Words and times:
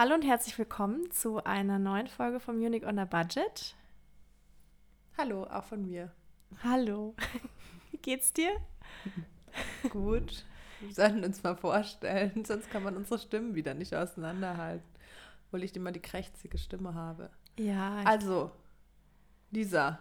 Hallo 0.00 0.14
und 0.14 0.22
herzlich 0.22 0.56
willkommen 0.56 1.10
zu 1.10 1.42
einer 1.42 1.80
neuen 1.80 2.06
Folge 2.06 2.38
vom 2.38 2.60
Munich 2.60 2.86
on 2.86 3.00
a 3.00 3.04
Budget. 3.04 3.74
Hallo, 5.16 5.42
auch 5.42 5.64
von 5.64 5.82
mir. 5.84 6.12
Hallo. 6.62 7.16
Wie 7.90 7.96
geht's 8.02 8.32
dir? 8.32 8.52
Gut. 9.90 10.44
Wir 10.78 10.94
sollten 10.94 11.24
uns 11.24 11.42
mal 11.42 11.56
vorstellen, 11.56 12.44
sonst 12.46 12.70
kann 12.70 12.84
man 12.84 12.96
unsere 12.96 13.18
Stimmen 13.18 13.56
wieder 13.56 13.74
nicht 13.74 13.92
auseinanderhalten. 13.92 14.86
Obwohl 15.48 15.64
ich 15.64 15.74
immer 15.74 15.90
die 15.90 15.98
krächzige 15.98 16.58
Stimme 16.58 16.94
habe. 16.94 17.30
Ja. 17.58 17.96
Also, 18.04 18.52
Lisa. 19.50 19.98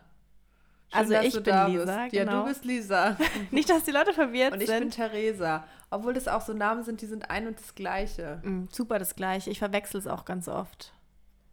Schön, 0.90 1.00
Also 1.00 1.14
ich 1.16 1.34
du 1.34 1.42
bin 1.42 1.56
Lisa, 1.56 2.04
bist. 2.04 2.14
Ja, 2.14 2.24
genau. 2.24 2.42
du 2.44 2.50
bist 2.50 2.66
Lisa. 2.66 3.18
Nicht, 3.50 3.72
dass 3.72 3.84
die 3.86 3.90
Leute 3.90 4.14
verwirrt 4.14 4.54
Und 4.54 4.62
ich 4.62 4.68
bin 4.68 4.78
sind. 4.78 4.94
Theresa. 4.94 5.66
Obwohl 5.90 6.14
das 6.14 6.28
auch 6.28 6.42
so 6.42 6.54
Namen 6.54 6.84
sind, 6.84 7.02
die 7.02 7.06
sind 7.06 7.30
ein 7.30 7.48
und 7.48 7.60
das 7.60 7.74
Gleiche. 7.76 8.42
Mm, 8.44 8.66
super 8.72 9.00
das 9.00 9.16
gleiche. 9.16 9.50
Ich 9.50 9.60
verwechsel 9.60 10.00
es 10.00 10.08
auch 10.08 10.26
ganz 10.26 10.48
oft. 10.48 10.94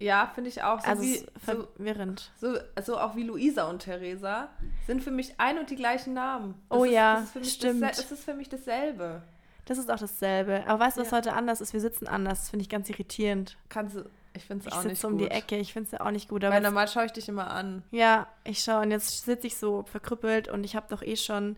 Ja, 0.01 0.31
finde 0.35 0.51
ich 0.51 0.63
auch. 0.63 0.81
So, 0.81 0.87
also 0.89 1.03
wie, 1.03 1.19
so, 1.19 1.27
verwirrend. 1.45 2.33
so, 2.41 2.57
so 2.85 2.99
auch 2.99 3.15
wie 3.15 3.23
Luisa 3.23 3.69
und 3.71 3.79
Theresa 3.79 4.49
sind 4.87 5.03
für 5.05 5.13
mich 5.13 5.35
ein 5.39 5.57
und 5.59 5.71
die 5.71 5.77
gleichen 5.77 6.15
Namen. 6.15 6.55
Das 6.69 6.79
Oh 6.79 6.85
ist, 6.85 6.93
ja, 6.93 7.15
das 7.15 7.23
ist 7.25 7.33
für 7.33 7.39
mich 7.39 7.53
stimmt. 7.53 7.83
Das, 7.83 7.97
das 7.99 8.13
ist 8.13 8.25
für 8.25 8.35
mich 8.35 8.49
dasselbe. 8.49 9.23
Das 9.67 9.79
ist 9.79 9.89
auch 9.91 9.99
dasselbe. 9.99 10.65
Aber 10.67 10.81
weißt 10.81 10.97
du, 10.97 11.03
was 11.03 11.11
Ja. 11.13 11.17
heute 11.19 11.33
anders 11.33 11.61
ist? 11.61 11.73
Wir 11.73 11.81
sitzen 11.81 12.09
anders. 12.09 12.41
Das 12.41 12.51
finde 12.51 12.63
ich 12.65 12.69
ganz 12.69 12.91
irritierend. 12.91 13.57
Kannst 13.69 13.97
du, 13.97 14.05
ich 14.35 14.45
finde 14.45 14.67
es 14.67 14.67
Ich 14.67 14.79
auch 14.79 14.83
nicht 14.85 14.97
sitze 14.97 15.07
gut. 15.07 15.13
um 15.13 15.19
die 15.19 15.31
Ecke. 15.31 15.57
Ich 15.59 15.73
finde 15.73 15.89
es 15.93 16.01
auch 16.01 16.11
nicht 16.11 16.29
gut. 16.29 16.43
Aber 16.45 16.55
Weil 16.57 16.61
normal 16.63 16.89
schaue 16.89 17.07
ich 17.07 17.13
dich 17.13 17.29
immer 17.29 17.51
an. 17.53 17.85
ja, 17.93 18.27
ich 18.43 18.63
schaue 18.65 18.83
und 18.83 18.91
jetzt 18.91 19.25
sitze 19.25 19.47
ich 19.47 19.57
so 19.57 19.85
verkrüppelt 19.85 20.49
und 20.49 20.65
ich 20.65 20.75
habe 20.75 20.87
doch 20.91 21.03
eh 21.03 21.17
schon 21.17 21.57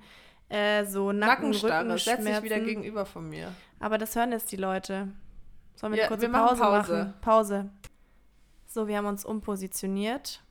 äh, 0.49 0.85
so 0.85 1.13
Nacken, 1.13 1.51
Nackenstarre, 1.51 1.99
setz 1.99 2.25
dich 2.25 2.43
wieder 2.43 2.61
gegenüber 2.61 3.05
von 3.07 3.29
mir. 3.29 3.53
Aber 3.81 3.99
das 3.99 4.15
hören 4.15 4.33
jetzt 4.33 4.51
die 4.53 4.57
Leute. 4.57 5.09
Sollen 5.75 5.93
wir 5.93 5.99
Ja, 5.99 6.05
eine 6.05 6.09
kurze 6.09 6.23
wir 6.23 6.29
machen 6.31 6.59
Pause, 6.59 6.63
Pause. 6.63 6.93
machen? 6.99 7.15
Pause. 7.21 7.71
So, 8.67 8.89
wir 8.89 8.97
haben 8.97 9.07
uns 9.07 9.25
umpositioniert. 9.25 10.43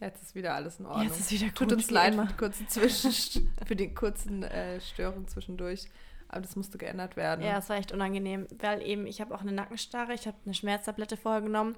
Jetzt 0.00 0.22
ist 0.22 0.34
wieder 0.34 0.54
alles 0.54 0.78
in 0.78 0.86
Ordnung. 0.86 1.06
Jetzt 1.06 1.18
ist 1.18 1.32
wieder 1.32 1.46
Tut 1.54 1.68
gut, 1.68 1.72
uns 1.78 1.88
wie 1.88 1.94
leid 1.94 2.14
für 2.14 2.26
die 2.26 2.34
kurzen 2.36 2.68
Zwischen 2.68 3.52
für 3.66 3.76
die 3.76 3.94
kurzen 3.94 4.42
äh, 4.44 4.80
Störungen 4.80 5.26
zwischendurch. 5.26 5.88
Aber 6.28 6.42
das 6.42 6.56
musste 6.56 6.76
geändert 6.78 7.16
werden. 7.16 7.44
Ja, 7.44 7.58
es 7.58 7.68
war 7.70 7.76
echt 7.76 7.92
unangenehm, 7.92 8.46
weil 8.58 8.82
eben 8.82 9.06
ich 9.06 9.20
habe 9.20 9.34
auch 9.34 9.40
eine 9.40 9.52
Nackenstarre, 9.52 10.12
ich 10.12 10.26
habe 10.26 10.36
eine 10.44 10.54
Schmerztablette 10.54 11.16
vorher 11.16 11.40
genommen, 11.40 11.76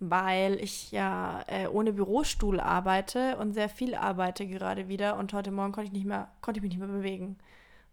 weil 0.00 0.56
ich 0.60 0.92
ja 0.92 1.40
äh, 1.46 1.66
ohne 1.66 1.92
Bürostuhl 1.94 2.60
arbeite 2.60 3.36
und 3.38 3.54
sehr 3.54 3.68
viel 3.70 3.94
arbeite 3.94 4.46
gerade 4.46 4.88
wieder 4.88 5.16
und 5.16 5.32
heute 5.32 5.50
Morgen 5.50 5.72
konnte 5.72 5.86
ich 5.88 5.92
nicht 5.94 6.04
mehr, 6.06 6.28
konnte 6.42 6.58
ich 6.58 6.62
mich 6.62 6.72
nicht 6.72 6.78
mehr 6.80 6.88
bewegen. 6.94 7.38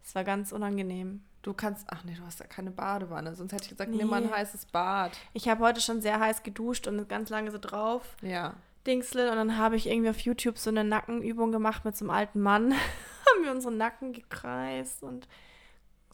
Es 0.04 0.14
war 0.14 0.26
ganz 0.26 0.52
unangenehm. 0.52 1.24
Du 1.42 1.54
kannst, 1.54 1.88
ach 1.90 2.04
nee, 2.04 2.14
du 2.16 2.24
hast 2.26 2.40
ja 2.42 2.46
keine 2.48 2.72
Badewanne. 2.72 3.34
Sonst 3.36 3.54
hätte 3.54 3.64
ich 3.64 3.70
gesagt, 3.70 3.92
nimm 3.92 4.10
mal 4.10 4.20
Nee. 4.22 4.28
ein 4.28 4.34
heißes 4.34 4.66
Bad. 4.68 5.12
Ich 5.34 5.48
habe 5.48 5.64
heute 5.64 5.80
schon 5.82 6.02
sehr 6.02 6.20
heiß 6.20 6.44
geduscht 6.44 6.88
und 6.88 7.08
ganz 7.08 7.30
lange 7.30 7.52
so 7.52 7.58
drauf. 7.58 8.16
Ja. 8.22 8.54
Dingsel 8.86 9.30
und 9.30 9.38
dann 9.38 9.58
habe 9.58 9.78
ich 9.78 9.88
irgendwie 9.88 10.10
auf 10.10 10.20
YouTube 10.20 10.58
so 10.58 10.70
eine 10.70 10.84
Nackenübung 10.84 11.54
gemacht 11.54 11.86
mit 11.86 11.96
so 11.96 12.04
einem 12.04 12.10
alten 12.12 12.42
Mann. 12.42 12.74
haben 13.36 13.44
wir 13.46 13.52
unseren 13.52 13.78
Nacken 13.78 14.12
gekreist 14.12 15.04
und 15.04 15.28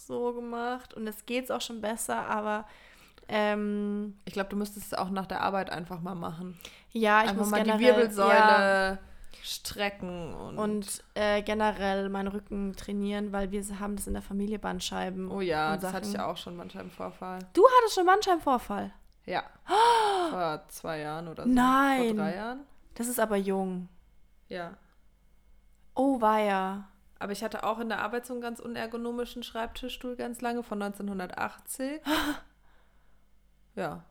so 0.09 0.33
gemacht 0.33 0.93
und 0.93 1.07
es 1.07 1.25
geht's 1.25 1.51
auch 1.51 1.61
schon 1.61 1.79
besser, 1.81 2.27
aber 2.27 2.65
ähm, 3.27 4.17
Ich 4.25 4.33
glaube, 4.33 4.49
du 4.49 4.55
müsstest 4.57 4.87
es 4.87 4.93
auch 4.97 5.09
nach 5.11 5.27
der 5.27 5.41
Arbeit 5.41 5.69
einfach 5.69 6.01
mal 6.01 6.15
machen. 6.15 6.59
ja, 6.91 7.21
ich 7.21 7.29
einfach 7.29 7.43
muss 7.43 7.51
mal 7.51 7.63
generell, 7.63 7.79
die 7.79 7.85
Wirbelsäule 7.85 8.33
ja, 8.33 8.97
strecken 9.43 10.33
und, 10.33 10.57
und 10.57 11.03
äh, 11.13 11.43
generell 11.43 12.09
meinen 12.09 12.27
Rücken 12.27 12.75
trainieren, 12.75 13.31
weil 13.31 13.51
wir 13.51 13.63
haben 13.79 13.95
das 13.95 14.07
in 14.07 14.13
der 14.13 14.23
Familie 14.23 14.57
Bandscheiben. 14.57 15.29
oh 15.31 15.41
ja, 15.41 15.77
das 15.77 15.93
hatte 15.93 16.07
ich 16.07 16.13
Sachen. 16.13 16.25
auch 16.25 16.37
schon 16.37 16.55
manchmal 16.57 16.85
im 16.85 16.91
Vorfall. 16.91 17.39
Du 17.53 17.63
hattest 17.77 17.95
schon 17.95 18.05
Bandscheibenvorfall. 18.07 18.91
Ja. 19.25 19.43
Vor 20.31 20.63
zwei 20.69 20.99
Jahren 20.99 21.27
oder 21.27 21.43
so. 21.43 21.49
Nein. 21.49 22.07
Vor 22.07 22.15
drei 22.25 22.35
Jahren. 22.35 22.61
Das 22.95 23.07
ist 23.07 23.19
aber 23.19 23.37
jung. 23.37 23.87
Ja. 24.47 24.75
Oh 25.93 26.19
weia. 26.19 26.87
Aber 27.19 27.33
ich 27.33 27.43
hatte 27.43 27.63
auch 27.63 27.79
in 27.79 27.89
der 27.89 27.99
Arbeit 28.01 28.25
so 28.25 28.33
einen 28.33 28.41
ganz 28.41 28.59
unergonomischen 28.61 29.43
Schreibtischstuhl 29.43 30.15
ganz 30.15 30.39
lange 30.41 30.63
von 30.63 30.81
1980. 30.81 32.01
ja. 33.75 34.03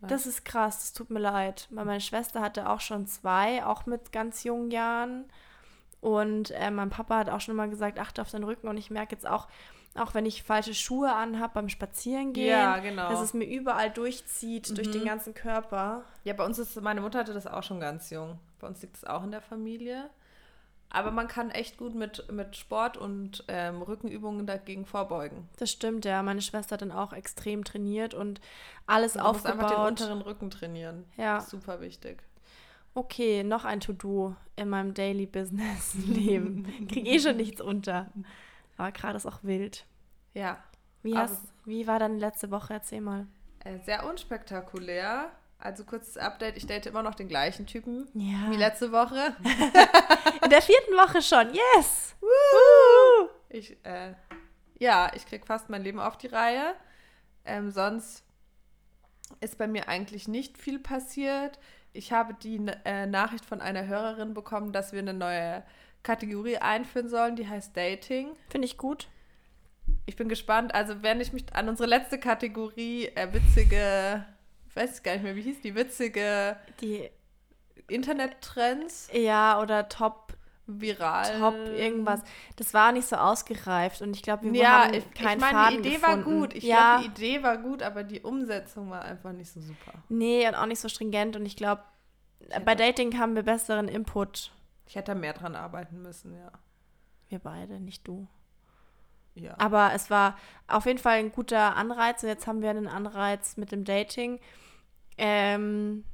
Das 0.00 0.26
ist 0.26 0.44
krass, 0.44 0.78
das 0.80 0.92
tut 0.92 1.10
mir 1.10 1.20
leid. 1.20 1.68
Weil 1.70 1.84
meine 1.84 2.00
Schwester 2.00 2.40
hatte 2.40 2.68
auch 2.68 2.80
schon 2.80 3.06
zwei, 3.06 3.64
auch 3.64 3.86
mit 3.86 4.10
ganz 4.12 4.42
jungen 4.42 4.70
Jahren. 4.72 5.26
Und 6.00 6.50
äh, 6.50 6.70
mein 6.72 6.90
Papa 6.90 7.18
hat 7.18 7.30
auch 7.30 7.40
schon 7.40 7.54
immer 7.54 7.68
gesagt, 7.68 8.00
achte 8.00 8.20
auf 8.20 8.30
den 8.30 8.42
Rücken. 8.42 8.66
Und 8.66 8.76
ich 8.76 8.90
merke 8.90 9.14
jetzt 9.14 9.26
auch, 9.26 9.46
auch 9.94 10.12
wenn 10.14 10.26
ich 10.26 10.42
falsche 10.42 10.74
Schuhe 10.74 11.12
anhabe 11.14 11.54
beim 11.54 11.68
Spazierengehen, 11.68 12.48
Ja, 12.48 12.78
genau. 12.80 13.10
dass 13.10 13.20
es 13.20 13.32
mir 13.32 13.44
überall 13.44 13.90
durchzieht, 13.90 14.76
durch 14.76 14.90
den 14.90 15.02
Mhm. 15.02 15.06
ganzen 15.06 15.34
Körper. 15.34 16.02
Ja, 16.24 16.32
bei 16.34 16.44
uns 16.44 16.58
ist, 16.58 16.80
meine 16.80 17.00
Mutter 17.00 17.20
hatte 17.20 17.34
das 17.34 17.46
auch 17.46 17.62
schon 17.62 17.78
ganz 17.78 18.10
jung. 18.10 18.40
Bei 18.58 18.66
uns 18.66 18.82
liegt 18.82 18.96
es 18.96 19.04
auch 19.04 19.22
in 19.22 19.30
der 19.30 19.40
Familie. 19.42 20.10
Aber 20.94 21.10
man 21.10 21.26
kann 21.26 21.50
echt 21.50 21.78
gut 21.78 21.94
mit, 21.94 22.30
mit 22.30 22.54
Sport 22.54 22.98
und 22.98 23.44
ähm, 23.48 23.80
Rückenübungen 23.80 24.46
dagegen 24.46 24.84
vorbeugen. 24.84 25.48
Das 25.56 25.70
stimmt, 25.70 26.04
ja. 26.04 26.22
Meine 26.22 26.42
Schwester 26.42 26.74
hat 26.74 26.82
dann 26.82 26.92
auch 26.92 27.14
extrem 27.14 27.64
trainiert 27.64 28.12
und 28.12 28.42
alles 28.86 29.14
Du 29.14 29.20
musst 29.20 29.46
einfach 29.46 29.68
den 29.68 29.76
aufgebaut. 29.78 29.88
unteren 29.88 30.20
Rücken 30.20 30.50
trainieren. 30.50 31.04
Ja. 31.16 31.40
Super 31.40 31.80
wichtig. 31.80 32.22
Okay, 32.92 33.42
noch 33.42 33.64
ein 33.64 33.80
To-Do 33.80 34.36
in 34.54 34.68
meinem 34.68 34.92
Daily 34.92 35.24
Business 35.24 35.94
Leben. 35.94 36.64
Krieg 36.88 37.06
eh 37.06 37.18
schon 37.18 37.38
nichts 37.38 37.62
unter. 37.62 38.10
Aber 38.76 38.92
gerade 38.92 39.16
ist 39.16 39.24
auch 39.24 39.42
wild. 39.42 39.86
Ja. 40.34 40.62
Wie, 41.02 41.16
hast, 41.16 41.40
wie 41.64 41.86
war 41.86 41.98
deine 42.00 42.18
letzte 42.18 42.50
Woche? 42.50 42.74
Erzähl 42.74 43.00
mal. 43.00 43.26
Äh, 43.64 43.78
sehr 43.86 44.06
unspektakulär. 44.06 45.30
Also 45.64 45.84
kurzes 45.84 46.16
Update, 46.16 46.56
ich 46.56 46.66
date 46.66 46.86
immer 46.86 47.04
noch 47.04 47.14
den 47.14 47.28
gleichen 47.28 47.66
Typen 47.66 48.08
Ja. 48.14 48.50
wie 48.50 48.56
letzte 48.56 48.90
Woche. 48.90 49.36
In 50.42 50.50
der 50.50 50.60
vierten 50.60 50.92
Woche 50.94 51.22
schon. 51.22 51.54
Yes! 51.54 52.16
Ich, 53.48 53.76
äh, 53.84 54.14
ja, 54.80 55.12
ich 55.14 55.24
krieg 55.24 55.46
fast 55.46 55.70
mein 55.70 55.82
Leben 55.82 56.00
auf 56.00 56.18
die 56.18 56.26
Reihe. 56.26 56.74
Ähm, 57.44 57.70
sonst 57.70 58.24
ist 59.40 59.56
bei 59.56 59.68
mir 59.68 59.88
eigentlich 59.88 60.26
nicht 60.26 60.58
viel 60.58 60.80
passiert. 60.80 61.60
Ich 61.92 62.12
habe 62.12 62.34
die 62.34 62.60
äh, 62.84 63.06
Nachricht 63.06 63.44
von 63.44 63.60
einer 63.60 63.86
Hörerin 63.86 64.34
bekommen, 64.34 64.72
dass 64.72 64.92
wir 64.92 64.98
eine 64.98 65.14
neue 65.14 65.62
Kategorie 66.02 66.56
einführen 66.58 67.08
sollen, 67.08 67.36
die 67.36 67.48
heißt 67.48 67.76
Dating. 67.76 68.30
Finde 68.48 68.66
ich 68.66 68.78
gut. 68.78 69.06
Ich 70.06 70.16
bin 70.16 70.28
gespannt. 70.28 70.74
Also, 70.74 71.02
wenn 71.04 71.20
ich 71.20 71.32
mich 71.32 71.44
an 71.54 71.68
unsere 71.68 71.88
letzte 71.88 72.18
Kategorie, 72.18 73.06
äh, 73.14 73.32
witzige, 73.32 74.24
ich 74.72 74.76
weiß 74.76 75.02
gar 75.02 75.12
nicht 75.12 75.22
mehr, 75.22 75.36
wie 75.36 75.42
hieß 75.42 75.60
die, 75.60 75.74
witzige 75.74 76.56
Die, 76.80 77.10
Internettrends, 77.88 79.10
ja, 79.12 79.60
oder 79.60 79.90
Top, 79.90 80.34
viral. 80.66 81.38
Top, 81.38 81.54
irgendwas. 81.54 82.22
Das 82.56 82.72
war 82.72 82.92
nicht 82.92 83.06
so 83.06 83.16
ausgereift 83.16 84.00
und 84.00 84.16
ich 84.16 84.22
glaube, 84.22 84.50
wir 84.50 84.62
ja, 84.62 84.84
haben 84.84 84.94
ich, 84.94 85.12
keinen 85.12 85.36
ich 85.36 85.40
meine, 85.40 85.58
Faden 85.58 85.82
die 85.82 85.88
Idee 85.88 85.96
gefunden. 85.98 86.24
war 86.24 86.38
gut. 86.40 86.54
Ich 86.54 86.64
ja, 86.64 86.96
glaube, 86.96 87.02
die 87.02 87.22
Idee 87.22 87.42
war 87.42 87.58
gut, 87.58 87.82
aber 87.82 88.02
die 88.02 88.20
Umsetzung 88.22 88.88
war 88.88 89.02
einfach 89.02 89.32
nicht 89.32 89.52
so 89.52 89.60
super. 89.60 89.92
nee, 90.08 90.48
und 90.48 90.54
auch 90.54 90.66
nicht 90.66 90.80
so 90.80 90.88
stringent 90.88 91.36
und 91.36 91.44
ich 91.44 91.56
glaube, 91.56 91.82
bei 92.64 92.74
Dating 92.74 93.18
haben 93.18 93.34
wir 93.34 93.42
besseren 93.42 93.88
Input. 93.88 94.52
Ich 94.86 94.96
hätte 94.96 95.14
mehr 95.14 95.34
dran 95.34 95.54
arbeiten 95.54 96.00
müssen, 96.00 96.34
ja. 96.34 96.50
Wir 97.28 97.40
beide, 97.40 97.78
nicht 97.78 98.08
du. 98.08 98.26
Ja. 99.34 99.54
Aber 99.58 99.92
es 99.94 100.10
war 100.10 100.38
auf 100.66 100.86
jeden 100.86 100.98
Fall 100.98 101.18
ein 101.18 101.32
guter 101.32 101.76
Anreiz 101.76 102.22
und 102.22 102.28
jetzt 102.28 102.46
haben 102.46 102.62
wir 102.62 102.70
einen 102.70 102.88
Anreiz 102.88 103.56
mit 103.56 103.72
dem 103.72 103.84
Dating. 103.84 104.40
Ähm, 105.24 106.04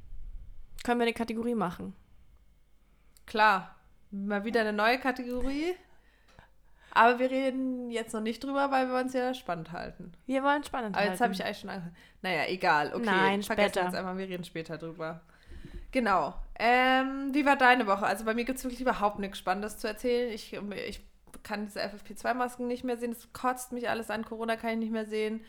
können 0.83 0.99
wir 0.99 1.05
eine 1.05 1.13
Kategorie 1.13 1.55
machen? 1.55 1.95
Klar, 3.25 3.75
mal 4.11 4.45
wieder 4.45 4.61
eine 4.61 4.73
neue 4.73 4.99
Kategorie. 4.99 5.73
Aber 6.91 7.17
wir 7.19 7.29
reden 7.29 7.89
jetzt 7.91 8.13
noch 8.13 8.21
nicht 8.21 8.43
drüber, 8.43 8.69
weil 8.71 8.87
wir 8.87 8.99
uns 8.99 9.13
ja 9.13 9.33
spannend 9.33 9.71
halten. 9.71 10.11
Wir 10.25 10.43
wollen 10.43 10.63
spannend 10.63 10.95
Aber 10.95 11.05
jetzt 11.05 11.21
habe 11.21 11.33
ich 11.33 11.39
halten. 11.41 11.69
eigentlich 11.69 11.81
schon 11.83 11.91
ange- 11.91 11.93
Naja, 12.21 12.45
egal. 12.47 12.93
Okay, 12.93 13.05
Nein, 13.05 13.43
vergessen 13.43 13.69
später. 13.73 13.81
wir 13.81 13.85
jetzt 13.89 13.95
einfach, 13.95 14.17
wir 14.17 14.27
reden 14.27 14.43
später 14.43 14.77
drüber. 14.77 15.21
Genau. 15.91 16.35
Ähm, 16.59 17.29
wie 17.33 17.45
war 17.45 17.55
deine 17.55 17.87
Woche? 17.87 18.05
Also 18.05 18.25
bei 18.25 18.33
mir 18.35 18.43
gibt 18.45 18.57
es 18.59 18.63
wirklich 18.63 18.81
überhaupt 18.81 19.17
nichts 19.19 19.37
Spannendes 19.39 19.77
zu 19.79 19.87
erzählen. 19.87 20.31
Ich, 20.33 20.53
ich 20.53 21.01
kann 21.43 21.65
diese 21.65 21.79
FFP2-Masken 21.81 22.67
nicht 22.67 22.83
mehr 22.83 22.97
sehen. 22.97 23.11
Es 23.11 23.31
kotzt 23.33 23.71
mich 23.71 23.89
alles 23.89 24.09
an. 24.11 24.25
Corona 24.25 24.55
kann 24.55 24.71
ich 24.71 24.77
nicht 24.77 24.91
mehr 24.91 25.05
sehen. 25.05 25.41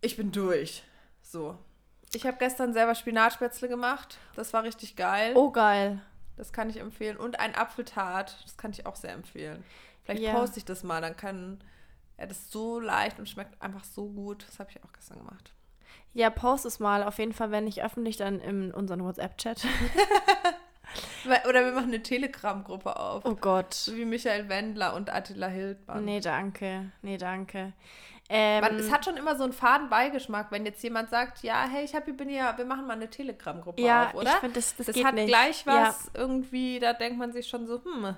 Ich 0.00 0.16
bin 0.16 0.32
durch. 0.32 0.84
So. 1.22 1.58
Ich 2.14 2.26
habe 2.26 2.36
gestern 2.38 2.72
selber 2.72 2.94
Spinatspätzle 2.94 3.68
gemacht. 3.68 4.18
Das 4.36 4.52
war 4.52 4.62
richtig 4.64 4.96
geil. 4.96 5.32
Oh, 5.34 5.50
geil. 5.50 6.00
Das 6.36 6.52
kann 6.52 6.68
ich 6.70 6.78
empfehlen. 6.78 7.16
Und 7.16 7.40
ein 7.40 7.54
Apfeltart. 7.54 8.36
Das 8.44 8.56
kann 8.56 8.70
ich 8.72 8.86
auch 8.86 8.96
sehr 8.96 9.12
empfehlen. 9.12 9.64
Vielleicht 10.04 10.22
Ja. 10.22 10.32
poste 10.34 10.58
ich 10.58 10.64
das 10.64 10.82
mal. 10.82 11.00
Dann 11.00 11.16
kann 11.16 11.62
er 12.16 12.26
das 12.26 12.50
so 12.50 12.80
leicht 12.80 13.18
und 13.18 13.28
schmeckt 13.28 13.60
einfach 13.62 13.84
so 13.84 14.08
gut. 14.08 14.44
Das 14.48 14.58
habe 14.58 14.70
ich 14.70 14.82
auch 14.84 14.92
gestern 14.92 15.18
gemacht. 15.18 15.52
Ja, 16.14 16.28
post 16.30 16.66
es 16.66 16.78
mal. 16.78 17.02
Auf 17.02 17.18
jeden 17.18 17.32
Fall, 17.32 17.50
wenn 17.50 17.64
nicht 17.64 17.82
öffentlich, 17.82 18.16
dann 18.18 18.40
in 18.40 18.72
unseren 18.72 19.02
WhatsApp-Chat. 19.02 19.64
Oder 21.48 21.64
wir 21.64 21.72
machen 21.72 21.88
eine 21.88 22.02
Telegram-Gruppe 22.02 22.96
auf. 22.98 23.24
Oh 23.24 23.34
Gott. 23.34 23.72
So 23.72 23.96
wie 23.96 24.04
Michael 24.04 24.48
Wendler 24.48 24.94
und 24.94 25.10
Attila 25.12 25.46
Hildmann. 25.46 26.04
Nee, 26.04 26.20
danke. 26.20 26.90
Nee, 27.00 27.16
danke. 27.16 27.72
Man, 28.32 28.72
Ähm, 28.72 28.78
es 28.78 28.90
hat 28.90 29.04
schon 29.04 29.18
immer 29.18 29.36
so 29.36 29.44
einen 29.44 29.52
faden 29.52 29.90
Beigeschmack, 29.90 30.50
wenn 30.50 30.64
jetzt 30.64 30.82
jemand 30.82 31.10
sagt, 31.10 31.42
ja, 31.42 31.66
hey, 31.70 31.84
ich 31.84 31.94
hab, 31.94 32.06
bin 32.06 32.30
ja, 32.30 32.56
wir 32.56 32.64
machen 32.64 32.86
mal 32.86 32.94
eine 32.94 33.10
Telegram-Gruppe 33.10 33.82
ja, 33.82 34.08
auf, 34.08 34.14
oder? 34.14 34.30
ich 34.30 34.36
finde, 34.36 34.54
das, 34.54 34.74
das, 34.76 34.86
das 34.86 35.04
hat 35.04 35.14
nicht. 35.14 35.28
gleich 35.28 35.64
Ja. 35.66 35.88
was 35.88 36.10
irgendwie, 36.14 36.78
da 36.78 36.94
denkt 36.94 37.18
man 37.18 37.32
sich 37.32 37.46
schon 37.46 37.66
so, 37.66 37.84
hm, 37.84 38.14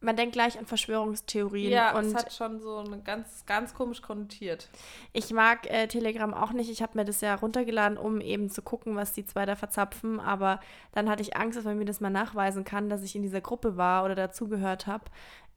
Man 0.00 0.16
denkt 0.16 0.32
gleich 0.32 0.58
an 0.58 0.64
Verschwörungstheorien. 0.64 1.70
ja, 1.70 1.94
und 1.96 2.06
es 2.06 2.14
hat 2.14 2.32
schon 2.32 2.60
so 2.60 2.78
eine 2.78 2.98
ganz, 3.00 3.44
ganz 3.44 3.74
komisch 3.74 4.00
konnotiert. 4.00 4.68
Ich 5.12 5.30
mag 5.32 5.68
äh, 5.70 5.86
Telegram 5.86 6.32
auch 6.32 6.52
nicht. 6.52 6.70
Ich 6.70 6.80
habe 6.80 6.96
mir 6.96 7.04
das 7.04 7.20
ja 7.20 7.34
runtergeladen, 7.34 7.98
um 7.98 8.20
eben 8.22 8.48
zu 8.48 8.62
gucken, 8.62 8.96
was 8.96 9.12
die 9.12 9.26
zwei 9.26 9.44
da 9.44 9.54
verzapfen. 9.56 10.18
Aber 10.18 10.60
dann 10.92 11.10
hatte 11.10 11.22
ich 11.22 11.36
Angst, 11.36 11.58
dass 11.58 11.64
man 11.64 11.76
mir 11.76 11.84
das 11.84 12.00
mal 12.00 12.10
nachweisen 12.10 12.64
kann, 12.64 12.88
dass 12.88 13.02
ich 13.02 13.14
in 13.16 13.22
dieser 13.22 13.40
Gruppe 13.42 13.76
war 13.76 14.04
oder 14.04 14.14
dazugehört 14.14 14.86
habe. 14.86 15.04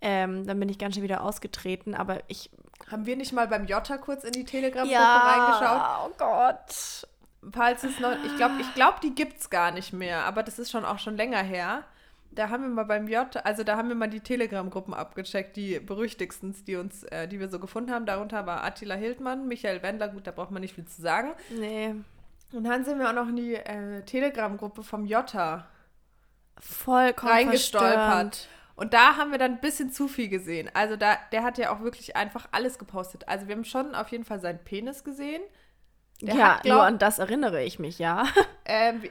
Ähm, 0.01 0.45
dann 0.47 0.59
bin 0.59 0.69
ich 0.69 0.77
ganz 0.79 0.95
schön 0.95 1.03
wieder 1.03 1.23
ausgetreten. 1.23 1.93
Aber 1.95 2.19
ich. 2.27 2.49
Haben 2.91 3.05
wir 3.05 3.15
nicht 3.15 3.33
mal 3.33 3.47
beim 3.47 3.65
Jota 3.65 3.97
kurz 3.97 4.23
in 4.23 4.31
die 4.31 4.45
Telegram-Gruppe 4.45 4.99
reingeschaut? 4.99 5.81
Oh 6.05 6.13
Gott. 6.17 7.07
Falls 7.53 7.83
es 7.83 7.99
noch, 7.99 8.13
ich 8.25 8.35
glaube, 8.35 8.55
ich 8.59 8.73
glaub, 8.73 8.99
die 9.01 9.15
gibt's 9.15 9.49
gar 9.49 9.71
nicht 9.71 9.93
mehr, 9.93 10.25
aber 10.25 10.43
das 10.43 10.59
ist 10.59 10.71
schon 10.71 10.85
auch 10.85 10.99
schon 10.99 11.15
länger 11.15 11.41
her. 11.41 11.83
Da 12.31 12.49
haben 12.49 12.63
wir 12.63 12.69
mal 12.69 12.83
beim 12.83 13.07
J, 13.07 13.27
also 13.45 13.63
da 13.63 13.77
haben 13.77 13.89
wir 13.89 13.95
mal 13.95 14.09
die 14.09 14.19
Telegram-Gruppen 14.19 14.93
abgecheckt, 14.93 15.55
die 15.55 15.79
berüchtigsten, 15.79 16.55
die 16.67 16.75
uns, 16.75 17.03
äh, 17.05 17.27
die 17.27 17.39
wir 17.39 17.49
so 17.49 17.59
gefunden 17.59 17.91
haben. 17.91 18.05
Darunter 18.05 18.45
war 18.45 18.63
Attila 18.63 18.95
Hildmann, 18.95 19.47
Michael 19.47 19.81
Wendler, 19.81 20.09
gut, 20.09 20.27
da 20.27 20.31
braucht 20.31 20.51
man 20.51 20.61
nicht 20.61 20.75
viel 20.75 20.85
zu 20.85 21.01
sagen. 21.01 21.31
Nee. 21.49 21.95
Und 22.51 22.63
dann 22.63 22.83
sind 22.83 22.99
wir 22.99 23.09
auch 23.09 23.13
noch 23.13 23.27
in 23.29 23.35
die 23.35 23.55
äh, 23.55 24.01
Telegram-Gruppe 24.03 24.83
vom 24.83 25.05
Jota 25.05 25.67
Vollkommen 26.59 27.31
reingestolpert. 27.31 27.93
verstörend. 27.93 28.47
Und 28.79 28.93
da 28.93 29.17
haben 29.17 29.31
wir 29.31 29.37
dann 29.37 29.55
ein 29.55 29.59
bisschen 29.59 29.91
zu 29.91 30.07
viel 30.07 30.29
gesehen. 30.29 30.69
Also 30.73 30.95
da, 30.95 31.17
der 31.33 31.43
hat 31.43 31.57
ja 31.57 31.73
auch 31.75 31.81
wirklich 31.81 32.15
einfach 32.15 32.47
alles 32.51 32.79
gepostet. 32.79 33.27
Also 33.27 33.47
wir 33.49 33.55
haben 33.55 33.65
schon 33.65 33.93
auf 33.93 34.07
jeden 34.07 34.23
Fall 34.23 34.39
seinen 34.39 34.59
Penis 34.59 35.03
gesehen. 35.03 35.41
Der 36.21 36.35
ja, 36.35 36.55
hat, 36.55 36.63
glaub- 36.63 36.75
nur 36.77 36.85
an 36.85 36.97
das 36.97 37.19
erinnere 37.19 37.61
ich 37.63 37.77
mich, 37.79 37.99
ja. 37.99 38.25
Ähm, 38.71 39.01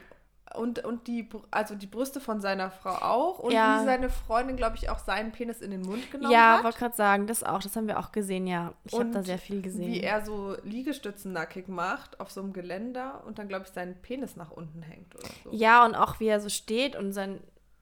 und, 0.55 0.83
und 0.85 1.07
die, 1.07 1.29
also 1.51 1.75
die 1.75 1.85
Brüste 1.85 2.19
von 2.21 2.39
seiner 2.41 2.71
Frau 2.71 2.95
auch. 2.95 3.39
Und 3.39 3.51
Ja. 3.51 3.81
wie 3.81 3.85
seine 3.85 4.09
Freundin, 4.09 4.55
glaube 4.55 4.77
ich, 4.77 4.89
auch 4.89 4.97
seinen 4.97 5.31
Penis 5.33 5.59
in 5.61 5.69
den 5.69 5.81
Mund 5.81 6.09
genommen 6.11 6.31
ja, 6.31 6.57
hat. 6.57 6.63
wollte 6.63 6.79
gerade 6.79 6.95
sagen, 6.95 7.27
das 7.27 7.43
auch. 7.43 7.61
Das 7.61 7.75
haben 7.75 7.87
wir 7.87 7.99
auch 7.99 8.11
gesehen, 8.11 8.47
ja. 8.47 8.73
Ich 8.85 8.93
habe 8.93 9.11
da 9.11 9.21
sehr 9.21 9.37
viel 9.37 9.61
gesehen. 9.61 9.91
Wie 9.91 10.01
er 10.01 10.25
so 10.25 10.55
Liegestützen 10.63 11.33
nackig 11.33 11.67
macht 11.67 12.19
auf 12.19 12.31
so 12.31 12.41
einem 12.41 12.53
Geländer 12.53 13.21
und 13.27 13.37
dann, 13.37 13.47
glaube 13.49 13.65
ich, 13.67 13.71
seinen 13.71 14.01
Penis 14.01 14.35
nach 14.37 14.49
unten 14.49 14.81
hängt 14.81 15.13
oder 15.15 15.27
so. 15.43 15.49
Ja, 15.51 15.85
und 15.85 15.93
auch 15.93 16.19
wie 16.19 16.27
er 16.27 16.39
so 16.39 16.49
steht 16.49 16.95
und 16.95 17.11
sein, 17.11 17.39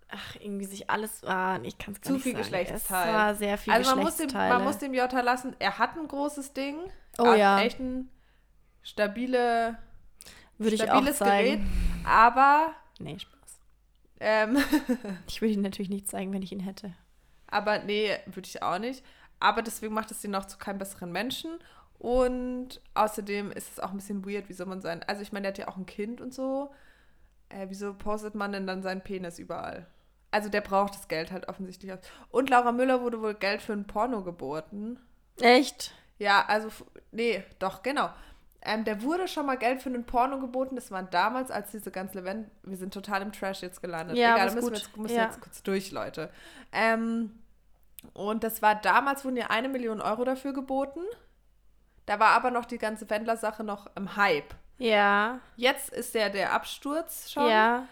ach, 0.09 0.35
irgendwie 0.39 0.65
sich 0.65 0.89
alles, 0.89 1.23
ah, 1.25 1.59
ich 1.63 1.77
kann 1.77 1.93
es 1.93 2.01
gar 2.01 2.13
Zu 2.13 2.19
viel 2.19 2.31
sagen. 2.33 2.43
Geschlechtsteil. 2.43 3.07
Es 3.09 3.13
war 3.15 3.35
sehr 3.35 3.57
viel 3.57 3.73
also 3.73 3.95
man 3.95 4.03
muss, 4.05 4.17
dem, 4.17 4.31
man 4.31 4.63
muss 4.63 4.77
dem 4.77 4.93
Jota 4.93 5.21
lassen, 5.21 5.55
er 5.59 5.77
hat 5.79 5.97
ein 5.97 6.07
großes 6.07 6.53
Ding. 6.53 6.77
Oh 7.17 7.23
Er 7.25 7.31
hat 7.31 7.37
ja. 7.39 7.59
Echt 7.61 7.79
ein 7.79 8.09
stabile, 8.83 9.77
Würde 10.57 10.75
ich 10.75 10.83
auch 10.83 10.87
stabiles 10.87 11.17
zeigen. 11.17 11.57
Gerät. 11.57 12.07
Aber, 12.07 12.71
Nee, 12.99 13.17
Spaß. 13.19 13.59
ähm, 14.19 14.57
Ich 15.27 15.41
würde 15.41 15.53
ihn 15.53 15.61
natürlich 15.61 15.89
nicht 15.89 16.07
zeigen, 16.07 16.31
wenn 16.33 16.41
ich 16.41 16.51
ihn 16.51 16.59
hätte. 16.61 16.93
aber 17.47 17.79
nee, 17.79 18.11
würde 18.27 18.47
ich 18.47 18.61
auch 18.63 18.79
nicht. 18.79 19.03
Aber 19.39 19.61
deswegen 19.61 19.93
macht 19.93 20.09
es 20.11 20.23
ihn 20.23 20.31
noch 20.31 20.45
zu 20.45 20.57
keinem 20.57 20.79
besseren 20.79 21.11
Menschen. 21.11 21.51
Und 21.99 22.79
außerdem 22.93 23.51
ist 23.51 23.71
es 23.71 23.79
auch 23.79 23.91
ein 23.91 23.97
bisschen 23.97 24.25
weird, 24.25 24.45
wieso 24.49 24.65
man 24.65 24.81
sein. 24.81 25.03
Also 25.03 25.21
ich 25.21 25.31
meine, 25.31 25.43
der 25.43 25.51
hat 25.51 25.57
ja 25.57 25.67
auch 25.67 25.77
ein 25.77 25.85
Kind 25.85 26.21
und 26.21 26.33
so. 26.33 26.71
Äh, 27.49 27.67
wieso 27.69 27.93
postet 27.93 28.35
man 28.35 28.51
denn 28.51 28.65
dann 28.67 28.81
seinen 28.83 29.01
Penis 29.01 29.37
überall? 29.39 29.85
Also 30.31 30.49
der 30.49 30.61
braucht 30.61 30.93
das 30.93 31.07
Geld 31.07 31.31
halt 31.31 31.47
offensichtlich. 31.47 31.91
Und 32.31 32.49
Laura 32.49 32.71
Müller 32.71 33.01
wurde 33.01 33.21
wohl 33.21 33.33
Geld 33.33 33.61
für 33.61 33.73
ein 33.73 33.87
Porno 33.87 34.23
geboten. 34.23 34.99
Echt? 35.39 35.93
Ja, 36.19 36.45
also, 36.47 36.69
nee, 37.11 37.43
doch, 37.59 37.83
genau. 37.83 38.09
Ähm, 38.61 38.83
der 38.83 39.01
wurde 39.03 39.27
schon 39.27 39.45
mal 39.45 39.57
Geld 39.57 39.81
für 39.81 39.89
einen 39.89 40.03
Porno 40.03 40.39
geboten. 40.39 40.75
Das 40.75 40.91
war 40.91 41.03
damals, 41.03 41.51
als 41.51 41.71
diese 41.71 41.91
ganze 41.91 42.19
Event. 42.19 42.49
Wir 42.63 42.75
sind 42.75 42.93
total 42.93 43.21
im 43.21 43.31
Trash 43.31 43.61
jetzt 43.61 43.81
gelandet. 43.81 44.17
Ja, 44.17 44.33
Egal, 44.35 44.47
da 44.49 44.53
müssen 44.55 44.65
wir 44.65 44.71
gut. 44.71 44.77
jetzt, 44.79 44.97
müssen 44.97 45.15
Ja. 45.15 45.23
jetzt 45.25 45.39
kurz 45.41 45.63
durch, 45.63 45.91
Leute. 45.91 46.29
Ähm, 46.73 47.31
und 48.13 48.43
das 48.43 48.61
war 48.61 48.75
damals, 48.75 49.23
wurden 49.23 49.37
ja 49.37 49.47
eine 49.47 49.69
Million 49.69 50.01
Euro 50.01 50.25
dafür 50.25 50.53
geboten. 50.53 51.01
Da 52.05 52.19
war 52.19 52.29
aber 52.29 52.51
noch 52.51 52.65
die 52.65 52.77
ganze 52.77 53.09
Wendler-Sache 53.09 53.63
noch 53.63 53.87
im 53.95 54.15
Hype. 54.17 54.53
Ja. 54.79 55.39
Jetzt 55.55 55.89
ist 55.89 56.13
der, 56.15 56.29
der 56.29 56.53
Absturz 56.53 57.31
schon. 57.31 57.49
Ja. 57.49 57.87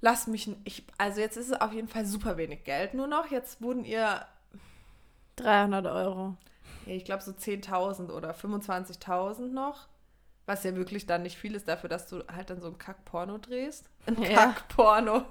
Lass 0.00 0.26
mich. 0.26 0.50
Ich, 0.64 0.84
also 0.98 1.20
jetzt 1.20 1.36
ist 1.36 1.50
es 1.50 1.60
auf 1.60 1.72
jeden 1.72 1.88
Fall 1.88 2.06
super 2.06 2.36
wenig 2.36 2.64
Geld 2.64 2.94
nur 2.94 3.06
noch. 3.06 3.30
Jetzt 3.30 3.60
wurden 3.60 3.84
ihr 3.84 4.24
300 5.36 5.86
Euro. 5.86 6.36
Ich 6.86 7.04
glaube 7.04 7.22
so 7.22 7.32
10.000 7.32 8.10
oder 8.10 8.32
25.000 8.32 9.48
noch. 9.48 9.86
Was 10.46 10.64
ja 10.64 10.74
wirklich 10.74 11.06
dann 11.06 11.22
nicht 11.22 11.36
viel 11.38 11.54
ist 11.54 11.68
dafür, 11.68 11.88
dass 11.88 12.06
du 12.08 12.24
halt 12.34 12.50
dann 12.50 12.60
so 12.60 12.68
ein 12.68 12.78
Kack-Porno 12.78 13.38
drehst. 13.38 13.88
Ein 14.06 14.20
Ja. 14.22 14.34
Kack-Porno. 14.46 15.24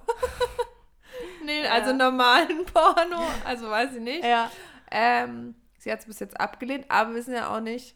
nee, 1.45 1.63
Ja. 1.63 1.71
also 1.71 1.91
normalen 1.93 2.65
Porno. 2.65 3.19
Also 3.45 3.69
weiß 3.69 3.95
ich 3.95 4.01
nicht. 4.01 4.23
Ja. 4.23 4.49
Ähm, 4.91 5.55
sie 5.77 5.91
hat 5.91 5.99
es 5.99 6.05
bis 6.05 6.19
jetzt 6.19 6.39
abgelehnt, 6.39 6.85
aber 6.89 7.09
wir 7.09 7.15
wissen 7.17 7.33
ja 7.33 7.53
auch 7.55 7.59
nicht, 7.59 7.95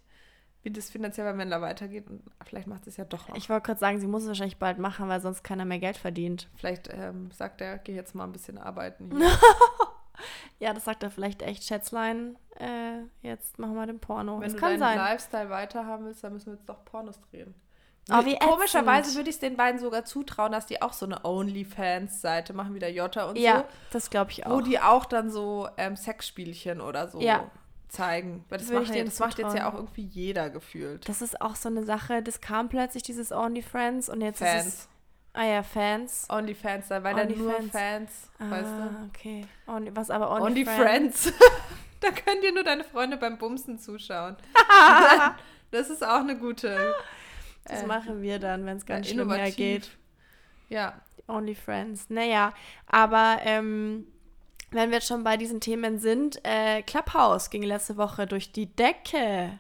wie 0.64 0.72
das 0.72 0.90
finanziell 0.90 1.32
bei 1.32 1.38
Wendler 1.38 1.62
weitergeht. 1.62 2.10
Und 2.10 2.22
vielleicht 2.46 2.68
macht 2.68 2.88
es 2.88 2.98
ja 2.98 3.06
doch 3.06 3.28
noch. 3.28 3.36
Ich 3.36 3.50
wollte 3.50 3.66
gerade 3.68 3.80
sagen, 3.80 4.00
sie 4.00 4.08
muss 4.08 4.24
es 4.24 4.30
wahrscheinlich 4.30 4.58
bald 4.58 4.80
machen, 4.80 5.08
weil 5.10 5.22
sonst 5.22 5.44
keiner 5.44 5.66
mehr 5.66 5.80
Geld 5.80 5.98
verdient. 5.98 6.50
Vielleicht 6.56 6.90
ähm, 6.92 7.30
sagt 7.32 7.62
er, 7.62 7.78
geh 7.78 7.94
jetzt 7.94 8.16
mal 8.16 8.24
ein 8.24 8.32
bisschen 8.32 8.58
arbeiten. 8.58 9.12
Ja, 10.60 10.74
das 10.74 10.86
sagt 10.86 11.04
er 11.04 11.10
vielleicht 11.10 11.42
echt, 11.42 11.64
Schätzlein. 11.64 12.38
Äh, 12.60 13.00
jetzt 13.28 13.58
machen 13.60 13.74
wir 13.74 13.86
den 13.88 14.00
Porno. 14.00 14.36
Wenn 14.36 14.44
das 14.44 14.54
du 14.54 14.60
kann 14.60 14.70
deinen 14.80 14.80
sein. 14.80 14.98
Lifestyle 14.98 15.50
weiterhaben 15.50 16.06
willst, 16.06 16.24
dann 16.24 16.34
müssen 16.34 16.46
wir 16.48 16.54
jetzt 16.54 16.70
doch 16.70 16.86
Pornos 16.86 17.20
drehen. 17.32 17.54
Oh, 18.12 18.24
wie 18.24 18.38
Komischerweise 18.38 19.02
ätzend. 19.08 19.16
würde 19.18 19.30
ich 19.32 19.36
es 19.38 19.40
den 19.40 19.58
beiden 19.58 19.80
sogar 19.80 20.06
zutrauen, 20.06 20.52
dass 20.52 20.66
die 20.68 20.82
auch 20.82 20.94
so 20.94 21.06
eine 21.06 21.26
OnlyFans-Seite 21.26 22.54
machen, 22.54 22.74
wie 22.76 22.80
der 22.80 22.92
Jota 22.92 23.26
und 23.26 23.38
Ja, 23.38 23.66
das 23.92 24.10
glaube 24.10 24.32
ich 24.32 24.38
so. 24.38 24.44
auch. 24.44 24.52
Wo 24.52 24.62
die 24.62 24.80
auch 24.80 25.06
dann 25.06 25.30
so 25.32 25.68
ähm, 25.78 25.96
Sexspielchen 25.96 26.80
oder 26.80 27.08
so 27.08 27.20
Ja. 27.20 27.50
Zeigen. 27.94 28.44
Weil 28.50 28.58
das, 28.60 28.70
macht, 28.70 28.90
ich 28.90 28.96
ja, 28.96 29.04
das 29.04 29.20
macht 29.20 29.38
jetzt 29.38 29.56
ja 29.56 29.70
auch 29.70 29.76
irgendwie 29.76 30.04
jeder 30.04 30.50
gefühlt. 30.50 31.08
Das 31.08 31.22
ist 31.22 31.40
auch 31.42 31.56
so 31.56 31.70
eine 31.70 31.84
Sache, 31.84 32.22
das 32.22 32.42
kam 32.42 32.70
plötzlich, 32.70 33.04
dieses 33.04 33.32
OnlyFriends 33.32 34.10
und 34.10 34.22
jetzt 34.22 34.42
ist 34.42 34.48
Fans. 34.48 34.66
es. 34.66 34.90
Ah 35.34 35.46
ja, 35.46 35.64
Fans. 35.64 36.28
OnlyFans, 36.30 36.88
da 36.90 37.04
weil 37.04 37.16
da 37.16 37.26
nur 37.26 37.56
OnlyFans. 37.56 37.72
Fans, 37.72 38.30
weißt 38.40 38.70
du? 38.70 38.84
Ah, 38.84 39.10
okay. 39.10 39.46
Only, 39.68 39.96
was 39.96 40.10
aber 40.10 40.32
Only 40.32 40.62
OnlyFriends? 40.62 41.30
Friends. 41.30 41.34
da 42.02 42.12
können 42.12 42.42
dir 42.42 42.54
nur 42.54 42.64
deine 42.64 42.84
Freunde 42.84 43.18
beim 43.18 43.38
Bumsen 43.38 43.80
zuschauen. 43.80 44.38
das 45.72 45.90
ist 45.90 46.04
auch 46.04 46.20
eine 46.20 46.38
gute. 46.38 46.96
Das 47.66 47.84
äh, 47.84 47.88
machen 47.88 48.22
wir 48.22 48.40
dann, 48.40 48.66
wenn 48.66 48.78
es 48.78 48.86
ganz 48.86 49.10
schlimm 49.10 49.32
hergeht. 49.32 49.92
Ja, 50.70 51.02
OnlyFriends. 51.28 52.10
Naja, 52.10 52.54
aber 52.88 53.38
ähm, 53.44 54.08
wenn 54.74 54.90
wir 54.90 54.98
jetzt 54.98 55.08
schon 55.08 55.24
bei 55.24 55.38
diesen 55.38 55.60
Themen 55.62 56.00
sind, 56.00 56.40
äh, 56.46 56.82
Clubhouse 56.82 57.50
ging 57.50 57.64
letzte 57.64 57.98
Woche 57.98 58.28
durch 58.28 58.52
die 58.52 58.68
Decke. 58.68 59.60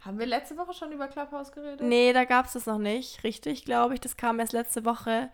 haben 0.00 0.18
wir 0.18 0.26
letzte 0.26 0.56
Woche 0.56 0.72
schon 0.72 0.92
über 0.92 1.08
Clubhouse 1.08 1.52
geredet? 1.52 1.80
Nee, 1.82 2.12
da 2.12 2.24
gab 2.24 2.46
es 2.46 2.54
das 2.54 2.66
noch 2.66 2.78
nicht, 2.78 3.24
richtig, 3.24 3.64
glaube 3.64 3.94
ich. 3.94 4.00
Das 4.00 4.16
kam 4.16 4.40
erst 4.40 4.52
letzte 4.52 4.84
Woche. 4.84 5.30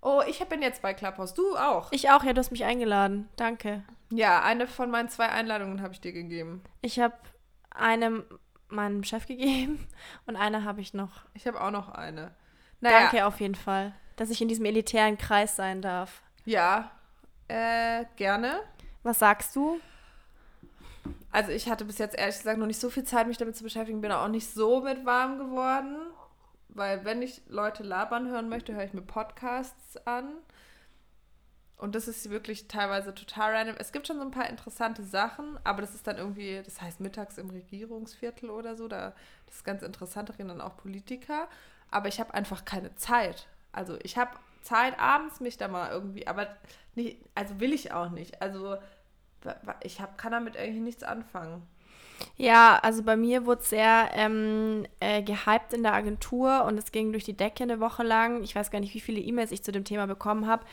Oh, 0.00 0.22
ich 0.26 0.38
bin 0.46 0.62
jetzt 0.62 0.82
bei 0.82 0.94
Clubhouse. 0.94 1.34
Du 1.34 1.56
auch. 1.56 1.90
Ich 1.90 2.10
auch, 2.10 2.22
ja, 2.22 2.32
du 2.32 2.38
hast 2.38 2.50
mich 2.52 2.64
eingeladen. 2.64 3.28
Danke. 3.36 3.82
Ja, 4.10 4.42
eine 4.42 4.66
von 4.66 4.90
meinen 4.90 5.08
zwei 5.08 5.28
Einladungen 5.28 5.82
habe 5.82 5.92
ich 5.92 6.00
dir 6.00 6.12
gegeben. 6.12 6.62
Ich 6.80 7.00
habe 7.00 7.14
einem 7.70 8.24
meinem 8.68 9.04
Chef 9.04 9.26
gegeben 9.26 9.86
und 10.26 10.36
eine 10.36 10.64
habe 10.64 10.80
ich 10.80 10.94
noch. 10.94 11.24
Ich 11.34 11.46
habe 11.46 11.60
auch 11.60 11.70
noch 11.70 11.88
eine. 11.88 12.34
Naja, 12.80 13.00
Danke 13.00 13.26
auf 13.26 13.40
jeden 13.40 13.54
Fall, 13.54 13.94
dass 14.16 14.30
ich 14.30 14.40
in 14.40 14.48
diesem 14.48 14.64
elitären 14.64 15.18
Kreis 15.18 15.56
sein 15.56 15.82
darf. 15.82 16.22
Ja, 16.44 16.90
äh, 17.48 18.04
gerne. 18.16 18.60
Was 19.02 19.18
sagst 19.18 19.54
du? 19.54 19.80
Also 21.30 21.52
ich 21.52 21.68
hatte 21.68 21.84
bis 21.84 21.98
jetzt 21.98 22.16
ehrlich 22.16 22.38
gesagt 22.38 22.58
noch 22.58 22.66
nicht 22.66 22.80
so 22.80 22.90
viel 22.90 23.04
Zeit, 23.04 23.26
mich 23.26 23.36
damit 23.36 23.56
zu 23.56 23.64
beschäftigen. 23.64 24.00
Bin 24.00 24.12
auch 24.12 24.28
nicht 24.28 24.52
so 24.52 24.80
mit 24.80 25.04
warm 25.04 25.38
geworden. 25.38 25.96
Weil 26.68 27.04
wenn 27.04 27.22
ich 27.22 27.42
Leute 27.48 27.82
labern 27.82 28.28
hören 28.28 28.48
möchte, 28.48 28.74
höre 28.74 28.84
ich 28.84 28.92
mir 28.92 29.02
Podcasts 29.02 29.96
an. 30.06 30.34
Und 31.78 31.94
das 31.94 32.08
ist 32.08 32.30
wirklich 32.30 32.68
teilweise 32.68 33.14
total 33.14 33.54
random. 33.54 33.76
Es 33.78 33.92
gibt 33.92 34.06
schon 34.06 34.16
so 34.16 34.22
ein 34.22 34.30
paar 34.30 34.48
interessante 34.48 35.02
Sachen, 35.02 35.58
aber 35.62 35.82
das 35.82 35.94
ist 35.94 36.06
dann 36.06 36.16
irgendwie, 36.16 36.62
das 36.64 36.80
heißt 36.80 37.00
mittags 37.00 37.36
im 37.36 37.50
Regierungsviertel 37.50 38.48
oder 38.48 38.76
so. 38.76 38.88
Da, 38.88 39.14
das 39.46 39.56
ist 39.56 39.64
ganz 39.64 39.82
interessant, 39.82 40.30
da 40.30 40.34
reden 40.34 40.48
dann 40.48 40.60
auch 40.62 40.76
Politiker. 40.76 41.48
Aber 41.90 42.08
ich 42.08 42.18
habe 42.18 42.32
einfach 42.34 42.64
keine 42.64 42.94
Zeit. 42.96 43.46
Also 43.72 43.98
ich 44.02 44.16
habe 44.16 44.30
Zeit 44.66 44.98
abends 44.98 45.40
mich 45.40 45.56
da 45.56 45.68
mal 45.68 45.90
irgendwie, 45.90 46.26
aber 46.26 46.48
nicht, 46.94 47.18
also 47.34 47.60
will 47.60 47.72
ich 47.72 47.92
auch 47.92 48.10
nicht. 48.10 48.42
Also 48.42 48.76
ich 49.82 50.00
hab, 50.00 50.18
kann 50.18 50.32
damit 50.32 50.56
eigentlich 50.56 50.82
nichts 50.82 51.02
anfangen. 51.02 51.62
Ja, 52.36 52.78
also 52.82 53.02
bei 53.02 53.16
mir 53.16 53.46
wurde 53.46 53.62
es 53.62 53.70
sehr 53.70 54.10
ähm, 54.14 54.86
äh, 55.00 55.22
gehypt 55.22 55.72
in 55.72 55.82
der 55.82 55.92
Agentur 55.92 56.64
und 56.64 56.78
es 56.78 56.92
ging 56.92 57.12
durch 57.12 57.24
die 57.24 57.36
Decke 57.36 57.62
eine 57.62 57.80
Woche 57.80 58.02
lang. 58.02 58.42
Ich 58.42 58.54
weiß 58.54 58.70
gar 58.70 58.80
nicht, 58.80 58.94
wie 58.94 59.00
viele 59.00 59.20
E-Mails 59.20 59.52
ich 59.52 59.62
zu 59.62 59.72
dem 59.72 59.84
Thema 59.84 60.06
bekommen 60.06 60.46
habe. 60.46 60.64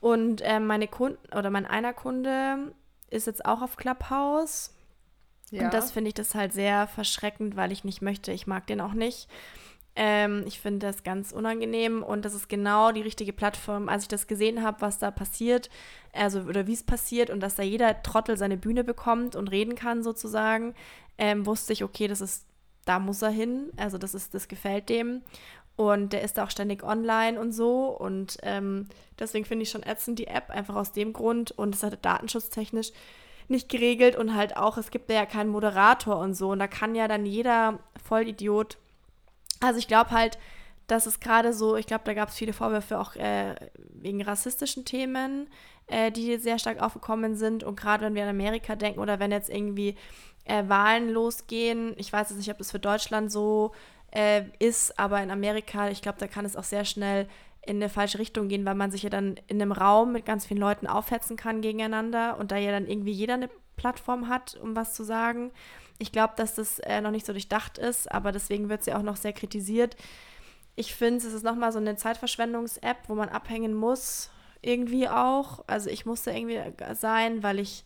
Und 0.00 0.40
äh, 0.42 0.60
meine 0.60 0.88
Kunden 0.88 1.18
oder 1.36 1.50
mein 1.50 1.66
einer 1.66 1.92
Kunde 1.92 2.72
ist 3.10 3.26
jetzt 3.26 3.44
auch 3.44 3.62
auf 3.62 3.76
Clubhouse. 3.76 4.74
Ja. 5.50 5.64
Und 5.64 5.74
das 5.74 5.92
finde 5.92 6.08
ich 6.08 6.14
das 6.14 6.34
halt 6.34 6.52
sehr 6.52 6.86
verschreckend, 6.86 7.56
weil 7.56 7.72
ich 7.72 7.84
nicht 7.84 8.02
möchte. 8.02 8.32
Ich 8.32 8.46
mag 8.46 8.66
den 8.66 8.80
auch 8.80 8.92
nicht. 8.92 9.28
Ähm, 10.00 10.44
ich 10.46 10.60
finde 10.60 10.86
das 10.86 11.02
ganz 11.02 11.32
unangenehm 11.32 12.04
und 12.04 12.24
das 12.24 12.32
ist 12.32 12.48
genau 12.48 12.92
die 12.92 13.02
richtige 13.02 13.32
Plattform. 13.32 13.88
Als 13.88 14.04
ich 14.04 14.08
das 14.08 14.28
gesehen 14.28 14.62
habe, 14.62 14.80
was 14.80 15.00
da 15.00 15.10
passiert, 15.10 15.70
also 16.12 16.42
oder 16.42 16.68
wie 16.68 16.72
es 16.74 16.84
passiert 16.84 17.30
und 17.30 17.40
dass 17.40 17.56
da 17.56 17.64
jeder 17.64 18.00
Trottel 18.04 18.36
seine 18.36 18.56
Bühne 18.56 18.84
bekommt 18.84 19.34
und 19.34 19.48
reden 19.48 19.74
kann 19.74 20.04
sozusagen, 20.04 20.74
ähm, 21.18 21.46
wusste 21.46 21.72
ich, 21.72 21.82
okay, 21.82 22.06
das 22.06 22.20
ist, 22.20 22.46
da 22.84 23.00
muss 23.00 23.22
er 23.22 23.30
hin. 23.30 23.72
Also 23.76 23.98
das 23.98 24.14
ist, 24.14 24.34
das 24.34 24.46
gefällt 24.46 24.88
dem. 24.88 25.22
Und 25.74 26.12
der 26.12 26.22
ist 26.22 26.38
da 26.38 26.44
auch 26.44 26.50
ständig 26.50 26.84
online 26.84 27.40
und 27.40 27.50
so. 27.50 27.86
Und 27.86 28.38
ähm, 28.42 28.86
deswegen 29.18 29.46
finde 29.46 29.64
ich 29.64 29.70
schon 29.70 29.82
ätzend 29.82 30.20
die 30.20 30.28
App, 30.28 30.50
einfach 30.50 30.76
aus 30.76 30.92
dem 30.92 31.12
Grund. 31.12 31.50
Und 31.50 31.74
es 31.74 31.82
hat 31.82 32.04
datenschutztechnisch 32.04 32.92
nicht 33.48 33.68
geregelt 33.68 34.14
und 34.14 34.36
halt 34.36 34.56
auch, 34.56 34.78
es 34.78 34.92
gibt 34.92 35.10
ja 35.10 35.26
keinen 35.26 35.50
Moderator 35.50 36.18
und 36.18 36.34
so. 36.34 36.50
Und 36.50 36.60
da 36.60 36.68
kann 36.68 36.94
ja 36.94 37.08
dann 37.08 37.26
jeder 37.26 37.80
Vollidiot 38.04 38.78
also 39.60 39.78
ich 39.78 39.88
glaube 39.88 40.10
halt, 40.10 40.38
dass 40.86 41.06
es 41.06 41.20
gerade 41.20 41.52
so, 41.52 41.76
ich 41.76 41.86
glaube, 41.86 42.04
da 42.06 42.14
gab 42.14 42.30
es 42.30 42.34
viele 42.34 42.52
Vorwürfe 42.52 42.98
auch 42.98 43.14
äh, 43.14 43.54
wegen 43.92 44.22
rassistischen 44.22 44.84
Themen, 44.84 45.48
äh, 45.86 46.10
die 46.10 46.36
sehr 46.38 46.58
stark 46.58 46.80
aufgekommen 46.80 47.36
sind. 47.36 47.62
Und 47.62 47.78
gerade 47.78 48.04
wenn 48.04 48.14
wir 48.14 48.22
an 48.22 48.30
Amerika 48.30 48.74
denken 48.74 49.00
oder 49.00 49.20
wenn 49.20 49.30
jetzt 49.30 49.50
irgendwie 49.50 49.96
äh, 50.44 50.64
Wahlen 50.66 51.10
losgehen, 51.10 51.94
ich 51.98 52.12
weiß 52.12 52.30
jetzt 52.30 52.38
nicht, 52.38 52.50
ob 52.50 52.58
das 52.58 52.70
für 52.70 52.78
Deutschland 52.78 53.30
so 53.30 53.72
äh, 54.12 54.44
ist, 54.58 54.98
aber 54.98 55.22
in 55.22 55.30
Amerika, 55.30 55.90
ich 55.90 56.00
glaube, 56.00 56.18
da 56.18 56.26
kann 56.26 56.46
es 56.46 56.56
auch 56.56 56.64
sehr 56.64 56.86
schnell 56.86 57.28
in 57.66 57.76
eine 57.76 57.90
falsche 57.90 58.18
Richtung 58.18 58.48
gehen, 58.48 58.64
weil 58.64 58.74
man 58.74 58.90
sich 58.90 59.02
ja 59.02 59.10
dann 59.10 59.38
in 59.46 59.60
einem 59.60 59.72
Raum 59.72 60.12
mit 60.12 60.24
ganz 60.24 60.46
vielen 60.46 60.60
Leuten 60.60 60.86
aufhetzen 60.86 61.36
kann 61.36 61.60
gegeneinander 61.60 62.38
und 62.38 62.50
da 62.50 62.56
ja 62.56 62.70
dann 62.70 62.86
irgendwie 62.86 63.12
jeder 63.12 63.34
eine 63.34 63.50
Plattform 63.76 64.28
hat, 64.28 64.58
um 64.62 64.74
was 64.74 64.94
zu 64.94 65.04
sagen. 65.04 65.52
Ich 65.98 66.12
glaube, 66.12 66.34
dass 66.36 66.54
das 66.54 66.78
äh, 66.80 67.00
noch 67.00 67.10
nicht 67.10 67.26
so 67.26 67.32
durchdacht 67.32 67.76
ist, 67.76 68.10
aber 68.10 68.30
deswegen 68.30 68.68
wird 68.68 68.84
sie 68.84 68.94
auch 68.94 69.02
noch 69.02 69.16
sehr 69.16 69.32
kritisiert. 69.32 69.96
Ich 70.76 70.94
finde, 70.94 71.26
es 71.26 71.32
ist 71.32 71.42
nochmal 71.42 71.72
so 71.72 71.78
eine 71.78 71.96
Zeitverschwendungs-App, 71.96 73.08
wo 73.08 73.16
man 73.16 73.28
abhängen 73.28 73.74
muss, 73.74 74.30
irgendwie 74.62 75.08
auch. 75.08 75.64
Also 75.66 75.90
ich 75.90 76.06
musste 76.06 76.30
irgendwie 76.30 76.60
sein, 76.94 77.42
weil 77.42 77.58
ich 77.58 77.84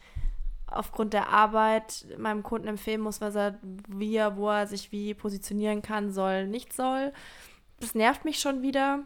aufgrund 0.66 1.14
der 1.14 1.28
Arbeit 1.28 2.06
meinem 2.18 2.42
Kunden 2.42 2.68
empfehlen 2.68 3.00
muss, 3.00 3.22
was 3.22 3.34
er, 3.34 3.58
wie 3.88 4.16
er, 4.16 4.36
wo 4.36 4.50
er 4.50 4.66
sich 4.66 4.92
wie 4.92 5.14
positionieren 5.14 5.80
kann, 5.80 6.12
soll, 6.12 6.46
nicht 6.46 6.74
soll. 6.74 7.12
Das 7.80 7.94
nervt 7.94 8.26
mich 8.26 8.40
schon 8.40 8.60
wieder. 8.60 9.00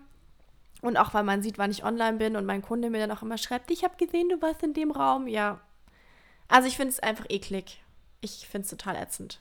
Und 0.82 0.96
auch 0.96 1.14
weil 1.14 1.24
man 1.24 1.42
sieht, 1.42 1.58
wann 1.58 1.70
ich 1.70 1.84
online 1.84 2.18
bin 2.18 2.36
und 2.36 2.44
mein 2.44 2.62
Kunde 2.62 2.90
mir 2.90 3.06
dann 3.06 3.16
auch 3.16 3.22
immer 3.22 3.38
schreibt, 3.38 3.70
ich 3.70 3.84
habe 3.84 3.96
gesehen, 3.96 4.28
du 4.28 4.42
warst 4.42 4.62
in 4.64 4.74
dem 4.74 4.90
Raum. 4.90 5.28
Ja. 5.28 5.60
Also 6.48 6.66
ich 6.68 6.76
finde 6.76 6.90
es 6.90 7.00
einfach 7.00 7.26
eklig 7.28 7.82
ich 8.20 8.46
finde 8.48 8.64
es 8.64 8.70
total 8.70 8.96
ätzend. 8.96 9.40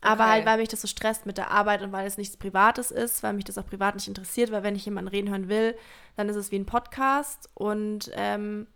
Aber 0.00 0.24
okay. 0.24 0.32
halt, 0.32 0.46
weil 0.46 0.58
mich 0.58 0.68
das 0.68 0.80
so 0.80 0.86
stresst 0.86 1.26
mit 1.26 1.38
der 1.38 1.50
Arbeit 1.50 1.82
und 1.82 1.90
weil 1.90 2.06
es 2.06 2.18
nichts 2.18 2.36
Privates 2.36 2.90
ist, 2.90 3.22
weil 3.22 3.32
mich 3.32 3.44
das 3.44 3.58
auch 3.58 3.66
privat 3.66 3.96
nicht 3.96 4.06
interessiert, 4.06 4.52
weil 4.52 4.62
wenn 4.62 4.76
ich 4.76 4.84
jemanden 4.84 5.08
reden 5.08 5.30
hören 5.30 5.48
will, 5.48 5.76
dann 6.16 6.28
ist 6.28 6.36
es 6.36 6.52
wie 6.52 6.58
ein 6.58 6.66
Podcast 6.66 7.48
und 7.54 8.10
ähm, 8.14 8.68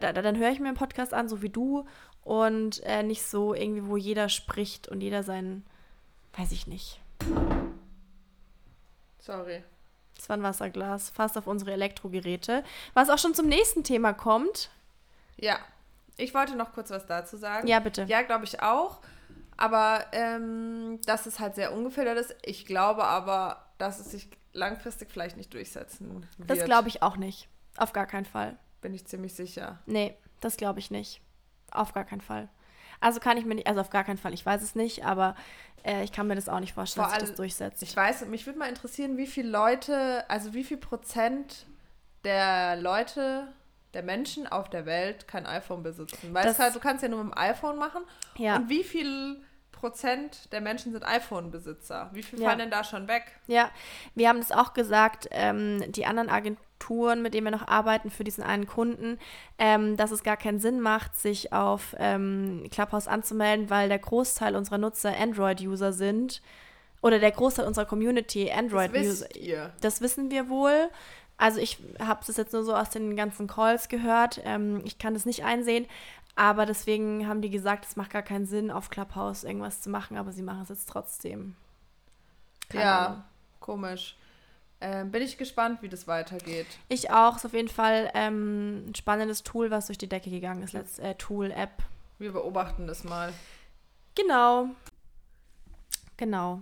da, 0.00 0.12
dann 0.14 0.38
höre 0.38 0.50
ich 0.50 0.58
mir 0.58 0.68
einen 0.68 0.76
Podcast 0.76 1.12
an, 1.12 1.28
so 1.28 1.42
wie 1.42 1.50
du 1.50 1.86
und 2.22 2.82
äh, 2.84 3.02
nicht 3.02 3.24
so 3.24 3.52
irgendwie, 3.52 3.86
wo 3.86 3.96
jeder 3.96 4.30
spricht 4.30 4.88
und 4.88 5.02
jeder 5.02 5.22
sein, 5.22 5.64
weiß 6.36 6.52
ich 6.52 6.66
nicht. 6.66 7.00
Sorry. 9.18 9.62
Das 10.14 10.28
war 10.30 10.36
ein 10.36 10.42
Wasserglas, 10.42 11.10
fast 11.10 11.36
auf 11.36 11.46
unsere 11.46 11.72
Elektrogeräte. 11.72 12.64
Was 12.94 13.10
auch 13.10 13.18
schon 13.18 13.34
zum 13.34 13.48
nächsten 13.48 13.84
Thema 13.84 14.14
kommt. 14.14 14.70
Ja. 15.36 15.58
Ich 16.16 16.34
wollte 16.34 16.56
noch 16.56 16.72
kurz 16.72 16.90
was 16.90 17.06
dazu 17.06 17.36
sagen. 17.36 17.66
Ja, 17.66 17.80
bitte. 17.80 18.04
Ja, 18.08 18.22
glaube 18.22 18.44
ich 18.44 18.62
auch. 18.62 19.00
Aber 19.56 20.04
ähm, 20.12 21.00
dass 21.06 21.26
es 21.26 21.40
halt 21.40 21.54
sehr 21.54 21.72
ungefiltert 21.72 22.18
ist. 22.18 22.34
Ich 22.42 22.66
glaube 22.66 23.04
aber, 23.04 23.66
dass 23.78 24.00
es 24.00 24.10
sich 24.10 24.28
langfristig 24.52 25.10
vielleicht 25.10 25.36
nicht 25.36 25.52
durchsetzen 25.52 26.12
wird. 26.14 26.26
Das 26.48 26.64
glaube 26.64 26.88
ich 26.88 27.02
auch 27.02 27.16
nicht. 27.16 27.48
Auf 27.76 27.92
gar 27.92 28.06
keinen 28.06 28.24
Fall. 28.24 28.56
Bin 28.80 28.94
ich 28.94 29.06
ziemlich 29.06 29.34
sicher. 29.34 29.78
Nee, 29.86 30.16
das 30.40 30.56
glaube 30.56 30.78
ich 30.78 30.90
nicht. 30.90 31.20
Auf 31.70 31.92
gar 31.92 32.04
keinen 32.04 32.20
Fall. 32.20 32.48
Also 33.00 33.20
kann 33.20 33.36
ich 33.36 33.44
mir 33.44 33.54
nicht, 33.54 33.66
also 33.66 33.80
auf 33.80 33.90
gar 33.90 34.04
keinen 34.04 34.16
Fall, 34.16 34.32
ich 34.32 34.44
weiß 34.44 34.62
es 34.62 34.74
nicht, 34.74 35.04
aber 35.04 35.34
äh, 35.84 36.02
ich 36.02 36.12
kann 36.12 36.26
mir 36.26 36.34
das 36.34 36.48
auch 36.48 36.60
nicht 36.60 36.72
vorstellen, 36.72 37.04
Vor 37.04 37.12
dass 37.12 37.20
sich 37.20 37.30
das 37.30 37.36
durchsetzt. 37.36 37.82
Ich 37.82 37.94
weiß, 37.94 38.24
mich 38.26 38.46
würde 38.46 38.58
mal 38.58 38.68
interessieren, 38.68 39.18
wie 39.18 39.26
viele 39.26 39.50
Leute, 39.50 40.24
also 40.30 40.54
wie 40.54 40.64
viel 40.64 40.78
Prozent 40.78 41.66
der 42.24 42.76
Leute 42.76 43.48
der 43.96 44.02
Menschen 44.02 44.46
auf 44.46 44.68
der 44.68 44.84
Welt 44.84 45.26
kein 45.26 45.46
iPhone 45.46 45.82
besitzen. 45.82 46.34
Weil 46.34 46.44
das, 46.44 46.58
halt, 46.58 46.74
du 46.74 46.80
kannst 46.80 47.02
ja 47.02 47.08
nur 47.08 47.24
mit 47.24 47.32
dem 47.32 47.38
iPhone 47.38 47.78
machen. 47.78 48.02
Ja. 48.36 48.56
Und 48.56 48.68
wie 48.68 48.84
viel 48.84 49.40
Prozent 49.72 50.52
der 50.52 50.60
Menschen 50.60 50.92
sind 50.92 51.02
iPhone-Besitzer? 51.02 52.10
Wie 52.12 52.22
viel 52.22 52.38
ja. 52.38 52.46
fallen 52.46 52.58
denn 52.58 52.70
da 52.70 52.84
schon 52.84 53.08
weg? 53.08 53.22
Ja, 53.46 53.70
wir 54.14 54.28
haben 54.28 54.38
das 54.38 54.52
auch 54.52 54.74
gesagt, 54.74 55.28
ähm, 55.30 55.82
die 55.92 56.04
anderen 56.04 56.28
Agenturen, 56.28 57.22
mit 57.22 57.32
denen 57.32 57.46
wir 57.46 57.50
noch 57.50 57.68
arbeiten 57.68 58.10
für 58.10 58.22
diesen 58.22 58.44
einen 58.44 58.66
Kunden, 58.66 59.18
ähm, 59.58 59.96
dass 59.96 60.10
es 60.10 60.22
gar 60.22 60.36
keinen 60.36 60.60
Sinn 60.60 60.80
macht, 60.80 61.16
sich 61.16 61.54
auf 61.54 61.96
ähm, 61.98 62.68
Clubhouse 62.70 63.08
anzumelden, 63.08 63.70
weil 63.70 63.88
der 63.88 63.98
Großteil 63.98 64.56
unserer 64.56 64.76
Nutzer 64.76 65.16
Android-User 65.18 65.94
sind. 65.94 66.42
Oder 67.00 67.18
der 67.18 67.30
Großteil 67.30 67.66
unserer 67.66 67.86
Community 67.86 68.50
Android-User. 68.50 69.28
Das, 69.28 69.70
das 69.80 70.00
wissen 70.02 70.30
wir 70.30 70.50
wohl. 70.50 70.90
Also 71.38 71.60
ich 71.60 71.78
habe 72.00 72.22
das 72.26 72.36
jetzt 72.36 72.52
nur 72.52 72.64
so 72.64 72.74
aus 72.74 72.90
den 72.90 73.16
ganzen 73.16 73.46
Calls 73.46 73.88
gehört. 73.88 74.40
Ähm, 74.44 74.80
ich 74.84 74.98
kann 74.98 75.14
das 75.14 75.26
nicht 75.26 75.44
einsehen. 75.44 75.86
Aber 76.34 76.66
deswegen 76.66 77.26
haben 77.26 77.40
die 77.40 77.50
gesagt, 77.50 77.86
es 77.86 77.96
macht 77.96 78.10
gar 78.10 78.22
keinen 78.22 78.46
Sinn, 78.46 78.70
auf 78.70 78.90
Clubhouse 78.90 79.42
irgendwas 79.42 79.80
zu 79.80 79.88
machen, 79.88 80.18
aber 80.18 80.32
sie 80.32 80.42
machen 80.42 80.62
es 80.62 80.68
jetzt 80.68 80.88
trotzdem. 80.88 81.56
Keine 82.68 82.84
ja, 82.84 83.06
Ahnung. 83.06 83.24
komisch. 83.60 84.16
Ähm, 84.78 85.10
bin 85.10 85.22
ich 85.22 85.38
gespannt, 85.38 85.80
wie 85.80 85.88
das 85.88 86.06
weitergeht. 86.06 86.66
Ich 86.88 87.10
auch. 87.10 87.36
Ist 87.36 87.46
auf 87.46 87.54
jeden 87.54 87.68
Fall 87.68 88.10
ähm, 88.12 88.88
ein 88.88 88.94
spannendes 88.94 89.42
Tool, 89.42 89.70
was 89.70 89.86
durch 89.86 89.96
die 89.96 90.08
Decke 90.08 90.28
gegangen 90.28 90.62
ist. 90.62 90.74
Let's, 90.74 90.98
äh, 90.98 91.14
Tool, 91.14 91.50
App. 91.50 91.82
Wir 92.18 92.32
beobachten 92.32 92.86
das 92.86 93.02
mal. 93.02 93.32
Genau. 94.14 94.68
Genau. 96.18 96.60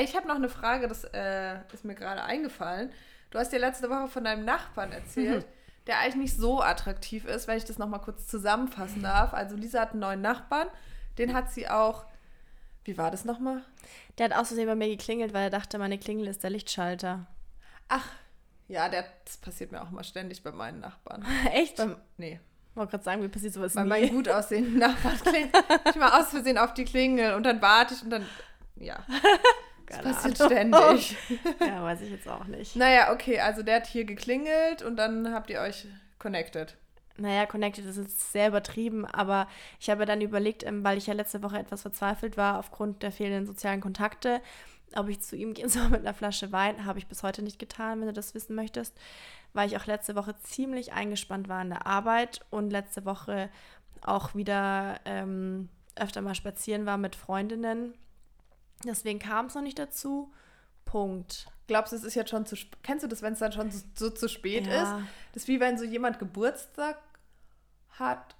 Ich 0.00 0.16
habe 0.16 0.26
noch 0.26 0.36
eine 0.36 0.48
Frage, 0.48 0.88
das 0.88 1.04
äh, 1.04 1.58
ist 1.74 1.84
mir 1.84 1.94
gerade 1.94 2.22
eingefallen. 2.22 2.90
Du 3.32 3.38
hast 3.38 3.50
dir 3.50 3.58
letzte 3.58 3.88
Woche 3.88 4.08
von 4.08 4.24
deinem 4.24 4.44
Nachbarn 4.44 4.92
erzählt, 4.92 5.46
mhm. 5.46 5.86
der 5.86 5.98
eigentlich 6.00 6.16
nicht 6.16 6.36
so 6.36 6.60
attraktiv 6.60 7.24
ist, 7.24 7.48
wenn 7.48 7.56
ich 7.56 7.64
das 7.64 7.78
nochmal 7.78 8.02
kurz 8.02 8.26
zusammenfassen 8.26 9.02
darf. 9.02 9.32
Also 9.32 9.56
Lisa 9.56 9.80
hat 9.80 9.92
einen 9.92 10.00
neuen 10.00 10.20
Nachbarn, 10.20 10.68
den 11.18 11.32
hat 11.32 11.50
sie 11.50 11.68
auch. 11.68 12.04
Wie 12.84 12.98
war 12.98 13.10
das 13.10 13.24
nochmal? 13.24 13.62
Der 14.18 14.26
hat 14.26 14.36
außerdem 14.36 14.66
bei 14.66 14.74
mir 14.74 14.88
geklingelt, 14.88 15.32
weil 15.32 15.44
er 15.44 15.50
dachte, 15.50 15.78
meine 15.78 15.98
Klingel 15.98 16.26
ist 16.26 16.42
der 16.42 16.50
Lichtschalter. 16.50 17.26
Ach, 17.88 18.06
ja, 18.68 18.88
der, 18.90 19.06
das 19.24 19.38
passiert 19.38 19.72
mir 19.72 19.82
auch 19.82 19.90
immer 19.90 20.04
ständig 20.04 20.42
bei 20.42 20.52
meinen 20.52 20.80
Nachbarn. 20.80 21.24
Echt? 21.52 21.76
Beim, 21.76 21.96
nee. 22.18 22.38
Ich 22.70 22.76
wollte 22.76 22.90
gerade 22.90 23.04
sagen, 23.04 23.22
wie 23.22 23.28
passiert 23.28 23.54
sowas 23.54 23.74
Bei 23.74 23.84
meinen 23.84 24.10
gut 24.10 24.28
aussehenden 24.28 24.78
Nachbarn 24.78 25.18
klingelt 25.20 25.54
ich 25.88 25.96
mal 25.96 26.20
aus 26.20 26.30
Versehen 26.30 26.58
auf 26.58 26.74
die 26.74 26.84
Klingel 26.84 27.34
und 27.34 27.44
dann 27.44 27.62
warte 27.62 27.94
ich 27.94 28.02
und 28.02 28.10
dann, 28.10 28.26
ja. 28.76 29.06
Das 29.86 30.02
passiert 30.02 30.40
Ahnung. 30.40 30.98
ständig. 30.98 31.16
ja, 31.60 31.82
weiß 31.82 32.00
ich 32.02 32.10
jetzt 32.10 32.28
auch 32.28 32.44
nicht. 32.44 32.76
Naja, 32.76 33.12
okay, 33.12 33.40
also 33.40 33.62
der 33.62 33.76
hat 33.76 33.86
hier 33.86 34.04
geklingelt 34.04 34.82
und 34.82 34.96
dann 34.96 35.32
habt 35.32 35.50
ihr 35.50 35.60
euch 35.60 35.86
connected. 36.18 36.76
Naja, 37.18 37.46
connected 37.46 37.84
ist 37.84 37.98
jetzt 37.98 38.32
sehr 38.32 38.48
übertrieben, 38.48 39.04
aber 39.04 39.46
ich 39.78 39.90
habe 39.90 40.06
dann 40.06 40.20
überlegt, 40.20 40.64
ähm, 40.64 40.82
weil 40.82 40.98
ich 40.98 41.06
ja 41.06 41.14
letzte 41.14 41.42
Woche 41.42 41.58
etwas 41.58 41.82
verzweifelt 41.82 42.36
war 42.36 42.58
aufgrund 42.58 43.02
der 43.02 43.12
fehlenden 43.12 43.46
sozialen 43.46 43.80
Kontakte, 43.80 44.40
ob 44.94 45.08
ich 45.08 45.20
zu 45.20 45.36
ihm 45.36 45.54
gehen 45.54 45.68
soll 45.68 45.88
mit 45.88 46.00
einer 46.00 46.14
Flasche 46.14 46.52
Wein. 46.52 46.84
Habe 46.84 46.98
ich 46.98 47.06
bis 47.06 47.22
heute 47.22 47.42
nicht 47.42 47.58
getan, 47.58 48.00
wenn 48.00 48.06
du 48.06 48.12
das 48.12 48.34
wissen 48.34 48.54
möchtest, 48.54 48.98
weil 49.52 49.68
ich 49.68 49.76
auch 49.76 49.86
letzte 49.86 50.14
Woche 50.16 50.34
ziemlich 50.42 50.92
eingespannt 50.92 51.48
war 51.48 51.60
in 51.62 51.70
der 51.70 51.86
Arbeit 51.86 52.40
und 52.50 52.70
letzte 52.70 53.04
Woche 53.04 53.50
auch 54.00 54.34
wieder 54.34 54.98
ähm, 55.04 55.68
öfter 55.96 56.22
mal 56.22 56.34
spazieren 56.34 56.86
war 56.86 56.96
mit 56.96 57.14
Freundinnen 57.14 57.94
Deswegen 58.84 59.18
kam 59.18 59.46
es 59.46 59.54
noch 59.54 59.62
nicht 59.62 59.78
dazu. 59.78 60.32
Punkt. 60.84 61.46
Glaubst 61.66 61.92
du, 61.92 61.96
es 61.96 62.04
ist 62.04 62.14
jetzt 62.14 62.30
schon 62.30 62.44
zu 62.44 62.56
spät? 62.56 62.78
Kennst 62.82 63.04
du 63.04 63.08
das, 63.08 63.22
wenn 63.22 63.32
es 63.32 63.38
dann 63.38 63.52
schon 63.52 63.70
so, 63.70 63.80
so 63.94 64.10
zu 64.10 64.28
spät 64.28 64.66
ja. 64.66 64.82
ist? 64.82 65.06
Das 65.32 65.42
ist 65.44 65.48
wie 65.48 65.60
wenn 65.60 65.78
so 65.78 65.84
jemand 65.84 66.18
Geburtstag 66.18 66.98
hat 67.90 68.36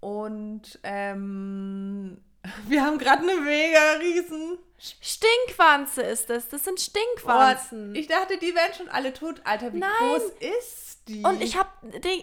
und 0.00 0.78
ähm, 0.82 2.22
wir 2.68 2.84
haben 2.84 2.98
gerade 2.98 3.22
eine 3.22 3.40
mega 3.40 3.92
riesen 4.00 4.58
Stinkwanze 4.78 6.02
ist 6.02 6.28
das. 6.28 6.48
Das 6.48 6.64
sind 6.64 6.78
Stinkwanzen. 6.78 7.92
Oh, 7.92 7.98
ich 7.98 8.06
dachte, 8.06 8.36
die 8.36 8.54
wären 8.54 8.74
schon 8.76 8.88
alle 8.88 9.14
tot. 9.14 9.40
Alter, 9.44 9.72
wie 9.72 9.78
Nein. 9.78 9.90
groß 9.98 10.22
ist 10.40 11.08
die. 11.08 11.22
Und 11.22 11.40
ich 11.40 11.56
habe 11.56 11.70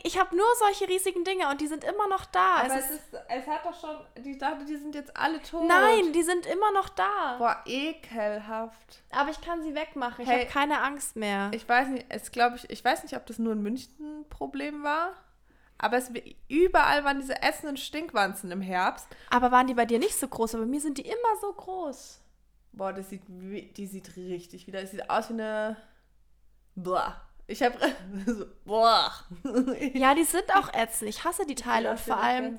ich 0.03 0.19
hab 0.19 0.31
nur 0.33 0.45
solche 0.59 0.87
riesigen 0.87 1.23
Dinge 1.23 1.49
und 1.49 1.61
die 1.61 1.67
sind 1.67 1.83
immer 1.83 2.07
noch 2.07 2.25
da. 2.25 2.55
Aber 2.57 2.75
es 2.77 2.85
es, 2.85 2.91
ist, 2.91 3.13
es 3.29 3.47
hat 3.47 3.65
doch 3.65 3.79
schon. 3.79 3.97
Ich 4.23 4.37
dachte, 4.37 4.65
die 4.65 4.75
sind 4.77 4.95
jetzt 4.95 5.15
alle 5.15 5.41
tot. 5.41 5.67
nein, 5.67 6.13
die 6.13 6.23
sind 6.23 6.45
immer 6.45 6.71
noch 6.71 6.89
da. 6.89 7.37
Boah, 7.37 7.61
ekelhaft. 7.65 9.03
Aber 9.11 9.29
ich 9.29 9.41
kann 9.41 9.61
sie 9.63 9.75
wegmachen. 9.75 10.23
Ich 10.23 10.29
Hey. 10.29 10.41
habe 10.41 10.49
keine 10.51 10.81
Angst 10.81 11.15
mehr. 11.15 11.51
Ich 11.53 11.67
weiß 11.67 11.89
nicht, 11.89 12.05
es 12.09 12.31
glaube 12.31 12.55
ich, 12.57 12.69
ich 12.69 12.83
weiß 12.83 13.03
nicht, 13.03 13.15
ob 13.15 13.25
das 13.25 13.37
nur 13.39 13.53
ein 13.53 13.61
München-Problem 13.61 14.83
war. 14.83 15.13
Aber 15.77 15.97
es, 15.97 16.11
überall 16.47 17.03
waren 17.03 17.19
diese 17.19 17.41
essenden 17.41 17.75
Stinkwanzen 17.77 18.51
im 18.51 18.61
Herbst. 18.61 19.07
Aber 19.31 19.51
waren 19.51 19.65
die 19.67 19.73
bei 19.73 19.85
dir 19.85 19.97
nicht 19.97 20.15
so 20.15 20.27
groß? 20.27 20.53
Aber 20.55 20.63
bei 20.65 20.69
mir 20.69 20.79
sind 20.81 20.97
die 20.99 21.07
immer 21.07 21.35
so 21.41 21.51
groß. 21.53 22.21
Boah, 22.73 22.93
das 22.93 23.09
sieht, 23.09 23.23
wie- 23.27 23.71
die 23.73 23.87
sieht 23.87 24.15
richtig 24.15 24.67
wieder. 24.67 24.81
Es 24.81 24.91
sieht 24.91 25.09
aus 25.09 25.29
wie 25.29 25.33
eine. 25.33 25.77
Boah. 26.75 27.19
Ich 27.51 27.61
habe 27.61 27.75
so, 28.25 28.45
boah. 28.65 29.11
Ja, 29.93 30.15
die 30.15 30.23
sind 30.23 30.45
auch 30.55 30.73
ätzend. 30.73 31.09
Ich 31.09 31.23
hasse 31.23 31.45
die 31.45 31.55
Teile 31.55 31.91
und 31.91 31.99
vor 31.99 32.17
allem, 32.17 32.57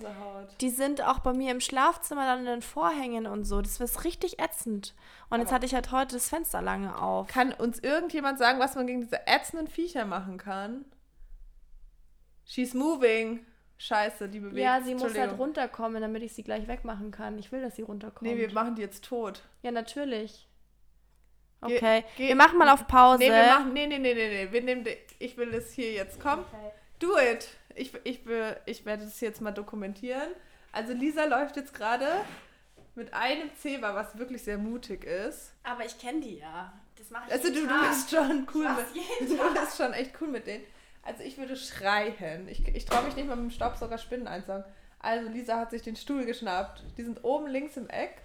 die 0.61 0.71
sind 0.71 1.03
auch 1.03 1.21
bei 1.21 1.33
mir 1.33 1.51
im 1.51 1.61
Schlafzimmer 1.61 2.27
dann 2.27 2.41
in 2.41 2.45
den 2.47 2.63
Vorhängen 2.63 3.27
und 3.27 3.45
so. 3.45 3.63
Das 3.63 3.81
ist 3.81 4.05
richtig 4.05 4.39
ätzend. 4.41 4.95
Und 5.31 5.39
jetzt 5.41 5.49
Aber- 5.49 5.57
hatte 5.57 5.67
ich 5.67 5.75
halt 5.75 5.91
heute 5.93 6.17
das 6.17 6.29
Fenster 6.29 6.61
lange 6.61 6.97
auf. 7.01 7.29
Kann 7.29 7.53
uns 7.53 7.79
irgendjemand 7.79 8.39
sagen, 8.39 8.59
was 8.59 8.75
man 8.75 8.87
gegen 8.87 9.01
diese 9.01 9.27
ätzenden 9.27 9.67
Viecher 9.69 10.05
machen 10.05 10.37
kann? 10.37 10.85
She's 12.45 12.75
moving. 12.75 13.47
Scheiße, 13.79 14.29
die 14.29 14.39
bewegt. 14.41 14.59
Ja, 14.59 14.81
sie 14.81 14.95
muss 14.95 15.17
halt 15.19 15.39
runterkommen, 15.39 16.01
damit 16.03 16.23
ich 16.23 16.35
sie 16.35 16.45
gleich 16.45 16.69
wegmachen 16.69 17.11
kann. 17.11 17.37
Ich 17.39 17.51
will, 17.51 17.63
dass 17.63 17.75
sie 17.75 17.83
runterkommt. 17.83 18.23
Nee, 18.23 18.37
wir 18.37 18.53
machen 18.53 18.77
die 18.77 18.83
jetzt 18.83 19.05
tot. 19.05 19.43
ja, 19.63 19.73
natürlich. 19.73 20.49
Okay, 21.63 22.05
geh- 22.17 22.29
wir 22.29 22.37
machen 22.37 22.59
mal 22.59 22.69
auf 22.69 22.87
Pause. 22.87 23.19
Nee, 23.19 23.31
wir 23.31 23.47
machen. 23.47 23.73
Nee, 23.73 23.87
nee, 23.87 23.99
nee, 23.99 24.15
nee, 24.15 24.29
nee. 24.47 24.53
Wir 24.53 24.63
nehmen. 24.63 24.85
Ich 25.19 25.37
will 25.37 25.51
das 25.53 25.73
hier 25.73 25.93
jetzt. 25.93 26.21
Komm. 26.21 26.41
Okay. 26.41 26.71
Do 26.99 27.19
it. 27.19 27.49
Ich, 27.75 27.93
ich, 28.05 28.27
will, 28.27 28.57
ich 28.67 28.85
werde 28.85 29.05
das 29.05 29.21
jetzt 29.21 29.41
mal 29.41 29.51
dokumentieren. 29.53 30.29
Also 30.73 30.93
Lisa 30.93 31.25
läuft 31.25 31.57
jetzt 31.57 31.73
gerade 31.75 32.07
mit 32.95 33.13
einem 33.15 33.51
Zebra, 33.57 33.95
was 33.95 34.19
wirklich 34.19 34.43
sehr 34.43 34.59
mutig 34.59 35.05
ist. 35.05 35.55
Aber 35.63 35.85
ich 35.85 35.99
kenne 35.99 36.21
die 36.21 36.39
ja. 36.39 36.73
Das 36.99 37.11
mache 37.11 37.25
ich 37.29 37.33
Also 37.33 37.49
du, 37.49 37.55
jeden 37.55 37.69
du 37.69 37.75
Tag. 37.75 37.89
bist 37.89 38.11
schon 38.11 38.47
cool 38.55 38.69
mit 38.69 39.29
Du 39.29 39.55
bist 39.61 39.77
schon 39.77 39.93
echt 39.95 40.13
cool 40.21 40.29
mit 40.29 40.47
denen. 40.47 40.65
Also 41.03 41.23
ich 41.23 41.39
würde 41.39 41.57
schreien. 41.57 42.47
Ich, 42.49 42.67
ich 42.69 42.85
traue 42.85 43.05
mich 43.05 43.17
nicht 43.17 43.27
mal 43.27 43.37
mit 43.37 43.47
dem 43.47 43.51
Staubsauger 43.51 43.99
Spinnen 43.99 44.29
einzusagen. 44.29 44.65
Also 45.01 45.29
Lisa 45.31 45.59
hat 45.59 45.71
sich 45.71 45.83
den 45.83 45.97
Stuhl 45.97 46.25
geschnappt. 46.25 46.83
Die 46.97 47.03
sind 47.03 47.25
oben 47.25 47.47
links 47.49 47.77
im 47.77 47.89
Eck. 47.89 48.19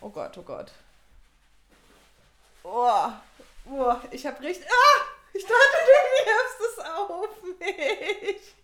Oh 0.00 0.08
Gott, 0.10 0.36
oh 0.38 0.42
Gott. 0.42 0.72
Oh, 2.62 3.10
oh 3.70 3.96
ich 4.10 4.26
habe 4.26 4.40
richtig... 4.42 4.66
Ah! 4.66 5.04
Ich 5.32 5.42
dachte, 5.42 5.54
du 5.86 6.26
wirfst 6.26 6.60
es 6.60 6.78
auf 6.84 7.42
mich. 7.58 8.54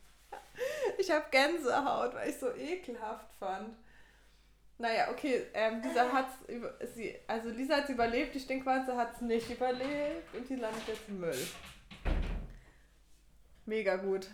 Ich 0.99 1.11
habe 1.11 1.25
Gänsehaut, 1.31 2.15
weil 2.15 2.31
ich 2.31 2.39
so 2.39 2.53
ekelhaft 2.55 3.33
fand. 3.39 3.77
Naja, 4.79 5.09
okay, 5.11 5.47
ähm, 5.55 5.83
Lisa 5.83 6.11
hat's 6.13 6.35
über, 6.49 6.75
sie, 6.95 7.17
also 7.29 7.49
Lisa 7.49 7.77
hat 7.77 7.85
es 7.85 7.91
überlebt, 7.91 8.35
die 8.35 8.65
hat 8.65 9.15
es 9.15 9.21
nicht 9.21 9.49
überlebt 9.51 10.35
und 10.35 10.49
die 10.49 10.57
landet 10.57 10.89
jetzt 10.89 11.09
im 11.09 11.21
Müll. 11.21 11.49
Mega 13.67 13.97
gut. 13.97 14.27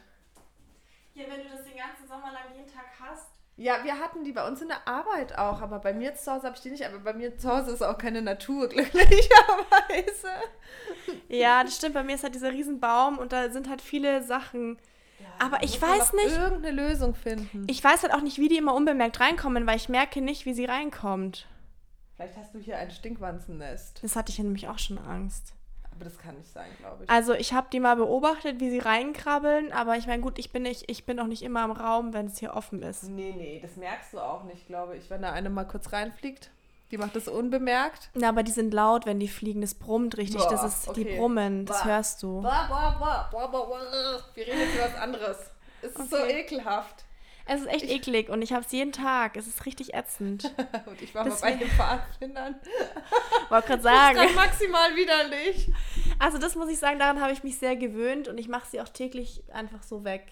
Hier, 1.12 1.28
wenn 1.28 1.42
du 1.42 1.50
das 1.50 1.64
den 1.64 1.76
ganzen 1.76 2.08
Sommer 2.08 2.32
lang 2.32 2.54
jeden 2.54 2.72
Tag 2.72 2.86
hast. 2.98 3.26
Ja, 3.62 3.84
wir 3.84 3.98
hatten 3.98 4.24
die 4.24 4.32
bei 4.32 4.46
uns 4.48 4.62
in 4.62 4.68
der 4.68 4.88
Arbeit 4.88 5.36
auch, 5.36 5.60
aber 5.60 5.80
bei 5.80 5.92
mir 5.92 6.14
zu 6.14 6.32
Hause 6.32 6.46
habe 6.46 6.56
ich 6.56 6.62
die 6.62 6.70
nicht, 6.70 6.86
aber 6.86 6.98
bei 7.00 7.12
mir 7.12 7.36
zu 7.36 7.46
Hause 7.50 7.72
ist 7.72 7.82
auch 7.82 7.98
keine 7.98 8.22
Natur, 8.22 8.68
glücklicherweise. 8.70 10.28
Ja, 11.28 11.62
das 11.62 11.76
stimmt. 11.76 11.92
Bei 11.92 12.02
mir 12.02 12.14
ist 12.14 12.22
halt 12.24 12.34
dieser 12.34 12.52
Riesenbaum 12.52 13.18
und 13.18 13.32
da 13.34 13.50
sind 13.50 13.68
halt 13.68 13.82
viele 13.82 14.22
Sachen. 14.22 14.78
Aber 15.38 15.62
ich 15.62 15.80
weiß 15.80 16.14
nicht- 16.14 16.34
Irgendeine 16.36 16.70
Lösung 16.88 17.14
finden. 17.14 17.66
Ich 17.68 17.84
weiß 17.84 18.02
halt 18.02 18.14
auch 18.14 18.22
nicht, 18.22 18.38
wie 18.38 18.48
die 18.48 18.56
immer 18.56 18.74
unbemerkt 18.74 19.20
reinkommen, 19.20 19.66
weil 19.66 19.76
ich 19.76 19.90
merke 19.90 20.22
nicht, 20.22 20.46
wie 20.46 20.54
sie 20.54 20.64
reinkommt. 20.64 21.46
Vielleicht 22.16 22.36
hast 22.38 22.54
du 22.54 22.58
hier 22.60 22.78
ein 22.78 22.90
Stinkwanzennest. 22.90 24.02
Das 24.02 24.16
hatte 24.16 24.30
ich 24.32 24.38
ja 24.38 24.44
nämlich 24.44 24.68
auch 24.68 24.78
schon 24.78 24.96
Angst. 24.98 25.52
Aber 26.00 26.08
das 26.08 26.18
kann 26.18 26.34
nicht 26.38 26.50
sein, 26.50 26.70
glaube 26.78 27.04
ich. 27.04 27.10
Also 27.10 27.34
ich 27.34 27.52
habe 27.52 27.66
die 27.70 27.78
mal 27.78 27.94
beobachtet, 27.96 28.58
wie 28.58 28.70
sie 28.70 28.78
reinkrabbeln, 28.78 29.70
aber 29.72 29.96
ich 29.96 30.06
meine, 30.06 30.22
gut, 30.22 30.38
ich 30.38 30.50
bin 30.50 30.62
nicht, 30.62 30.90
ich 30.90 31.04
bin 31.04 31.20
auch 31.20 31.26
nicht 31.26 31.42
immer 31.42 31.62
im 31.64 31.72
Raum, 31.72 32.14
wenn 32.14 32.24
es 32.26 32.38
hier 32.38 32.54
offen 32.54 32.82
ist. 32.82 33.02
Nee, 33.04 33.34
nee, 33.36 33.58
das 33.60 33.76
merkst 33.76 34.14
du 34.14 34.18
auch 34.20 34.44
nicht, 34.44 34.66
glaube 34.66 34.96
ich, 34.96 35.10
wenn 35.10 35.20
da 35.20 35.32
eine 35.32 35.50
mal 35.50 35.64
kurz 35.64 35.92
reinfliegt. 35.92 36.50
Die 36.90 36.96
macht 36.98 37.14
das 37.14 37.28
unbemerkt. 37.28 38.08
Na, 38.14 38.30
aber 38.30 38.42
die 38.42 38.50
sind 38.50 38.72
laut, 38.72 39.04
wenn 39.04 39.20
die 39.20 39.28
fliegen. 39.28 39.60
Das 39.60 39.74
brummt 39.74 40.16
richtig. 40.16 40.42
das 40.42 40.60
Boah, 40.62 40.66
ist 40.66 40.88
okay. 40.88 41.04
die 41.04 41.16
brummen. 41.16 41.66
Das 41.66 41.82
Boah. 41.82 41.88
hörst 41.88 42.22
du. 42.22 42.40
Boah, 42.40 42.66
boah, 42.68 42.96
boah, 42.98 43.28
boah, 43.30 43.50
boah, 43.50 43.66
boah. 43.68 43.80
Wir 44.34 44.46
reden 44.46 44.58
jetzt 44.58 44.74
über 44.74 44.84
was 44.84 44.96
anderes. 44.96 45.36
Es 45.82 45.92
ist 45.94 46.10
so 46.10 46.16
Okay. 46.16 46.40
ekelhaft. 46.40 47.04
Es 47.52 47.62
ist 47.62 47.66
echt 47.66 47.84
eklig 47.90 48.28
und 48.28 48.42
ich 48.42 48.52
habe 48.52 48.64
es 48.64 48.70
jeden 48.70 48.92
Tag. 48.92 49.36
Es 49.36 49.48
ist 49.48 49.66
richtig 49.66 49.92
ätzend. 49.92 50.44
Und 50.86 51.02
ich 51.02 51.12
war 51.16 51.24
mal 51.24 51.30
Das 51.30 51.40
bei 51.40 51.48
wär- 51.50 51.56
den 51.58 51.68
Pfadfindern. 51.68 52.54
Wollte 53.48 53.66
gerade 53.66 53.82
Das 53.82 53.92
sagen. 53.92 54.18
ist 54.28 54.36
maximal 54.36 54.94
widerlich. 54.94 55.68
Also 56.20 56.38
das 56.38 56.54
muss 56.54 56.68
ich 56.70 56.78
sagen, 56.78 57.00
daran 57.00 57.20
habe 57.20 57.32
ich 57.32 57.42
mich 57.42 57.58
sehr 57.58 57.74
gewöhnt 57.74 58.28
und 58.28 58.38
ich 58.38 58.46
mache 58.46 58.68
sie 58.70 58.80
auch 58.80 58.88
täglich 58.88 59.42
einfach 59.52 59.82
so 59.82 60.04
weg. 60.04 60.30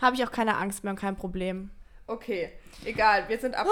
Habe 0.00 0.16
ich 0.16 0.24
auch 0.24 0.32
keine 0.32 0.56
Angst 0.56 0.82
mehr 0.82 0.92
und 0.92 0.98
kein 0.98 1.14
Problem. 1.14 1.70
Okay, 2.06 2.52
egal, 2.86 3.28
wir 3.28 3.38
sind, 3.38 3.54
abge 3.54 3.70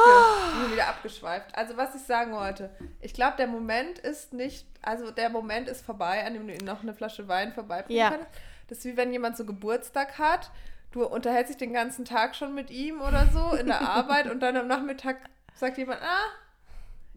sind 0.62 0.72
wieder 0.72 0.88
abgeschweift. 0.88 1.54
Also 1.56 1.76
was 1.78 1.94
ich 1.94 2.02
sagen 2.02 2.32
wollte, 2.32 2.68
ich 3.00 3.14
glaube, 3.14 3.38
der 3.38 3.46
Moment 3.46 3.98
ist 3.98 4.34
nicht, 4.34 4.66
also 4.82 5.10
der 5.10 5.30
Moment 5.30 5.68
ist 5.68 5.84
vorbei, 5.86 6.24
an 6.26 6.34
dem 6.34 6.46
du 6.46 6.52
ihnen 6.52 6.66
noch 6.66 6.82
eine 6.82 6.92
Flasche 6.92 7.28
Wein 7.28 7.54
vorbeibringen 7.54 7.98
Ja. 7.98 8.10
kannst. 8.10 8.26
Das 8.68 8.78
ist 8.78 8.84
wie 8.84 8.96
wenn 8.98 9.10
jemand 9.10 9.36
so 9.38 9.44
Geburtstag 9.46 10.18
hat, 10.18 10.50
du 10.92 11.06
unterhältst 11.06 11.50
dich 11.50 11.56
den 11.58 11.72
ganzen 11.72 12.04
Tag 12.04 12.34
schon 12.34 12.54
mit 12.54 12.70
ihm 12.70 13.00
oder 13.00 13.28
so 13.32 13.56
in 13.56 13.66
der 13.66 13.80
Arbeit 13.88 14.30
und 14.30 14.40
dann 14.40 14.56
am 14.56 14.66
Nachmittag 14.66 15.18
sagt 15.54 15.78
jemand, 15.78 16.02
ah, 16.02 16.26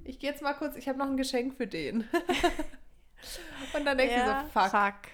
ich 0.03 0.19
gehe 0.19 0.29
jetzt 0.29 0.41
mal 0.41 0.53
kurz, 0.53 0.75
ich 0.75 0.87
habe 0.87 0.99
noch 0.99 1.07
ein 1.07 1.17
Geschenk 1.17 1.55
für 1.55 1.67
den. 1.67 2.01
und 3.73 3.85
dann 3.85 3.97
denkst 3.97 4.15
du 4.15 4.25
so, 4.25 4.35
fuck, 4.53 4.71
fuck. 4.71 5.11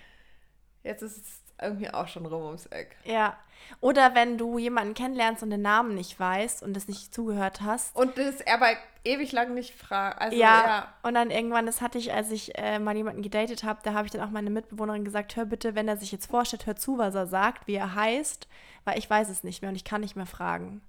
jetzt 0.84 1.02
ist 1.02 1.18
es 1.18 1.42
irgendwie 1.62 1.90
auch 1.90 2.08
schon 2.08 2.26
rum 2.26 2.44
ums 2.44 2.66
Eck. 2.68 2.96
Ja. 3.04 3.38
Oder 3.82 4.16
wenn 4.16 4.38
du 4.38 4.58
jemanden 4.58 4.94
kennenlernst 4.94 5.44
und 5.44 5.50
den 5.50 5.62
Namen 5.62 5.96
nicht 5.96 6.20
weißt 6.20 6.64
und 6.64 6.76
es 6.76 6.88
nicht 6.88 7.14
zugehört 7.14 7.62
hast. 7.62 7.96
Und 7.96 8.18
das 8.18 8.42
er 8.42 8.56
aber 8.56 8.72
ewig 9.04 9.32
lang 9.32 9.54
nicht 9.54 9.74
fragt. 9.74 10.22
Also, 10.22 10.36
ja, 10.36 10.66
ja. 10.66 10.94
und 11.04 11.14
dann 11.14 11.32
irgendwann, 11.32 11.66
das 11.66 11.82
hatte 11.82 11.98
ich, 11.98 12.14
als 12.14 12.32
ich 12.32 12.58
äh, 12.58 12.80
mal 12.80 12.96
jemanden 12.96 13.22
gedatet 13.22 13.64
habe, 13.64 13.80
da 13.84 13.94
habe 13.94 14.06
ich 14.06 14.12
dann 14.12 14.22
auch 14.22 14.32
meine 14.32 14.50
Mitbewohnerin 14.50 15.06
gesagt, 15.06 15.36
hör 15.36 15.46
bitte, 15.46 15.76
wenn 15.76 15.88
er 15.88 15.98
sich 15.98 16.12
jetzt 16.12 16.30
vorstellt, 16.30 16.66
hör 16.66 16.76
zu, 16.76 16.98
was 16.98 17.16
er 17.16 17.28
sagt, 17.28 17.68
wie 17.68 17.76
er 17.76 17.96
heißt, 17.96 18.48
weil 18.86 18.98
ich 18.98 19.10
weiß 19.10 19.30
es 19.30 19.44
nicht 19.44 19.62
mehr 19.62 19.70
und 19.70 19.76
ich 19.76 19.86
kann 19.86 20.02
nicht 20.02 20.16
mehr 20.16 20.26
fragen. 20.26 20.82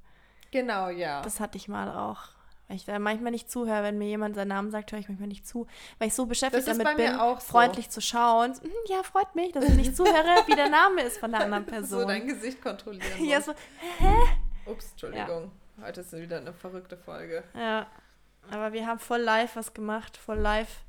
Genau, 0.50 0.88
ja. 0.88 1.22
Das 1.22 1.38
hatte 1.38 1.56
ich 1.56 1.68
mal 1.68 1.90
auch. 1.90 2.39
Weil 2.70 2.76
ich 2.76 2.84
da 2.84 2.96
manchmal 3.00 3.32
nicht 3.32 3.50
zuhöre, 3.50 3.82
wenn 3.82 3.98
mir 3.98 4.06
jemand 4.06 4.36
seinen 4.36 4.46
Namen 4.46 4.70
sagt, 4.70 4.92
höre 4.92 5.00
ich 5.00 5.08
manchmal 5.08 5.26
nicht 5.26 5.44
zu. 5.44 5.66
Weil 5.98 6.06
ich 6.06 6.14
so 6.14 6.26
beschäftigt 6.26 6.68
damit 6.68 6.96
bin, 6.96 7.16
auch 7.16 7.40
so. 7.40 7.48
freundlich 7.50 7.90
zu 7.90 8.00
schauen. 8.00 8.52
Hm, 8.54 8.70
Ja, 8.86 9.02
freut 9.02 9.34
mich, 9.34 9.50
dass 9.50 9.64
ich 9.64 9.74
nicht 9.74 9.96
zuhöre, 9.96 10.44
wie 10.46 10.54
der 10.54 10.68
Name 10.68 11.02
ist 11.02 11.18
von 11.18 11.32
der 11.32 11.40
anderen 11.40 11.66
Person. 11.66 12.02
so 12.02 12.06
dein 12.06 12.28
Gesicht 12.28 12.62
kontrollieren. 12.62 13.04
ja, 13.24 13.40
so, 13.40 13.54
Ups, 14.66 14.92
Entschuldigung. 14.92 15.50
Heute 15.82 16.02
ist 16.02 16.12
wieder 16.12 16.36
eine 16.38 16.52
verrückte 16.52 16.96
Folge. 16.96 17.42
ja. 17.56 17.86
Aber 18.52 18.72
wir 18.72 18.86
haben 18.86 18.98
voll 19.00 19.20
live 19.20 19.54
was 19.56 19.74
gemacht, 19.74 20.16
voll 20.16 20.38
live 20.38 20.84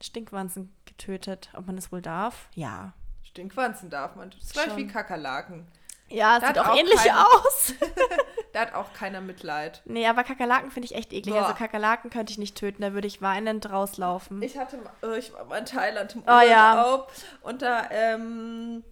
Stinkwanzen 0.00 0.72
getötet. 0.84 1.50
Ob 1.54 1.66
man 1.66 1.76
das 1.76 1.92
wohl 1.92 2.00
darf? 2.00 2.48
Ja. 2.54 2.92
Stinkwanzen 3.24 3.90
darf 3.90 4.14
man. 4.16 4.30
Das 4.30 4.42
ist 4.42 4.52
gleich 4.52 4.74
wie 4.76 4.86
Kakerlaken. 4.86 5.66
Ja, 6.08 6.36
es 6.36 6.42
Da 6.42 6.48
sieht 6.48 6.58
auch 6.60 6.76
ähnlich 6.76 6.94
keiner- 6.96 7.26
aus. 7.26 7.74
Da 8.52 8.60
hat 8.60 8.74
auch 8.74 8.92
keiner 8.92 9.20
Mitleid. 9.22 9.80
Nee, 9.86 10.06
aber 10.06 10.24
Kakerlaken 10.24 10.70
finde 10.70 10.86
ich 10.86 10.94
echt 10.94 11.12
eklig. 11.12 11.34
Boah. 11.34 11.42
Also 11.46 11.54
Kakerlaken 11.54 12.10
könnte 12.10 12.32
ich 12.32 12.38
nicht 12.38 12.56
töten, 12.56 12.82
da 12.82 12.92
würde 12.92 13.06
ich 13.06 13.22
weinend 13.22 13.70
rauslaufen. 13.70 14.42
Ich 14.42 14.58
hatte, 14.58 14.78
äh, 15.02 15.18
ich 15.18 15.32
war 15.32 15.44
mal 15.46 15.58
in 15.58 15.64
Thailand 15.64 16.14
im 16.14 16.22
Oh, 16.26 16.40
ja. 16.40 16.74
Urlaub 16.74 17.12
und 17.42 17.62
da 17.62 17.88
ähm, 17.90 18.84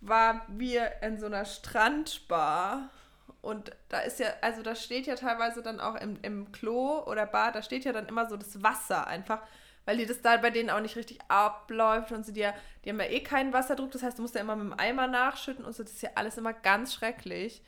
waren 0.00 0.40
wir 0.48 1.00
in 1.02 1.18
so 1.18 1.26
einer 1.26 1.44
Strandbar 1.44 2.90
und 3.40 3.70
da 3.88 4.00
ist 4.00 4.18
ja, 4.18 4.26
also 4.40 4.62
da 4.62 4.74
steht 4.74 5.06
ja 5.06 5.14
teilweise 5.14 5.62
dann 5.62 5.78
auch 5.78 5.94
im, 5.94 6.18
im 6.22 6.50
Klo 6.50 7.04
oder 7.06 7.26
Bad, 7.26 7.54
da 7.54 7.62
steht 7.62 7.84
ja 7.84 7.92
dann 7.92 8.06
immer 8.06 8.28
so 8.28 8.36
das 8.36 8.62
Wasser 8.64 9.06
einfach, 9.06 9.40
weil 9.84 9.96
die 9.98 10.06
das 10.06 10.22
da 10.22 10.36
bei 10.38 10.50
denen 10.50 10.70
auch 10.70 10.80
nicht 10.80 10.96
richtig 10.96 11.20
abläuft 11.28 12.10
und 12.10 12.26
sie 12.26 12.32
ja, 12.40 12.52
die 12.84 12.90
haben 12.90 12.98
ja 12.98 13.06
eh 13.06 13.20
keinen 13.20 13.52
Wasserdruck, 13.52 13.92
das 13.92 14.02
heißt, 14.02 14.18
du 14.18 14.22
musst 14.22 14.34
ja 14.34 14.40
immer 14.40 14.56
mit 14.56 14.72
dem 14.72 14.78
Eimer 14.80 15.06
nachschütten 15.06 15.64
und 15.64 15.76
so, 15.76 15.84
das 15.84 15.92
ist 15.92 16.02
ja 16.02 16.10
alles 16.16 16.36
immer 16.36 16.52
ganz 16.52 16.94
schrecklich. 16.94 17.62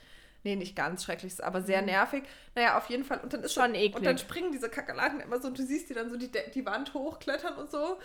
Nee, 0.45 0.57
nicht 0.57 0.77
ganz 0.77 1.05
schrecklich, 1.05 1.33
ist 1.33 1.43
aber 1.43 1.63
sehr 1.63 1.83
nervig. 1.83 2.23
Naja, 2.55 2.79
auf 2.79 2.89
jeden 2.89 3.05
Fall. 3.05 3.19
Und 3.21 3.33
dann 3.33 3.43
ist 3.43 3.57
Mhm. 3.57 3.61
Schon 3.63 3.75
eklig. 3.75 3.97
Und 3.97 4.05
dann 4.05 4.19
springen 4.19 4.53
diese 4.53 4.69
Kakerlaken 4.71 5.21
immer 5.21 5.41
so 5.41 5.49
und 5.49 5.59
du 5.59 5.65
siehst 5.67 5.91
die 5.91 5.95
dann 5.95 6.11
so 6.11 6.17
die, 6.17 6.31
die 6.55 6.65
Wand 6.65 6.95
hochklettern 6.95 7.55
und 7.57 7.71
so. 7.71 7.99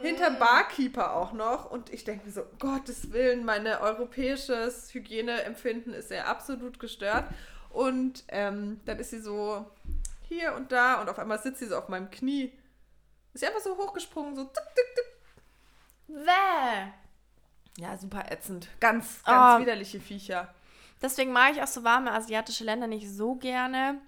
Hinterm 0.00 0.38
Barkeeper 0.38 1.14
auch 1.16 1.32
noch. 1.32 1.70
Und 1.70 1.90
ich 1.92 2.04
denke 2.04 2.26
mir 2.26 2.32
so, 2.32 2.42
Gottes 2.58 3.12
Willen, 3.12 3.44
mein 3.44 3.66
europäisches 3.66 4.92
Hygieneempfinden 4.94 5.92
ist 5.94 6.10
ja 6.10 6.24
absolut 6.26 6.78
gestört. 6.78 7.24
Und 7.70 8.24
ähm, 8.28 8.80
dann 8.84 8.98
ist 8.98 9.10
sie 9.10 9.20
so 9.20 9.66
hier 10.28 10.54
und 10.54 10.70
da 10.72 11.00
und 11.00 11.08
auf 11.08 11.18
einmal 11.18 11.38
sitzt 11.40 11.60
sie 11.60 11.66
so 11.66 11.76
auf 11.76 11.88
meinem 11.88 12.10
Knie. 12.10 12.52
Ist 13.32 13.40
sie 13.40 13.46
einfach 13.46 13.60
so 13.60 13.76
hochgesprungen, 13.76 14.36
so 14.36 14.44
tick, 14.44 14.64
tick, 14.74 14.94
tick. 14.94 16.16
Bäh. 16.24 16.92
Ja, 17.82 17.96
super 17.98 18.30
ätzend. 18.30 18.68
Ganz, 18.80 19.22
ganz 19.24 19.56
Oh. 19.56 19.60
widerliche 19.62 20.00
Viecher. 20.00 20.54
Deswegen 21.02 21.32
mag 21.32 21.52
ich 21.52 21.62
auch 21.62 21.66
so 21.66 21.84
warme 21.84 22.12
asiatische 22.12 22.64
Länder 22.64 22.86
nicht 22.86 23.08
so 23.10 23.34
gerne, 23.34 23.98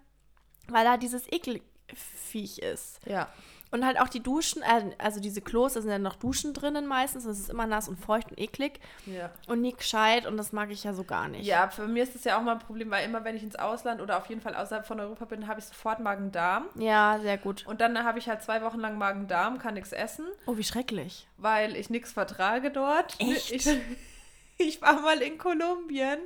weil 0.68 0.84
da 0.84 0.96
dieses 0.96 1.26
Ekelviech 1.30 2.58
ist. 2.58 3.00
Ja. 3.06 3.28
Und 3.70 3.84
halt 3.84 4.00
auch 4.00 4.08
die 4.08 4.20
Duschen, 4.22 4.62
äh, 4.62 4.94
also 4.96 5.20
diese 5.20 5.42
Klos, 5.42 5.74
da 5.74 5.82
sind 5.82 5.90
ja 5.90 5.98
noch 5.98 6.16
Duschen 6.16 6.54
drinnen 6.54 6.86
meistens. 6.86 7.26
und 7.26 7.32
Es 7.32 7.38
ist 7.38 7.50
immer 7.50 7.66
nass 7.66 7.86
und 7.86 7.98
feucht 7.98 8.30
und 8.30 8.40
eklig 8.40 8.80
Ja. 9.04 9.30
und 9.46 9.60
nie 9.60 9.74
gescheit 9.74 10.24
und 10.24 10.38
das 10.38 10.52
mag 10.52 10.70
ich 10.70 10.84
ja 10.84 10.94
so 10.94 11.04
gar 11.04 11.28
nicht. 11.28 11.44
Ja, 11.44 11.68
für 11.68 11.86
mich 11.86 12.04
ist 12.04 12.14
das 12.14 12.24
ja 12.24 12.38
auch 12.38 12.42
mal 12.42 12.52
ein 12.52 12.60
Problem, 12.60 12.90
weil 12.90 13.04
immer, 13.04 13.24
wenn 13.24 13.36
ich 13.36 13.42
ins 13.42 13.56
Ausland 13.56 14.00
oder 14.00 14.16
auf 14.16 14.26
jeden 14.30 14.40
Fall 14.40 14.54
außerhalb 14.54 14.86
von 14.86 14.98
Europa 15.00 15.26
bin, 15.26 15.46
habe 15.48 15.60
ich 15.60 15.66
sofort 15.66 16.00
Magen-Darm. 16.00 16.64
Ja, 16.76 17.18
sehr 17.20 17.36
gut. 17.36 17.66
Und 17.66 17.82
dann 17.82 18.02
habe 18.04 18.18
ich 18.18 18.26
halt 18.30 18.42
zwei 18.42 18.62
Wochen 18.62 18.80
lang 18.80 18.96
Magen-Darm, 18.96 19.58
kann 19.58 19.74
nichts 19.74 19.92
essen, 19.92 20.24
Oh, 20.46 20.56
wie 20.56 20.64
schrecklich. 20.64 21.28
weil 21.36 21.76
ich 21.76 21.90
nichts 21.90 22.12
vertrage 22.12 22.70
dort. 22.70 23.16
Echt? 23.20 23.52
Ich, 23.52 23.68
ich 24.56 24.80
war 24.80 24.98
mal 25.02 25.20
in 25.20 25.36
Kolumbien 25.36 26.20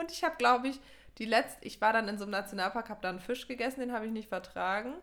und 0.00 0.10
ich 0.10 0.24
habe, 0.24 0.36
glaube 0.36 0.68
ich, 0.68 0.80
die 1.18 1.26
letzte, 1.26 1.64
ich 1.66 1.80
war 1.80 1.92
dann 1.92 2.08
in 2.08 2.18
so 2.18 2.24
einem 2.24 2.32
Nationalpark, 2.32 2.88
habe 2.88 3.00
da 3.02 3.10
einen 3.10 3.20
Fisch 3.20 3.46
gegessen, 3.46 3.80
den 3.80 3.92
habe 3.92 4.06
ich 4.06 4.12
nicht 4.12 4.28
vertragen. 4.28 4.94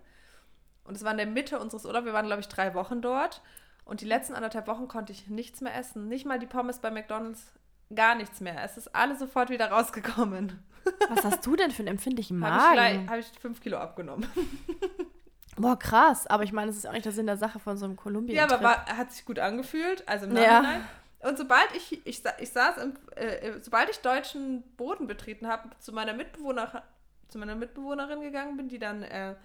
Und 0.84 0.96
es 0.96 1.04
war 1.04 1.12
in 1.12 1.18
der 1.18 1.28
Mitte 1.28 1.60
unseres 1.60 1.86
Urlaubs, 1.86 2.06
wir 2.06 2.14
waren, 2.14 2.26
glaube 2.26 2.42
ich, 2.42 2.48
drei 2.48 2.74
Wochen 2.74 3.02
dort. 3.02 3.42
Und 3.86 4.02
die 4.02 4.06
letzten 4.06 4.34
anderthalb 4.34 4.68
Wochen 4.68 4.88
konnte 4.88 5.14
ich 5.14 5.28
nichts 5.28 5.62
mehr 5.62 5.76
essen. 5.76 6.08
Nicht 6.08 6.26
mal 6.26 6.40
die 6.40 6.46
Pommes 6.46 6.80
bei 6.80 6.92
McDonalds, 6.92 7.54
gar 7.94 8.16
nichts 8.16 8.42
mehr. 8.42 8.64
Es 8.64 8.78
ist 8.78 8.94
alles 8.96 9.20
sofort 9.20 9.50
wieder 9.50 9.68
rausgekommen. 9.72 10.64
Was 11.10 11.26
hast 11.26 11.46
du 11.46 11.56
denn 11.56 11.72
für 11.72 11.80
einen 11.80 11.90
empfindlichen 11.90 12.44
Habe 12.44 12.76
ich, 12.76 12.80
Magen? 12.80 13.10
hab 13.10 13.18
ich 13.20 13.28
fünf 13.40 13.62
Kilo 13.62 13.78
abgenommen. 13.78 14.28
Boah, 15.58 15.78
krass. 15.78 16.28
Aber 16.28 16.44
ich 16.44 16.54
meine, 16.54 16.68
das 16.68 16.78
ist 16.78 16.88
auch 16.88 16.94
nicht 16.94 17.06
der 17.06 17.12
Sinn 17.12 17.26
der 17.26 17.38
Sache 17.38 17.60
von 17.60 17.78
so 17.78 17.86
einem 17.86 17.96
kolumbien 17.96 18.36
Ja, 18.38 18.46
aber 18.46 18.62
war, 18.62 18.86
hat 18.86 19.12
sich 19.12 19.26
gut 19.26 19.40
angefühlt, 19.40 20.08
also 20.08 20.26
im 20.26 20.38
Ja. 20.38 20.82
Und 21.19 21.38
sobald 21.38 21.67
ich, 21.75 22.06
ich, 22.06 22.23
ich 22.39 22.49
saß, 22.51 22.77
im, 22.77 22.93
äh, 23.15 23.60
sobald 23.62 23.89
ich 23.89 23.97
deutschen 23.99 24.62
Boden 24.77 25.08
betreten 25.08 25.47
habe, 25.47 25.69
zu 25.80 25.91
meiner 25.91 26.13
Mitbewohner, 26.13 26.84
zu 27.27 27.38
meiner 27.39 27.56
Mitbewohnerin 27.56 28.21
gegangen 28.21 28.56
bin, 28.56 28.67
die 28.69 28.77
dann 28.80 29.01
äh, 29.03 29.36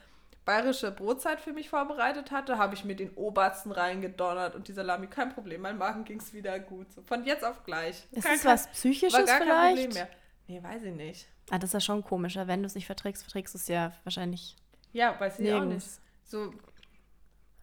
bayerische 0.44 0.90
Brotzeit 0.90 1.40
für 1.40 1.52
mich 1.52 1.70
vorbereitet 1.70 2.30
hatte, 2.30 2.58
habe 2.58 2.74
ich 2.74 2.85
mir 2.85 2.94
den 2.96 3.11
Obersten 3.14 3.72
reingedonnert 3.72 4.54
und 4.54 4.68
die 4.68 4.72
Salami, 4.72 5.06
kein 5.06 5.32
Problem, 5.32 5.62
mein 5.62 5.78
Magen 5.78 6.04
ging 6.04 6.20
es 6.20 6.32
wieder 6.32 6.58
gut. 6.58 6.92
So, 6.92 7.02
von 7.02 7.24
jetzt 7.24 7.44
auf 7.44 7.64
gleich. 7.64 8.06
Ist 8.11 8.24
Kein- 8.24 8.35
das 8.37 8.44
was 8.44 8.64
war 8.66 8.72
Psychisches 8.72 9.26
gar 9.26 9.38
kein 9.38 9.42
vielleicht? 9.42 9.76
Problem 9.90 9.92
mehr. 9.94 10.08
Nee, 10.48 10.62
weiß 10.62 10.82
ich 10.82 10.94
nicht. 10.94 11.28
Ah, 11.50 11.58
das 11.58 11.70
ist 11.70 11.74
ja 11.74 11.80
schon 11.80 12.04
komischer. 12.04 12.46
Wenn 12.48 12.61
du 12.62 12.66
es 12.66 12.74
nicht 12.74 12.87
verträgst, 12.87 13.22
verträgst 13.22 13.54
du 13.54 13.58
es 13.58 13.68
ja 13.68 13.92
wahrscheinlich 14.04 14.56
Ja, 14.92 15.18
weiß 15.18 15.38
ich 15.38 15.48
auch 15.52 15.61
nicht. 15.61 15.68
nirgends. 15.68 16.00
So, 16.24 16.52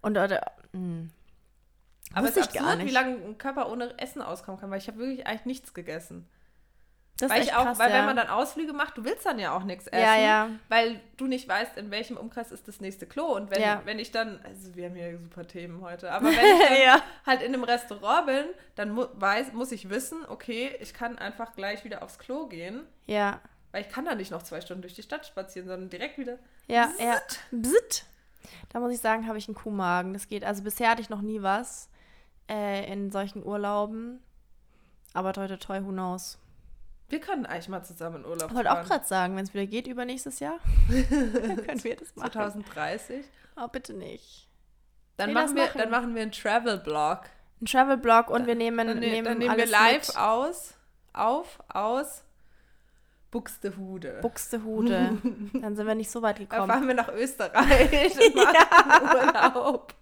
Und 0.02 0.18
oder, 0.18 0.42
hm. 0.74 1.12
Aber 2.14 2.28
es 2.28 2.38
ist 2.38 2.58
absurd, 2.58 2.86
wie 2.86 2.92
lange 2.92 3.16
ein 3.18 3.38
Körper 3.38 3.70
ohne 3.72 3.98
Essen 4.00 4.22
auskommen 4.22 4.60
kann, 4.60 4.72
weil 4.72 4.80
ich 4.80 4.88
habe 4.88 4.98
wirklich 5.00 5.28
eigentlich 5.28 5.46
nichts 5.46 5.74
gegessen. 5.74 6.28
Das 7.20 7.30
weil 7.30 7.42
ich 7.44 7.54
auch, 7.54 7.66
krass, 7.66 7.80
weil 7.80 7.90
ja. 7.92 7.98
wenn 7.98 8.06
man 8.06 8.16
dann 8.16 8.28
Ausflüge 8.28 8.72
macht, 8.72 8.98
du 8.98 9.04
willst 9.04 9.26
dann 9.26 9.40
ja 9.40 9.52
auch 9.54 9.64
nichts 9.64 9.88
essen, 9.88 10.02
Ja, 10.02 10.16
ja. 10.18 10.50
weil 10.70 11.02
du 11.18 11.28
nicht 11.28 11.50
weißt, 11.50 11.78
in 11.78 11.92
welchem 11.92 12.16
Umkreis 12.16 12.50
ist 12.52 12.70
das 12.70 12.80
nächste 12.80 13.06
Klo. 13.08 13.26
Und 13.26 13.52
wenn, 13.52 13.62
wenn 13.86 14.00
ich 14.00 14.12
dann, 14.12 14.40
also 14.46 14.74
wir 14.76 14.86
haben 14.86 14.96
hier 14.96 15.18
super 15.20 15.46
Themen 15.46 15.82
heute, 15.82 16.12
aber 16.14 16.28
wenn 16.28 16.34
ich 16.36 17.04
halt 17.26 17.42
in 17.42 17.54
einem 17.54 17.66
Restaurant 17.66 18.26
bin, 18.28 18.46
dann 18.76 18.92
mu 18.92 19.06
weiß, 19.16 19.52
muss 19.52 19.74
ich 19.74 19.90
wissen, 19.90 20.26
okay, 20.30 20.74
ich 20.80 20.94
kann 20.94 21.18
einfach 21.18 21.56
gleich 21.56 21.84
wieder 21.84 22.04
aufs 22.04 22.20
Klo 22.20 22.48
gehen, 22.48 22.84
Ja, 23.06 23.42
weil 23.74 23.82
ich 23.82 23.90
kann 23.90 24.06
da 24.06 24.16
nicht 24.16 24.32
noch 24.32 24.42
zwei 24.44 24.62
Stunden 24.62 24.82
durch 24.82 24.94
die 24.96 25.04
Stadt 25.04 25.26
spazieren, 25.26 25.68
sondern 25.68 25.90
direkt 25.90 26.18
wieder. 26.18 26.38
ja, 26.68 26.90
ja. 27.00 27.18
Bzzt. 27.52 28.06
Da 28.70 28.80
muss 28.80 28.94
ich 28.94 29.00
sagen, 29.00 29.28
habe 29.28 29.38
ich 29.38 29.48
einen 29.48 29.56
Kuhmagen. 29.56 30.14
Das 30.14 30.28
geht. 30.30 30.46
Also 30.46 30.64
bisher 30.64 30.90
hatte 30.90 31.02
ich 31.02 31.10
noch 31.10 31.22
nie 31.22 31.42
was 31.42 31.90
äh, 32.50 32.92
in 32.92 33.12
solchen 33.12 33.46
Urlauben. 33.46 34.20
Aber 35.14 35.34
toi, 35.34 35.48
toi, 35.48 35.58
toi, 35.58 35.82
who 35.84 35.92
knows. 35.92 36.38
Wir 37.10 37.20
können 37.20 37.46
eigentlich 37.46 37.70
mal 37.70 37.84
zusammen 37.84 38.18
in 38.18 38.26
Urlaub 38.26 38.50
Ich 38.50 38.56
wollte 38.56 38.72
auch 38.72 38.84
gerade 38.86 39.06
sagen, 39.06 39.36
wenn 39.36 39.44
es 39.44 39.54
wieder 39.54 39.66
geht 39.66 39.88
übernächstes 39.88 40.40
Jahr, 40.40 40.60
dann 40.90 41.66
können 41.66 41.84
wir 41.84 41.96
das 41.96 42.16
machen. 42.16 42.32
2030. 42.32 43.26
Oh, 43.58 43.68
bitte 43.68 43.94
nicht. 43.94 44.48
Dann 45.18 45.34
machen, 45.34 45.56
wir, 45.56 45.64
machen. 45.66 45.78
dann 45.80 45.90
machen 45.90 46.16
wir 46.16 46.22
einen 46.22 46.32
Travel-Blog. 46.32 47.22
Ein 47.62 47.66
Travel-Blog 47.66 48.30
und 48.30 48.46
wir 48.48 48.56
nehmen, 48.56 48.88
Dann, 48.88 49.00
ne- 49.00 49.08
nehmen, 49.08 49.26
dann 49.26 49.38
nehmen 49.40 49.58
wir 49.58 49.66
live 49.66 50.08
mit. 50.08 50.18
aus, 50.18 50.76
auf, 51.14 51.60
aus 51.68 52.24
Buxtehude. 53.32 54.20
Buxtehude. 54.22 55.18
Dann 55.54 55.76
sind 55.76 55.86
wir 55.88 55.96
nicht 55.96 56.10
so 56.10 56.22
weit 56.22 56.38
gekommen. 56.40 56.68
fahren 56.70 56.88
wir 56.88 56.96
nach 56.96 57.10
Österreich 57.10 58.16
und 58.20 58.36
machen 58.36 59.28
Urlaub. 59.28 59.94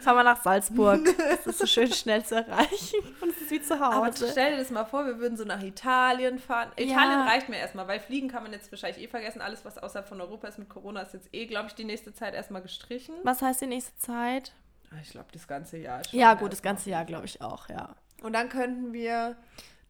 Fahren 0.00 0.16
wir 0.16 0.24
nach 0.24 0.42
Salzburg. 0.42 1.00
Das 1.44 1.46
ist 1.46 1.58
so 1.60 1.66
schön 1.66 1.92
schnell 1.92 2.24
zu 2.24 2.36
erreichen. 2.36 2.98
Und 3.20 3.30
es 3.30 3.42
ist 3.42 3.50
wie 3.50 3.60
zu 3.62 3.74
Aber 3.80 4.06
Hause. 4.06 4.28
stell 4.30 4.52
dir 4.52 4.58
das 4.58 4.70
mal 4.70 4.84
vor, 4.84 5.06
wir 5.06 5.18
würden 5.18 5.36
so 5.36 5.44
nach 5.44 5.62
Italien 5.62 6.38
fahren. 6.38 6.70
Ja. 6.78 6.84
Italien 6.86 7.20
reicht 7.20 7.48
mir 7.48 7.58
erstmal, 7.58 7.86
weil 7.86 8.00
Fliegen 8.00 8.28
kann 8.28 8.42
man 8.42 8.52
jetzt 8.52 8.70
wahrscheinlich 8.72 9.02
eh 9.04 9.08
vergessen. 9.08 9.40
Alles, 9.40 9.64
was 9.64 9.78
außerhalb 9.78 10.08
von 10.08 10.20
Europa 10.20 10.48
ist 10.48 10.58
mit 10.58 10.68
Corona, 10.68 11.02
ist 11.02 11.14
jetzt 11.14 11.28
eh, 11.32 11.46
glaube 11.46 11.68
ich, 11.68 11.74
die 11.74 11.84
nächste 11.84 12.12
Zeit 12.14 12.34
erstmal 12.34 12.62
gestrichen. 12.62 13.14
Was 13.22 13.42
heißt 13.42 13.60
die 13.60 13.66
nächste 13.66 13.96
Zeit? 13.98 14.52
Ah, 14.90 14.96
Ich 15.02 15.10
glaube, 15.10 15.28
das 15.32 15.46
ganze 15.46 15.76
Jahr. 15.76 16.02
schon 16.04 16.18
Ja, 16.18 16.34
gut, 16.34 16.52
das 16.52 16.62
ganze 16.62 16.90
Jahr, 16.90 17.04
glaube 17.04 17.26
ich 17.26 17.40
auch, 17.42 17.68
ja. 17.68 17.94
Und 18.22 18.32
dann 18.32 18.48
könnten 18.48 18.92
wir 18.92 19.36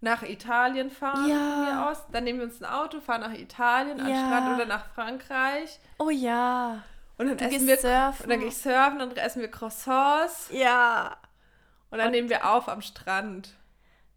nach 0.04 0.22
Italien 0.22 0.90
fahren 0.90 1.28
Ja. 1.28 1.90
aus. 1.90 1.98
Dann 2.12 2.22
nehmen 2.24 2.38
wir 2.38 2.46
uns 2.46 2.60
ein 2.62 2.66
Auto, 2.66 3.00
fahren 3.00 3.22
nach 3.22 3.32
Italien, 3.32 3.98
an 4.00 4.06
den 4.06 4.14
Ja. 4.14 4.26
Strand 4.26 4.54
oder 4.54 4.66
nach 4.66 4.86
Frankreich. 4.94 5.80
Oh 5.98 6.10
ja. 6.10 6.82
Und 7.18 7.26
dann 7.28 7.36
Du 7.38 7.44
essen 7.44 7.66
wir 7.66 7.76
surfen. 7.76 8.22
Und 8.24 8.30
dann 8.30 8.38
gehe 8.40 8.48
ich 8.48 8.56
surfen, 8.56 8.98
dann 9.00 9.16
essen 9.16 9.40
wir 9.40 9.50
Croissants 9.50 10.48
Ja. 10.52 11.16
und 11.90 11.98
dann 11.98 12.06
Und- 12.08 12.12
nehmen 12.12 12.28
wir 12.28 12.48
auf 12.50 12.68
am 12.68 12.80
Strand. 12.82 13.54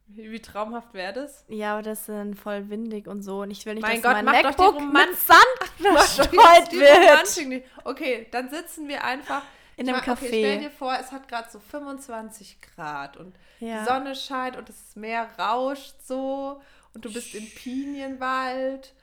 Wie, 0.10 0.32
wie 0.32 0.40
traumhaft 0.42 0.94
wäre 0.94 1.12
das? 1.14 1.44
Ja, 1.50 1.74
aber 1.74 1.82
das 1.82 2.00
ist 2.02 2.10
dann 2.10 2.34
voll 2.34 2.70
windig 2.70 3.08
und 3.08 3.24
so. 3.24 3.42
Und 3.42 3.52
ich 3.52 3.66
will 3.66 3.74
nicht, 3.74 3.84
Mein 3.84 4.02
dass 4.02 4.14
Gott, 4.14 4.24
mein 4.24 4.26
mach 4.26 4.34
doch 4.34 4.40
die 4.42 4.48
MacBook 4.62 4.76
Roman- 4.76 5.10
mit 5.10 5.18
Sand 5.20 5.42
verstreut 5.98 6.72
wird. 6.72 7.64
Okay, 7.84 8.28
dann 8.32 8.50
sitzen 8.50 8.88
wir 8.88 9.04
einfach 9.04 9.42
In 9.78 9.88
einem 9.88 9.98
mach- 9.98 10.08
Okay, 10.08 10.26
Café. 10.26 10.28
stell 10.28 10.60
dir 10.60 10.70
vor, 10.72 10.94
es 11.00 11.12
hat 11.12 11.28
gerade 11.28 11.50
so 11.50 11.60
25 11.60 12.60
Grad 12.62 13.16
und 13.16 13.36
Ja. 13.60 13.80
die 13.80 13.86
Sonne 13.86 14.16
scheint 14.16 14.58
und 14.58 14.68
das 14.68 14.96
Meer 14.96 15.30
rauscht 15.40 15.96
so 16.04 16.62
und 16.94 17.06
du 17.06 17.14
bist 17.14 17.34
im 17.36 17.48
Pinienwald 17.56 18.94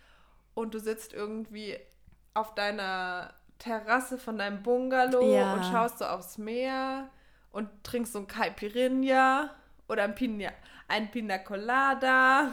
und 0.55 0.75
du 0.75 0.79
sitzt 0.81 1.13
irgendwie 1.13 1.77
auf 2.35 2.55
deiner 2.55 3.33
Terrasse 3.59 4.19
von 4.19 4.37
deinem 4.37 4.63
Bungalow 4.63 5.33
Ja. 5.35 5.55
und 5.55 5.65
schaust 5.65 5.99
so 5.99 6.05
aufs 6.07 6.39
Meer 6.39 7.09
und 7.53 7.69
trinkst 7.85 8.13
so 8.13 8.19
ein 8.19 8.27
Caipirinha 8.27 9.51
oder 9.89 10.03
ein 10.05 10.15
Pina, 10.15 10.51
ein 10.89 11.11
Pina 11.11 11.39
Colada. 11.39 12.51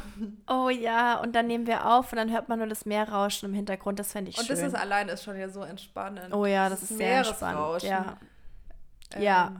Oh 0.48 0.70
ja, 0.70 1.20
und 1.20 1.34
dann 1.34 1.48
nehmen 1.48 1.68
wir 1.68 1.86
auf 1.86 2.12
und 2.12 2.18
dann 2.18 2.32
hört 2.32 2.50
man 2.50 2.60
nur 2.60 2.68
das 2.68 2.86
Meer 2.86 3.10
rauschen 3.10 3.48
im 3.48 3.54
Hintergrund. 3.54 4.00
Das 4.00 4.12
fände 4.12 4.30
ich 4.32 4.38
Und 4.38 4.46
schön. 4.46 4.56
das 4.56 4.66
ist 4.66 4.76
allein 4.76 5.10
ist 5.10 5.24
schon 5.24 5.38
ja 5.38 5.50
so 5.50 5.62
entspannend. 5.62 6.34
oh 6.34 6.46
ja, 6.46 6.70
das 6.70 6.84
ist 6.84 6.98
sehr 6.98 7.22
Meeresrauschen. 7.22 7.90
spannend. 7.90 8.18
Ja. 9.14 9.18
Ähm, 9.18 9.22
ja. 9.22 9.52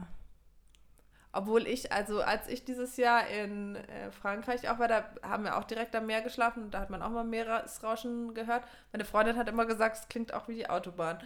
Obwohl 1.34 1.66
ich, 1.66 1.90
also 1.92 2.20
als 2.20 2.46
ich 2.48 2.64
dieses 2.64 2.98
Jahr 2.98 3.26
in 3.26 3.76
äh, 3.76 4.10
Frankreich 4.10 4.68
auch 4.68 4.78
war, 4.78 4.88
da 4.88 5.04
haben 5.22 5.44
wir 5.44 5.56
auch 5.56 5.64
direkt 5.64 5.96
am 5.96 6.06
Meer 6.06 6.20
geschlafen 6.20 6.64
und 6.64 6.74
da 6.74 6.80
hat 6.80 6.90
man 6.90 7.00
auch 7.00 7.08
mal 7.08 7.24
Meeresrauschen 7.24 8.34
gehört. 8.34 8.64
Meine 8.92 9.06
Freundin 9.06 9.36
hat 9.36 9.48
immer 9.48 9.64
gesagt, 9.64 9.96
es 9.96 10.08
klingt 10.08 10.34
auch 10.34 10.48
wie 10.48 10.56
die 10.56 10.68
Autobahn. 10.68 11.18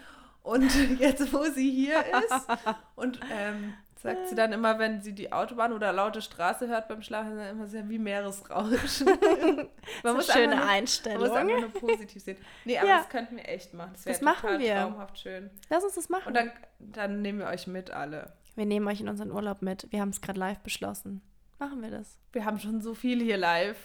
Und 0.43 0.73
jetzt, 1.01 1.33
wo 1.33 1.43
sie 1.45 1.71
hier 1.71 1.99
ist 2.01 2.47
und 2.95 3.19
ähm, 3.33 3.75
sagt 4.07 4.29
sie 4.29 4.35
dann 4.35 4.53
immer, 4.53 4.79
wenn 4.79 5.03
sie 5.03 5.13
die 5.13 5.33
Autobahn 5.33 5.73
oder 5.73 5.93
laute 5.93 6.23
Straße 6.23 6.67
hört 6.69 6.89
beim 6.89 7.03
Schlafen, 7.03 7.37
dann 7.37 7.51
immer 7.51 7.67
sehr 7.67 7.89
wie 7.89 7.99
Meeresrauschen. 7.99 9.07
man, 10.03 10.15
muss 10.17 10.29
ist 10.29 10.31
eine 10.31 10.45
schöne 10.45 10.57
nur, 10.57 10.57
man 10.57 10.59
muss 10.65 10.69
Einstellung. 10.75 11.37
einfach 11.37 11.61
nur 11.61 11.71
positiv 11.73 12.23
sehen. 12.23 12.37
Nee, 12.65 12.79
aber 12.79 12.89
Ja. 12.89 12.97
das 12.99 13.09
könnten 13.09 13.37
wir 13.37 13.49
echt 13.49 13.75
machen. 13.75 13.91
Das, 13.93 14.05
Das 14.05 14.21
wäre 14.21 14.25
machen 14.25 14.43
total 14.43 14.59
wir. 14.61 14.75
traumhaft 14.75 15.19
schön. 15.19 15.51
Lass 15.69 15.85
uns 15.85 15.95
das 15.95 16.09
machen. 16.09 16.29
Und 16.29 16.35
dann, 16.35 16.51
dann 16.79 17.23
nehmen 17.23 17.41
wir 17.41 17.47
euch 17.49 17.67
mit 17.67 17.91
alle. 17.91 18.33
wir 18.55 18.67
nehmen 18.67 18.87
euch 18.89 19.01
in 19.01 19.09
unseren 19.09 19.31
Urlaub 19.31 19.61
mit. 19.63 19.87
Wir 19.93 20.01
haben 20.01 20.09
es 20.11 20.21
gerade 20.21 20.39
live 20.41 20.59
beschlossen. 20.61 21.21
Machen 21.59 21.83
wir 21.83 21.91
das. 21.91 22.19
Wir 22.33 22.45
haben 22.45 22.59
schon 22.59 22.81
so 22.81 22.95
viel 22.95 23.23
hier 23.23 23.37
live, 23.39 23.79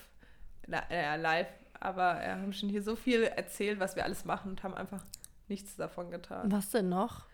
na, 0.68 0.82
äh, 0.90 1.16
live, 1.18 1.48
aber 1.80 2.20
wir 2.20 2.32
haben 2.34 2.54
schon 2.54 2.70
hier 2.70 2.84
so 2.84 2.96
viel 2.96 3.24
erzählt, 3.24 3.80
was 3.80 3.96
wir 3.96 4.04
alles 4.04 4.26
machen 4.26 4.52
und 4.52 4.64
haben 4.64 4.74
einfach 4.74 5.04
nichts 5.48 5.76
davon 5.78 6.12
getan. 6.12 6.52
Was 6.52 6.70
denn 6.70 6.90
noch? 6.90 7.26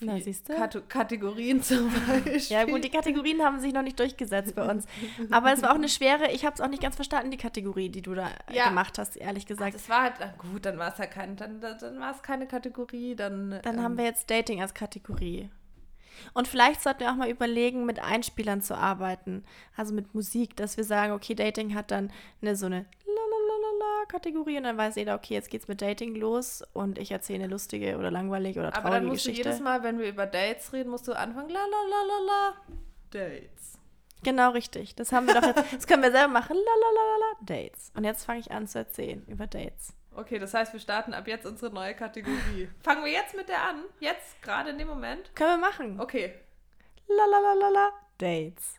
Na? 0.00 0.18
Kate 0.56 0.82
Kategorien 0.82 1.62
zum 1.62 1.90
Beispiel. 2.06 2.56
Ja 2.56 2.64
gut, 2.64 2.82
die 2.84 2.90
Kategorien 2.90 3.42
haben 3.42 3.60
sich 3.60 3.72
noch 3.72 3.82
nicht 3.82 3.98
durchgesetzt 3.98 4.54
bei 4.54 4.68
uns. 4.68 4.86
Aber 5.30 5.52
es 5.52 5.62
war 5.62 5.70
auch 5.70 5.76
eine 5.76 5.88
schwere, 5.88 6.30
ich 6.32 6.44
habe 6.44 6.54
es 6.54 6.60
auch 6.60 6.68
nicht 6.68 6.82
ganz 6.82 6.96
verstanden, 6.96 7.30
die 7.30 7.36
Kategorie, 7.36 7.88
die 7.88 8.02
du 8.02 8.14
da 8.14 8.28
äh, 8.48 8.56
Ja. 8.56 8.68
gemacht 8.68 8.98
hast, 8.98 9.16
ehrlich 9.16 9.46
gesagt. 9.46 9.74
das 9.74 9.88
war 9.88 10.02
halt, 10.02 10.14
gut, 10.38 10.64
dann 10.66 10.78
war 10.78 10.92
es 10.92 10.98
ja 10.98 11.06
kein, 11.06 11.36
dann, 11.36 11.60
dann, 11.60 11.78
dann 11.78 12.00
war 12.00 12.10
es 12.12 12.22
keine 12.22 12.46
Kategorie, 12.46 13.14
dann. 13.14 13.60
Dann 13.62 13.76
ähm, 13.78 13.82
haben 13.82 13.96
wir 13.96 14.04
jetzt 14.04 14.30
Dating 14.30 14.60
als 14.60 14.74
Kategorie. 14.74 15.48
Und 16.34 16.46
vielleicht 16.46 16.82
sollten 16.82 17.00
wir 17.00 17.10
auch 17.10 17.16
mal 17.16 17.30
überlegen, 17.30 17.84
mit 17.86 17.98
Einspielern 17.98 18.60
zu 18.60 18.74
arbeiten. 18.76 19.44
Also 19.76 19.94
mit 19.94 20.14
Musik, 20.14 20.56
dass 20.56 20.76
wir 20.76 20.84
sagen, 20.84 21.12
okay, 21.12 21.34
Dating 21.34 21.74
hat 21.74 21.90
dann 21.90 22.12
eine 22.40 22.54
so 22.54 22.66
eine 22.66 22.86
Lalalala-Kategorie 23.82 24.56
und 24.58 24.64
dann 24.64 24.76
weiß 24.76 24.96
jeder, 24.96 25.14
okay, 25.14 25.34
jetzt 25.34 25.50
geht's 25.50 25.68
mit 25.68 25.82
Dating 25.82 26.14
los 26.14 26.62
und 26.72 26.98
ich 26.98 27.10
erzähle 27.10 27.44
eine 27.44 27.52
lustige 27.52 27.96
oder 27.98 28.10
langweilige 28.10 28.60
oder 28.60 28.68
Aber 28.68 28.82
traurige 28.82 28.96
dann 29.00 29.06
musst 29.06 29.24
Geschichte. 29.24 29.42
du 29.42 29.48
jedes 29.50 29.62
Mal, 29.62 29.82
wenn 29.82 29.98
wir 29.98 30.08
über 30.08 30.26
Dates 30.26 30.72
reden, 30.72 30.90
musst 30.90 31.08
du 31.08 31.12
anfangen, 31.12 31.48
la 31.50 31.60
la 31.60 31.82
la 31.88 32.02
la 32.06 32.26
la, 32.26 32.54
Dates. 33.10 33.78
Genau 34.24 34.50
richtig. 34.50 34.94
Das 34.94 35.10
haben 35.12 35.26
wir 35.26 35.34
doch 35.34 35.42
jetzt. 35.42 35.72
Das 35.72 35.86
können 35.86 36.02
wir 36.02 36.12
selber 36.12 36.32
machen. 36.32 36.56
Lalalala, 36.56 37.36
Dates. 37.42 37.90
Und 37.96 38.04
jetzt 38.04 38.24
fange 38.24 38.38
ich 38.38 38.52
an 38.52 38.68
zu 38.68 38.78
erzählen 38.78 39.24
über 39.26 39.48
Dates. 39.48 39.94
Okay, 40.14 40.38
das 40.38 40.54
heißt, 40.54 40.72
wir 40.72 40.80
starten 40.80 41.12
ab 41.12 41.26
jetzt 41.26 41.44
unsere 41.44 41.72
neue 41.74 41.94
Kategorie. 41.94 42.68
Fangen 42.82 43.04
wir 43.04 43.10
jetzt 43.10 43.34
mit 43.34 43.48
der 43.48 43.62
an? 43.62 43.82
Jetzt, 43.98 44.40
gerade 44.42 44.70
in 44.70 44.78
dem 44.78 44.86
Moment? 44.88 45.34
Können 45.34 45.60
wir 45.60 45.68
machen. 45.68 46.00
Okay. 46.00 46.34
Lalalala, 47.08 47.90
Dates. 48.18 48.78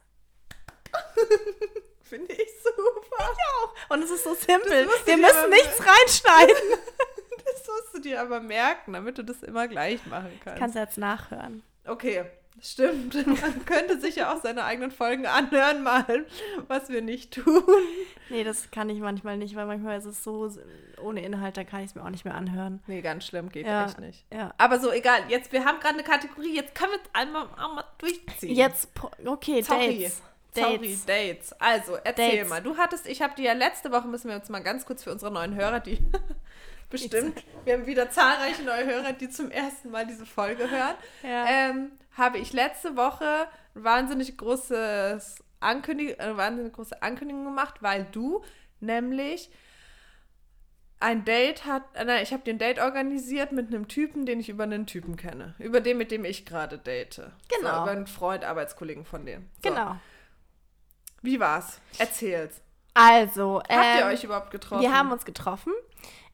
Finde 2.13 2.31
ich 2.33 2.49
super. 2.63 3.23
Ich 3.33 3.39
auch. 3.89 3.89
Und 3.95 4.03
es 4.03 4.11
ist 4.11 4.23
so 4.23 4.35
simpel. 4.35 4.87
Wir 5.05 5.17
müssen 5.17 5.49
nichts 5.49 5.79
reinschneiden. 5.79 6.55
Das 7.45 7.67
musst 7.67 7.93
du 7.95 7.99
dir 7.99 8.21
aber 8.21 8.39
merken, 8.39 8.93
damit 8.93 9.17
du 9.17 9.23
das 9.23 9.43
immer 9.43 9.67
gleich 9.67 10.05
machen 10.05 10.31
kannst. 10.43 10.59
Kannst 10.59 10.75
du 10.75 10.79
jetzt 10.79 10.97
nachhören. 10.97 11.61
Okay, 11.85 12.23
stimmt. 12.61 13.15
Man 13.27 13.65
könnte 13.65 13.99
sich 13.99 14.15
ja 14.15 14.33
auch 14.33 14.41
seine 14.41 14.63
eigenen 14.63 14.91
Folgen 14.91 15.25
anhören, 15.25 15.83
mal, 15.83 16.25
was 16.67 16.89
wir 16.89 17.01
nicht 17.01 17.33
tun. 17.33 17.63
Nee, 18.29 18.43
das 18.45 18.71
kann 18.71 18.89
ich 18.89 18.99
manchmal 18.99 19.37
nicht, 19.37 19.55
weil 19.55 19.65
manchmal 19.65 19.97
ist 19.97 20.05
es 20.05 20.23
so 20.23 20.49
ohne 21.01 21.23
Inhalt, 21.23 21.57
da 21.57 21.63
kann 21.65 21.81
ich 21.81 21.87
es 21.87 21.95
mir 21.95 22.03
auch 22.03 22.09
nicht 22.09 22.23
mehr 22.25 22.35
anhören. 22.35 22.81
Nee, 22.87 23.01
ganz 23.01 23.25
schlimm, 23.25 23.49
geht 23.49 23.67
Ja. 23.67 23.85
echt 23.85 23.99
nicht. 23.99 24.25
Ja. 24.33 24.53
Aber 24.57 24.79
so, 24.79 24.91
egal. 24.91 25.19
Jetzt, 25.27 25.51
wir 25.51 25.65
haben 25.65 25.79
gerade 25.79 25.95
eine 25.95 26.03
Kategorie, 26.03 26.55
jetzt 26.55 26.73
können 26.75 26.93
wir 26.93 26.99
es 26.99 27.09
einmal, 27.13 27.47
einmal 27.57 27.83
durchziehen. 27.97 28.55
Jetzt, 28.55 28.89
okay, 29.25 29.61
Sorry. 29.61 29.99
Dates. 29.99 30.21
Sorry, 30.55 30.97
Dates. 31.05 31.53
Also, 31.59 31.95
erzähl 32.03 32.37
Dates. 32.37 32.49
mal. 32.49 32.61
Du 32.61 32.77
hattest, 32.77 33.07
ich 33.07 33.21
habe 33.21 33.35
dir 33.35 33.45
ja 33.45 33.53
letzte 33.53 33.91
Woche, 33.91 34.07
müssen 34.07 34.29
wir 34.29 34.35
uns 34.35 34.49
mal 34.49 34.61
ganz 34.61 34.85
kurz 34.85 35.03
für 35.03 35.11
unsere 35.11 35.31
neuen 35.31 35.55
Hörer, 35.55 35.79
die 35.79 35.99
bestimmt, 36.89 37.43
wir 37.65 37.73
haben 37.73 37.85
wieder 37.87 38.09
zahlreiche 38.11 38.63
neue 38.63 38.85
Hörer, 38.85 39.13
die 39.13 39.29
zum 39.29 39.49
ersten 39.51 39.89
Mal 39.91 40.05
diese 40.05 40.25
Folge 40.25 40.69
hören, 40.69 40.95
Ja. 41.23 41.45
ähm, 41.47 41.91
habe 42.15 42.37
ich 42.37 42.53
letzte 42.53 42.95
Woche 42.95 43.47
ein 43.75 43.83
wahnsinnig 43.83 44.37
großes 44.37 45.35
Ankündigung, 45.59 46.19
eine 46.19 46.37
wahnsinnig 46.37 46.73
große 46.73 47.01
Ankündigung 47.01 47.45
gemacht, 47.45 47.81
weil 47.81 48.05
du 48.11 48.43
nämlich 48.79 49.49
ein 50.99 51.25
Date 51.25 51.65
hat, 51.65 51.83
äh, 51.95 52.05
nein, 52.05 52.23
ich 52.23 52.31
habe 52.31 52.43
dir 52.43 52.53
ein 52.53 52.59
Date 52.59 52.79
organisiert 52.79 53.51
mit 53.51 53.67
einem 53.67 53.87
Typen, 53.87 54.25
den 54.25 54.39
ich 54.39 54.47
über 54.49 54.63
einen 54.63 54.85
Typen 54.85 55.17
kenne. 55.17 55.53
Über 55.59 55.81
den, 55.81 55.97
mit 55.97 56.11
dem 56.11 56.23
ich 56.23 56.45
gerade 56.45 56.77
date. 56.77 57.17
Genau. 57.49 57.75
So, 57.77 57.81
über 57.81 57.91
einen 57.91 58.07
Freund, 58.07 58.45
Arbeitskollegen 58.45 59.03
von 59.03 59.25
dem. 59.25 59.49
So. 59.63 59.69
Genau. 59.69 59.97
Wie 61.23 61.39
war's? 61.39 61.79
Erzähl's. 61.97 62.61
Also, 62.93 63.61
Habt 63.67 63.71
ihr 63.71 64.05
ähm, 64.05 64.13
euch 64.13 64.23
überhaupt 64.23 64.51
getroffen? 64.51 64.81
wir 64.81 64.95
haben 64.95 65.11
uns 65.11 65.25
getroffen. 65.25 65.73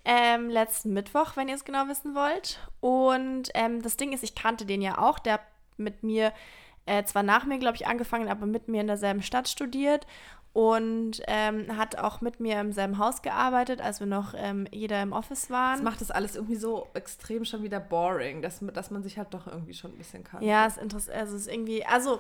Ähm, 0.04 0.50
letzten 0.50 0.94
Mittwoch, 0.94 1.38
wenn 1.38 1.48
ihr 1.48 1.56
es 1.56 1.64
genau 1.64 1.88
wissen 1.88 2.16
wollt. 2.16 2.60
Und 2.82 3.50
ähm, 3.54 3.82
das 3.82 3.96
Ding 3.98 4.12
ist, 4.12 4.24
ich 4.24 4.36
kannte 4.36 4.66
den 4.66 4.82
ja 4.82 4.98
auch. 4.98 5.20
Der 5.20 5.34
hat 5.34 5.42
mit 5.78 6.04
mir, 6.04 6.34
äh, 6.86 7.04
zwar 7.04 7.24
nach 7.24 7.46
mir, 7.46 7.60
glaube 7.60 7.76
ich, 7.76 7.88
angefangen, 7.88 8.28
aber 8.28 8.46
mit 8.46 8.68
mir 8.68 8.82
in 8.82 8.88
derselben 8.88 9.22
Stadt 9.22 9.48
studiert. 9.48 10.08
Und 10.52 11.22
ähm, 11.28 11.78
hat 11.78 11.98
auch 12.00 12.22
mit 12.22 12.40
mir 12.40 12.60
im 12.60 12.72
selben 12.74 12.98
Haus 12.98 13.22
gearbeitet, 13.22 13.82
als 13.82 14.00
wir 14.00 14.08
noch 14.08 14.34
ähm, 14.36 14.68
jeder 14.72 15.02
im 15.04 15.14
Office 15.14 15.42
das 15.42 15.50
waren. 15.52 15.84
macht 15.84 16.02
das 16.02 16.10
alles 16.10 16.36
irgendwie 16.36 16.56
so 16.56 16.88
extrem 16.96 17.46
schon 17.46 17.62
wieder 17.62 17.80
boring, 17.80 18.42
dass, 18.42 18.60
dass 18.74 18.90
man 18.90 19.04
sich 19.04 19.20
halt 19.20 19.32
doch 19.34 19.46
irgendwie 19.46 19.76
schon 19.76 19.92
ein 19.92 19.98
bisschen 20.00 20.24
kann. 20.24 20.42
Ja, 20.42 20.66
ist 20.66 20.80
interessant. 20.80 21.16
Also 21.16 21.36
es 21.36 21.44
ist 21.44 21.54
irgendwie, 21.54 21.86
also, 21.86 22.20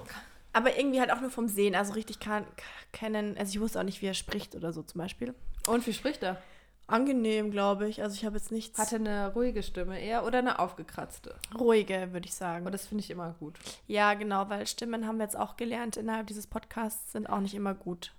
aber 0.54 0.78
irgendwie 0.78 1.00
halt 1.00 1.12
auch 1.12 1.22
nur 1.22 1.30
vom 1.30 1.48
Sehen. 1.48 1.76
Also 1.76 1.94
richtig 1.94 2.20
kann, 2.20 2.46
kennen, 2.92 3.38
also 3.38 3.52
ich 3.52 3.60
wusste 3.60 3.80
auch 3.80 3.84
nicht, 3.84 4.02
wie 4.02 4.08
er 4.08 4.14
spricht 4.14 4.56
oder 4.56 4.74
so 4.74 4.82
zum 4.84 5.00
Beispiel. 5.00 5.34
Und 5.68 5.86
wie 5.86 5.94
spricht 5.94 6.24
er? 6.24 6.42
Angenehm, 6.88 7.52
glaube 7.52 7.88
ich. 7.88 8.02
Also 8.02 8.16
ich 8.16 8.26
habe 8.26 8.38
jetzt 8.38 8.52
nichts 8.52 8.80
Hat 8.80 8.92
er 8.92 9.00
eine 9.00 9.34
ruhige 9.34 9.62
Stimme 9.62 10.00
eher 10.02 10.26
oder 10.26 10.40
eine 10.40 10.58
aufgekratzte? 10.58 11.36
ruhige, 11.58 12.10
würde 12.14 12.26
ich 12.28 12.34
sagen. 12.34 12.64
Aber 12.64 12.72
das 12.72 12.88
finde 12.88 13.04
ich 13.04 13.12
immer 13.12 13.36
gut. 13.40 13.60
Ja, 13.86 14.16
genau, 14.16 14.50
weil 14.50 14.66
Stimmen 14.66 15.06
haben 15.06 15.18
wir 15.18 15.24
jetzt 15.26 15.38
auch 15.38 15.56
gelernt 15.56 15.98
innerhalb 15.98 16.26
dieses 16.28 16.48
Podcasts 16.48 17.12
sind 17.12 17.28
auch 17.30 17.42
nicht 17.42 17.54
immer 17.54 17.76
gut 17.76 18.14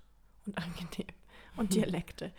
und 0.47 0.57
angenehm. 0.63 1.09
Und 1.57 1.75
Dialekte. 1.75 2.31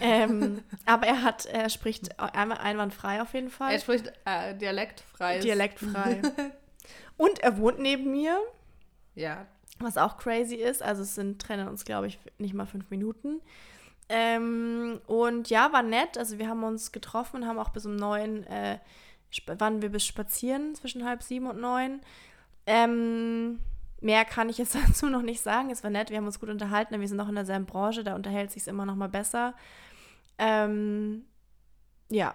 ähm, 0.00 0.62
aber 0.84 1.06
er 1.06 1.22
hat, 1.22 1.46
er 1.46 1.70
spricht 1.70 2.18
einwandfrei 2.18 3.22
auf 3.22 3.32
jeden 3.34 3.50
Fall. 3.50 3.72
Er 3.72 3.78
spricht 3.78 4.12
äh, 4.24 4.56
dialektfrei. 4.56 5.38
Dialektfrei. 5.38 6.22
und 7.16 7.38
er 7.38 7.56
wohnt 7.58 7.78
neben 7.78 8.10
mir, 8.10 8.40
Ja. 9.14 9.46
was 9.78 9.96
auch 9.98 10.16
crazy 10.16 10.56
ist. 10.56 10.82
Also 10.82 11.02
es 11.02 11.14
sind, 11.14 11.40
trennen 11.40 11.68
uns, 11.68 11.84
glaube 11.84 12.06
ich, 12.06 12.18
nicht 12.38 12.54
mal 12.54 12.66
fünf 12.66 12.90
Minuten. 12.90 13.40
Ähm, 14.08 15.00
und 15.06 15.48
ja, 15.50 15.72
war 15.72 15.82
nett. 15.82 16.18
Also 16.18 16.38
wir 16.38 16.48
haben 16.48 16.62
uns 16.64 16.92
getroffen 16.92 17.42
und 17.42 17.48
haben 17.48 17.58
auch 17.58 17.70
bis 17.70 17.86
um 17.86 17.96
neun, 17.96 18.44
äh, 18.44 18.78
waren 19.58 19.82
wir 19.82 19.90
bis 19.90 20.04
spazieren, 20.06 20.74
zwischen 20.74 21.04
halb 21.04 21.22
sieben 21.22 21.46
und 21.46 21.60
neun. 21.60 22.00
Ähm, 22.66 23.58
mehr 24.00 24.24
kann 24.24 24.48
ich 24.48 24.58
jetzt 24.58 24.74
dazu 24.86 25.06
noch 25.06 25.22
nicht 25.22 25.40
sagen. 25.40 25.70
Es 25.70 25.82
war 25.82 25.90
nett, 25.90 26.10
wir 26.10 26.18
haben 26.18 26.26
uns 26.26 26.40
gut 26.40 26.50
unterhalten. 26.50 27.00
Wir 27.00 27.08
sind 27.08 27.16
noch 27.16 27.28
in 27.28 27.34
derselben 27.34 27.66
Branche, 27.66 28.04
da 28.04 28.14
unterhält 28.14 28.50
sich 28.50 28.66
immer 28.66 28.86
noch 28.86 28.96
mal 28.96 29.08
besser. 29.08 29.54
Ähm, 30.38 31.24
ja. 32.10 32.34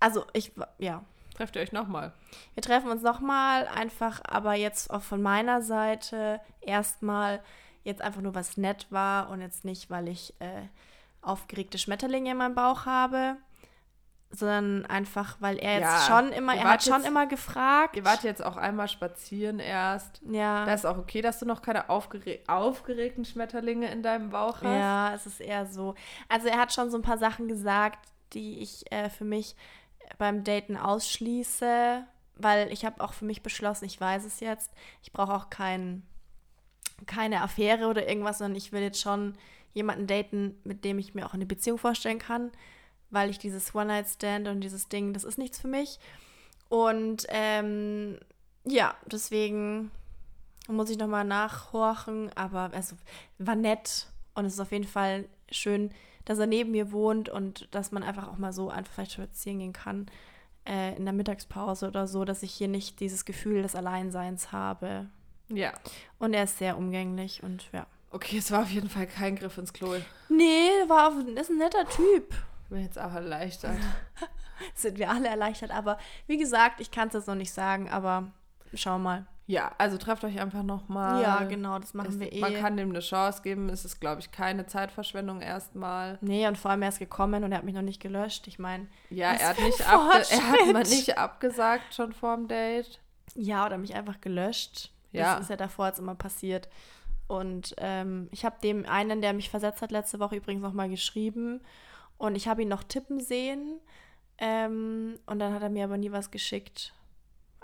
Also 0.00 0.26
ich, 0.32 0.52
ja, 0.78 1.04
Trefft 1.36 1.54
ihr 1.56 1.62
euch 1.62 1.72
nochmal? 1.72 2.12
wir 2.54 2.62
treffen 2.62 2.90
uns 2.90 3.02
nochmal, 3.02 3.68
einfach 3.68 4.20
aber 4.26 4.54
jetzt 4.54 4.90
auch 4.90 5.02
von 5.02 5.20
meiner 5.22 5.60
Seite 5.62 6.40
erstmal 6.60 7.40
jetzt 7.84 8.00
einfach 8.02 8.22
nur, 8.22 8.34
was 8.34 8.56
nett 8.56 8.86
war 8.90 9.28
und 9.30 9.40
jetzt 9.42 9.64
nicht, 9.64 9.90
weil 9.90 10.08
ich 10.08 10.34
äh, 10.40 10.62
aufgeregte 11.22 11.76
Schmetterlinge 11.78 12.30
in 12.30 12.36
meinem 12.38 12.54
Bauch 12.54 12.86
habe, 12.86 13.36
sondern 14.30 14.84
einfach, 14.86 15.36
weil 15.40 15.56
er 15.58 15.74
jetzt 15.80 15.82
Ja, 15.82 16.00
schon 16.20 16.32
immer, 16.32 16.54
er 16.54 16.64
hat 16.64 16.82
schon 16.82 16.94
jetzt- 16.94 17.06
immer 17.06 17.26
gefragt. 17.26 17.96
Ihr 17.96 18.04
wart 18.04 18.22
jetzt 18.24 18.44
auch 18.44 18.56
einmal 18.56 18.88
spazieren 18.88 19.60
erst. 19.60 20.20
ja, 20.28 20.64
Da 20.64 20.74
ist 20.74 20.84
auch 20.84 20.98
okay, 20.98 21.20
dass 21.22 21.38
du 21.38 21.46
noch 21.46 21.62
keine 21.62 21.88
aufgere 21.88 22.40
aufgeregten 22.48 23.24
Schmetterlinge 23.24 23.90
in 23.90 24.02
deinem 24.02 24.30
Bauch 24.30 24.56
hast. 24.56 24.64
ja, 24.64 25.14
es 25.14 25.26
ist 25.26 25.40
eher 25.40 25.66
so. 25.66 25.94
Also 26.28 26.48
er 26.48 26.58
hat 26.58 26.72
schon 26.72 26.90
so 26.90 26.96
ein 26.98 27.02
paar 27.02 27.18
Sachen 27.18 27.46
gesagt, 27.46 28.08
die 28.32 28.58
ich 28.60 28.90
äh, 28.90 29.08
für 29.10 29.24
mich 29.24 29.54
beim 30.18 30.44
Daten 30.44 30.76
ausschließe, 30.76 32.04
weil 32.36 32.72
ich 32.72 32.84
habe 32.84 33.02
auch 33.02 33.12
für 33.12 33.24
mich 33.24 33.42
beschlossen, 33.42 33.86
ich 33.86 34.00
weiß 34.00 34.24
es 34.24 34.40
jetzt, 34.40 34.70
ich 35.02 35.12
brauche 35.12 35.34
auch 35.34 35.50
kein, 35.50 36.02
keine 37.06 37.42
Affäre 37.42 37.86
oder 37.86 38.08
irgendwas, 38.08 38.38
sondern 38.38 38.56
ich 38.56 38.72
will 38.72 38.82
jetzt 38.82 39.00
schon 39.00 39.34
jemanden 39.74 40.06
daten, 40.06 40.58
mit 40.64 40.84
dem 40.84 40.98
ich 40.98 41.14
mir 41.14 41.26
auch 41.26 41.34
eine 41.34 41.46
Beziehung 41.46 41.78
vorstellen 41.78 42.18
kann, 42.18 42.50
weil 43.10 43.30
ich 43.30 43.38
dieses 43.38 43.74
One-Night-Stand 43.74 44.48
und 44.48 44.60
dieses 44.60 44.88
Ding, 44.88 45.12
das 45.12 45.24
ist 45.24 45.38
nichts 45.38 45.58
für 45.58 45.68
mich. 45.68 45.98
Und 46.68 47.26
ähm, 47.28 48.18
ja, 48.64 48.94
deswegen 49.06 49.90
muss 50.68 50.90
ich 50.90 50.98
nochmal 50.98 51.24
nachhorchen, 51.24 52.30
aber 52.34 52.70
also 52.72 52.96
war 53.38 53.54
nett 53.54 54.08
und 54.34 54.44
es 54.44 54.54
ist 54.54 54.60
auf 54.60 54.72
jeden 54.72 54.86
Fall 54.86 55.26
schön, 55.50 55.90
dass 56.26 56.38
er 56.38 56.46
neben 56.46 56.72
mir 56.72 56.92
wohnt 56.92 57.30
und 57.30 57.68
dass 57.70 57.92
man 57.92 58.02
einfach 58.02 58.28
auch 58.28 58.36
mal 58.36 58.52
so 58.52 58.68
einfach 58.68 58.92
vielleicht 58.92 59.12
spazieren 59.12 59.60
gehen 59.60 59.72
kann 59.72 60.06
äh, 60.66 60.94
in 60.96 61.04
der 61.04 61.14
Mittagspause 61.14 61.88
oder 61.88 62.06
so, 62.06 62.26
dass 62.26 62.42
ich 62.42 62.52
hier 62.52 62.68
nicht 62.68 63.00
dieses 63.00 63.24
Gefühl 63.24 63.62
des 63.62 63.74
Alleinseins 63.74 64.52
habe. 64.52 65.06
Ja. 65.48 65.72
Und 66.18 66.34
er 66.34 66.44
ist 66.44 66.58
sehr 66.58 66.76
umgänglich 66.76 67.42
und 67.42 67.70
ja. 67.72 67.86
Okay, 68.10 68.38
es 68.38 68.50
war 68.50 68.62
auf 68.62 68.70
jeden 68.70 68.90
Fall 68.90 69.06
kein 69.06 69.36
Griff 69.36 69.56
ins 69.58 69.72
Klo. 69.72 69.94
Nee, 70.28 70.68
war 70.88 71.08
auf, 71.08 71.14
ist 71.26 71.50
ein 71.50 71.58
netter 71.58 71.88
Typ. 71.88 72.34
Ich 72.64 72.68
bin 72.70 72.82
jetzt 72.82 72.98
auch 72.98 73.12
erleichtert. 73.12 73.78
Sind 74.74 74.98
wir 74.98 75.10
alle 75.10 75.28
erleichtert, 75.28 75.70
aber 75.70 75.98
wie 76.26 76.38
gesagt, 76.38 76.80
ich 76.80 76.90
kann 76.90 77.08
es 77.08 77.14
jetzt 77.14 77.28
noch 77.28 77.34
nicht 77.34 77.52
sagen, 77.52 77.88
aber 77.88 78.32
schau 78.74 78.98
mal. 78.98 79.26
Ja, 79.48 79.70
also 79.78 79.96
trefft 79.96 80.24
euch 80.24 80.40
einfach 80.40 80.64
nochmal. 80.64 81.22
ja, 81.22 81.44
genau, 81.44 81.78
das 81.78 81.94
machen 81.94 82.10
Es, 82.10 82.18
wir 82.18 82.32
eh. 82.32 82.40
Man 82.40 82.54
kann 82.54 82.76
dem 82.76 82.90
eine 82.90 82.98
Chance 83.00 83.42
geben. 83.42 83.68
Es 83.68 83.84
ist, 83.84 84.00
glaube 84.00 84.20
ich, 84.20 84.32
keine 84.32 84.66
Zeitverschwendung 84.66 85.40
erstmal. 85.40 86.18
nee, 86.20 86.48
und 86.48 86.58
vor 86.58 86.72
allem 86.72 86.82
er 86.82 86.88
ist 86.88 86.98
gekommen 86.98 87.44
und 87.44 87.52
er 87.52 87.58
hat 87.58 87.64
mich 87.64 87.74
noch 87.74 87.82
nicht 87.82 88.02
gelöscht. 88.02 88.48
Ich 88.48 88.58
meine, 88.58 88.88
Ja, 89.08 89.32
er 89.32 89.50
hat, 89.50 89.60
nicht 89.60 89.88
abge 89.88 90.24
er 90.30 90.50
hat 90.50 90.72
mal 90.72 90.82
nicht 90.82 91.16
abgesagt 91.16 91.94
schon 91.94 92.12
vorm 92.12 92.48
Date. 92.48 93.00
Ja, 93.34 93.66
oder 93.66 93.78
mich 93.78 93.94
einfach 93.94 94.20
gelöscht. 94.20 94.90
Ja. 95.12 95.34
Das 95.34 95.42
ist 95.42 95.50
ja 95.50 95.56
davor 95.56 95.86
jetzt 95.86 96.00
immer 96.00 96.16
passiert. 96.16 96.68
Und 97.28 97.74
ähm, 97.78 98.28
ich 98.32 98.44
habe 98.44 98.56
dem 98.62 98.84
einen, 98.86 99.20
der 99.20 99.32
mich 99.32 99.50
versetzt 99.50 99.80
hat, 99.80 99.90
letzte 99.92 100.18
Woche 100.18 100.36
übrigens 100.36 100.62
nochmal 100.62 100.88
geschrieben. 100.88 101.60
Und 102.18 102.34
ich 102.34 102.48
habe 102.48 102.62
ihn 102.62 102.68
noch 102.68 102.82
tippen 102.82 103.20
sehen. 103.20 103.78
Ähm, 104.38 105.18
und 105.26 105.38
dann 105.38 105.54
hat 105.54 105.62
er 105.62 105.70
mir 105.70 105.84
aber 105.84 105.98
nie 105.98 106.12
was 106.12 106.30
geschickt. 106.30 106.92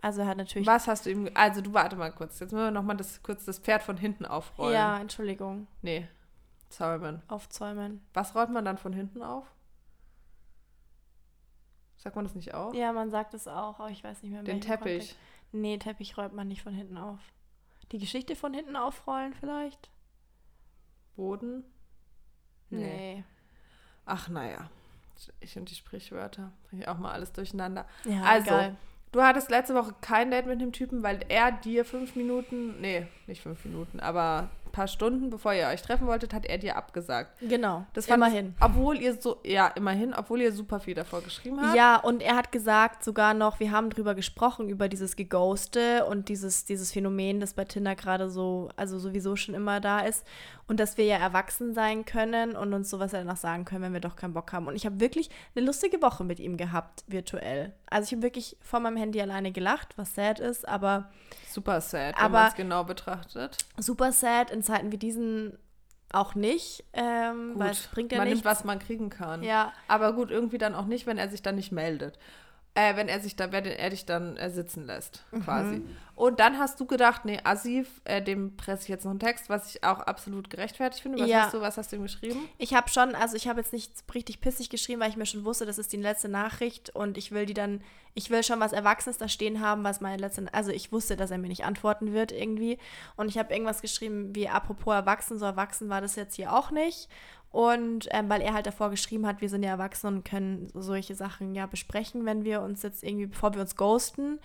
Also 0.02 0.20
er 0.22 0.26
hat 0.26 0.36
natürlich. 0.36 0.66
Was 0.66 0.88
hast 0.88 1.06
du 1.06 1.10
ihm. 1.10 1.30
Also, 1.34 1.60
du 1.62 1.72
warte 1.72 1.96
mal 1.96 2.10
kurz. 2.12 2.38
Jetzt 2.40 2.52
müssen 2.52 2.64
wir 2.64 2.70
nochmal 2.72 2.96
das, 2.96 3.22
kurz 3.22 3.44
das 3.44 3.58
Pferd 3.60 3.82
von 3.82 3.96
hinten 3.96 4.26
aufrollen. 4.26 4.74
Ja, 4.74 4.98
Entschuldigung. 4.98 5.68
Nee. 5.80 6.08
Zäumen. 6.68 7.22
Aufzäumen. 7.28 8.04
Was 8.12 8.34
rollt 8.34 8.50
man 8.50 8.64
dann 8.64 8.78
von 8.78 8.92
hinten 8.92 9.22
auf? 9.22 9.46
Sagt 11.98 12.16
man 12.16 12.24
das 12.24 12.34
nicht 12.34 12.52
auf? 12.52 12.74
Ja, 12.74 12.92
man 12.92 13.10
sagt 13.10 13.32
es 13.32 13.46
auch, 13.46 13.78
aber 13.78 13.90
ich 13.90 14.02
weiß 14.02 14.22
nicht 14.22 14.32
mehr. 14.32 14.42
Den 14.42 14.60
Teppich. 14.60 14.98
Kontext. 14.98 15.16
Nee, 15.52 15.78
Teppich 15.78 16.18
räumt 16.18 16.34
man 16.34 16.48
nicht 16.48 16.62
von 16.62 16.74
hinten 16.74 16.96
auf. 16.96 17.20
Die 17.92 17.98
Geschichte 17.98 18.34
von 18.34 18.52
hinten 18.54 18.74
aufrollen 18.74 19.34
vielleicht? 19.34 19.90
Boden? 21.14 21.62
Nee. 22.70 23.22
Ach, 24.04 24.28
naja. 24.28 24.68
Ich 25.40 25.56
und 25.56 25.70
die 25.70 25.74
Sprichwörter. 25.74 26.52
Bring 26.64 26.80
ich 26.80 26.88
auch 26.88 26.98
mal 26.98 27.12
alles 27.12 27.32
durcheinander. 27.32 27.86
Ja, 28.04 28.22
Also, 28.22 28.48
egal. 28.48 28.76
Du 29.12 29.22
hattest 29.22 29.50
letzte 29.50 29.74
Woche 29.74 29.94
kein 30.00 30.30
Date 30.30 30.46
mit 30.46 30.60
dem 30.60 30.72
Typen, 30.72 31.02
weil 31.02 31.20
er 31.28 31.52
dir 31.52 31.84
fünf 31.84 32.16
Minuten, 32.16 32.80
nee, 32.80 33.06
nicht 33.26 33.42
fünf 33.42 33.64
Minuten, 33.66 34.00
aber 34.00 34.48
paar 34.72 34.88
Stunden, 34.88 35.30
bevor 35.30 35.52
ihr 35.54 35.68
euch 35.68 35.82
treffen 35.82 36.06
wolltet, 36.06 36.34
hat 36.34 36.46
er 36.46 36.58
dir 36.58 36.76
abgesagt. 36.76 37.32
Genau, 37.40 37.86
Das 37.92 38.06
fand 38.06 38.16
immerhin. 38.16 38.54
Ich, 38.58 38.64
obwohl 38.64 38.98
ihr 39.00 39.14
so, 39.20 39.38
ja, 39.44 39.68
immerhin, 39.68 40.14
obwohl 40.14 40.40
ihr 40.40 40.52
super 40.52 40.80
viel 40.80 40.94
davor 40.94 41.20
geschrieben 41.22 41.60
habt. 41.60 41.76
Ja, 41.76 41.96
und 41.96 42.22
er 42.22 42.36
hat 42.36 42.50
gesagt 42.52 43.04
sogar 43.04 43.34
noch, 43.34 43.60
wir 43.60 43.70
haben 43.70 43.90
drüber 43.90 44.14
gesprochen, 44.14 44.68
über 44.68 44.88
dieses 44.88 45.14
Geghoste 45.16 46.04
und 46.06 46.28
dieses, 46.28 46.64
dieses 46.64 46.92
Phänomen, 46.92 47.40
das 47.40 47.54
bei 47.54 47.64
Tinder 47.64 47.94
gerade 47.94 48.30
so, 48.30 48.70
also 48.76 48.98
sowieso 48.98 49.36
schon 49.36 49.54
immer 49.54 49.80
da 49.80 50.00
ist. 50.00 50.26
Und 50.68 50.80
dass 50.80 50.96
wir 50.96 51.04
ja 51.04 51.16
erwachsen 51.18 51.74
sein 51.74 52.04
können 52.06 52.56
und 52.56 52.72
uns 52.72 52.88
sowas 52.88 53.10
danach 53.10 53.36
sagen 53.36 53.64
können, 53.66 53.82
wenn 53.82 53.92
wir 53.92 54.00
doch 54.00 54.16
keinen 54.16 54.32
Bock 54.32 54.52
haben. 54.52 54.68
Und 54.68 54.76
ich 54.76 54.86
habe 54.86 55.00
wirklich 55.00 55.28
eine 55.54 55.66
lustige 55.66 56.00
Woche 56.00 56.24
mit 56.24 56.40
ihm 56.40 56.56
gehabt, 56.56 57.04
virtuell. 57.08 57.74
Also 57.90 58.06
ich 58.06 58.12
habe 58.12 58.22
wirklich 58.22 58.56
vor 58.62 58.80
meinem 58.80 58.96
Handy 58.96 59.20
alleine 59.20 59.52
gelacht, 59.52 59.98
was 59.98 60.14
sad 60.14 60.40
ist, 60.40 60.66
aber 60.66 61.10
Super 61.50 61.80
sad, 61.82 62.16
wenn 62.16 62.24
Aber- 62.24 62.38
man 62.38 62.48
es 62.48 62.54
genau 62.54 62.84
betrachtet. 62.84 63.58
super 63.78 64.12
sad 64.12 64.50
in 64.50 64.61
Zeiten 64.62 64.92
wie 64.92 64.98
diesen 64.98 65.58
auch 66.12 66.34
nicht, 66.34 66.84
ähm, 66.92 67.54
weil 67.56 67.70
es 67.70 67.86
bringt 67.86 68.12
ja 68.12 68.18
man 68.18 68.28
nichts. 68.28 68.44
nimmt, 68.44 68.44
was 68.44 68.64
man 68.64 68.78
kriegen 68.78 69.08
kann. 69.08 69.42
Ja, 69.42 69.72
Aber 69.88 70.12
gut, 70.12 70.30
irgendwie 70.30 70.58
dann 70.58 70.74
auch 70.74 70.84
nicht, 70.84 71.06
wenn 71.06 71.16
er 71.18 71.28
sich 71.28 71.42
dann 71.42 71.54
nicht 71.56 71.72
meldet. 71.72 72.18
Äh, 72.74 72.96
wenn 72.96 73.06
er 73.08 73.20
sich 73.20 73.36
dann, 73.36 73.52
wenn 73.52 73.66
er 73.66 73.90
dich 73.90 74.06
dann 74.06 74.36
äh, 74.38 74.50
sitzen 74.50 74.86
lässt, 74.86 75.24
Mhm. 75.30 75.42
quasi. 75.44 75.82
Und 76.14 76.40
dann 76.40 76.58
hast 76.58 76.78
du 76.80 76.86
gedacht, 76.86 77.24
nee, 77.26 77.38
Asif, 77.44 78.00
äh, 78.04 78.22
dem 78.22 78.56
presse 78.56 78.84
ich 78.84 78.88
jetzt 78.88 79.04
noch 79.04 79.10
einen 79.10 79.20
Text, 79.20 79.50
was 79.50 79.74
ich 79.74 79.84
auch 79.84 80.00
absolut 80.00 80.48
gerechtfertigt 80.48 81.02
finde. 81.02 81.18
Was 81.18 81.28
Ja. 81.28 81.42
hast 81.42 81.54
du, 81.54 81.60
was 81.60 81.76
hast 81.76 81.92
du 81.92 81.96
ihm 81.96 82.02
geschrieben? 82.02 82.48
Ich 82.56 82.72
habe 82.74 82.88
schon, 82.88 83.14
also 83.14 83.36
ich 83.36 83.46
habe 83.48 83.60
jetzt 83.60 83.72
nicht 83.74 83.92
richtig 84.14 84.40
pissig 84.40 84.70
geschrieben, 84.70 85.00
weil 85.02 85.10
ich 85.10 85.16
mir 85.16 85.26
schon 85.26 85.44
wusste, 85.44 85.66
das 85.66 85.76
ist 85.78 85.92
die 85.92 85.96
letzte 85.98 86.28
Nachricht 86.30 86.88
und 86.96 87.18
ich 87.18 87.30
will 87.32 87.44
die 87.44 87.54
dann, 87.54 87.82
ich 88.14 88.30
will 88.30 88.42
schon 88.42 88.60
was 88.60 88.72
Erwachsenes 88.72 89.18
da 89.18 89.28
stehen 89.28 89.60
haben, 89.60 89.84
was 89.84 90.00
meine 90.00 90.16
letzte, 90.18 90.46
also 90.54 90.70
ich 90.70 90.92
wusste, 90.92 91.16
dass 91.16 91.30
er 91.30 91.38
mir 91.38 91.48
nicht 91.48 91.64
antworten 91.64 92.12
wird 92.14 92.32
irgendwie 92.32 92.78
und 93.16 93.28
ich 93.28 93.36
habe 93.36 93.52
irgendwas 93.52 93.82
geschrieben 93.82 94.34
wie 94.34 94.48
apropos 94.48 94.94
erwachsen, 94.94 95.38
so 95.38 95.44
erwachsen 95.44 95.88
war 95.90 96.00
das 96.00 96.16
jetzt 96.16 96.36
hier 96.36 96.52
auch 96.54 96.70
nicht 96.70 97.08
und 97.52 98.08
ähm, 98.10 98.28
weil 98.28 98.40
er 98.40 98.54
halt 98.54 98.66
davor 98.66 98.90
geschrieben 98.90 99.26
hat, 99.26 99.40
wir 99.40 99.48
sind 99.48 99.62
ja 99.62 99.70
erwachsen 99.70 100.06
und 100.08 100.24
können 100.24 100.68
solche 100.74 101.14
Sachen 101.14 101.54
ja 101.54 101.66
besprechen, 101.66 102.24
wenn 102.24 102.44
wir 102.44 102.62
uns 102.62 102.82
jetzt 102.82 103.04
irgendwie, 103.04 103.26
bevor 103.26 103.54
wir 103.54 103.60
uns 103.60 103.76
ghosten 103.76 104.40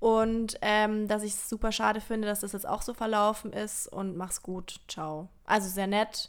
und 0.00 0.56
ähm, 0.62 1.08
dass 1.08 1.24
ich 1.24 1.32
es 1.32 1.48
super 1.48 1.72
schade 1.72 2.00
finde, 2.00 2.28
dass 2.28 2.40
das 2.40 2.52
jetzt 2.52 2.68
auch 2.68 2.82
so 2.82 2.94
verlaufen 2.94 3.52
ist 3.52 3.88
und 3.88 4.16
mach's 4.16 4.42
gut, 4.42 4.80
ciao. 4.86 5.28
Also 5.44 5.68
sehr 5.68 5.88
nett. 5.88 6.28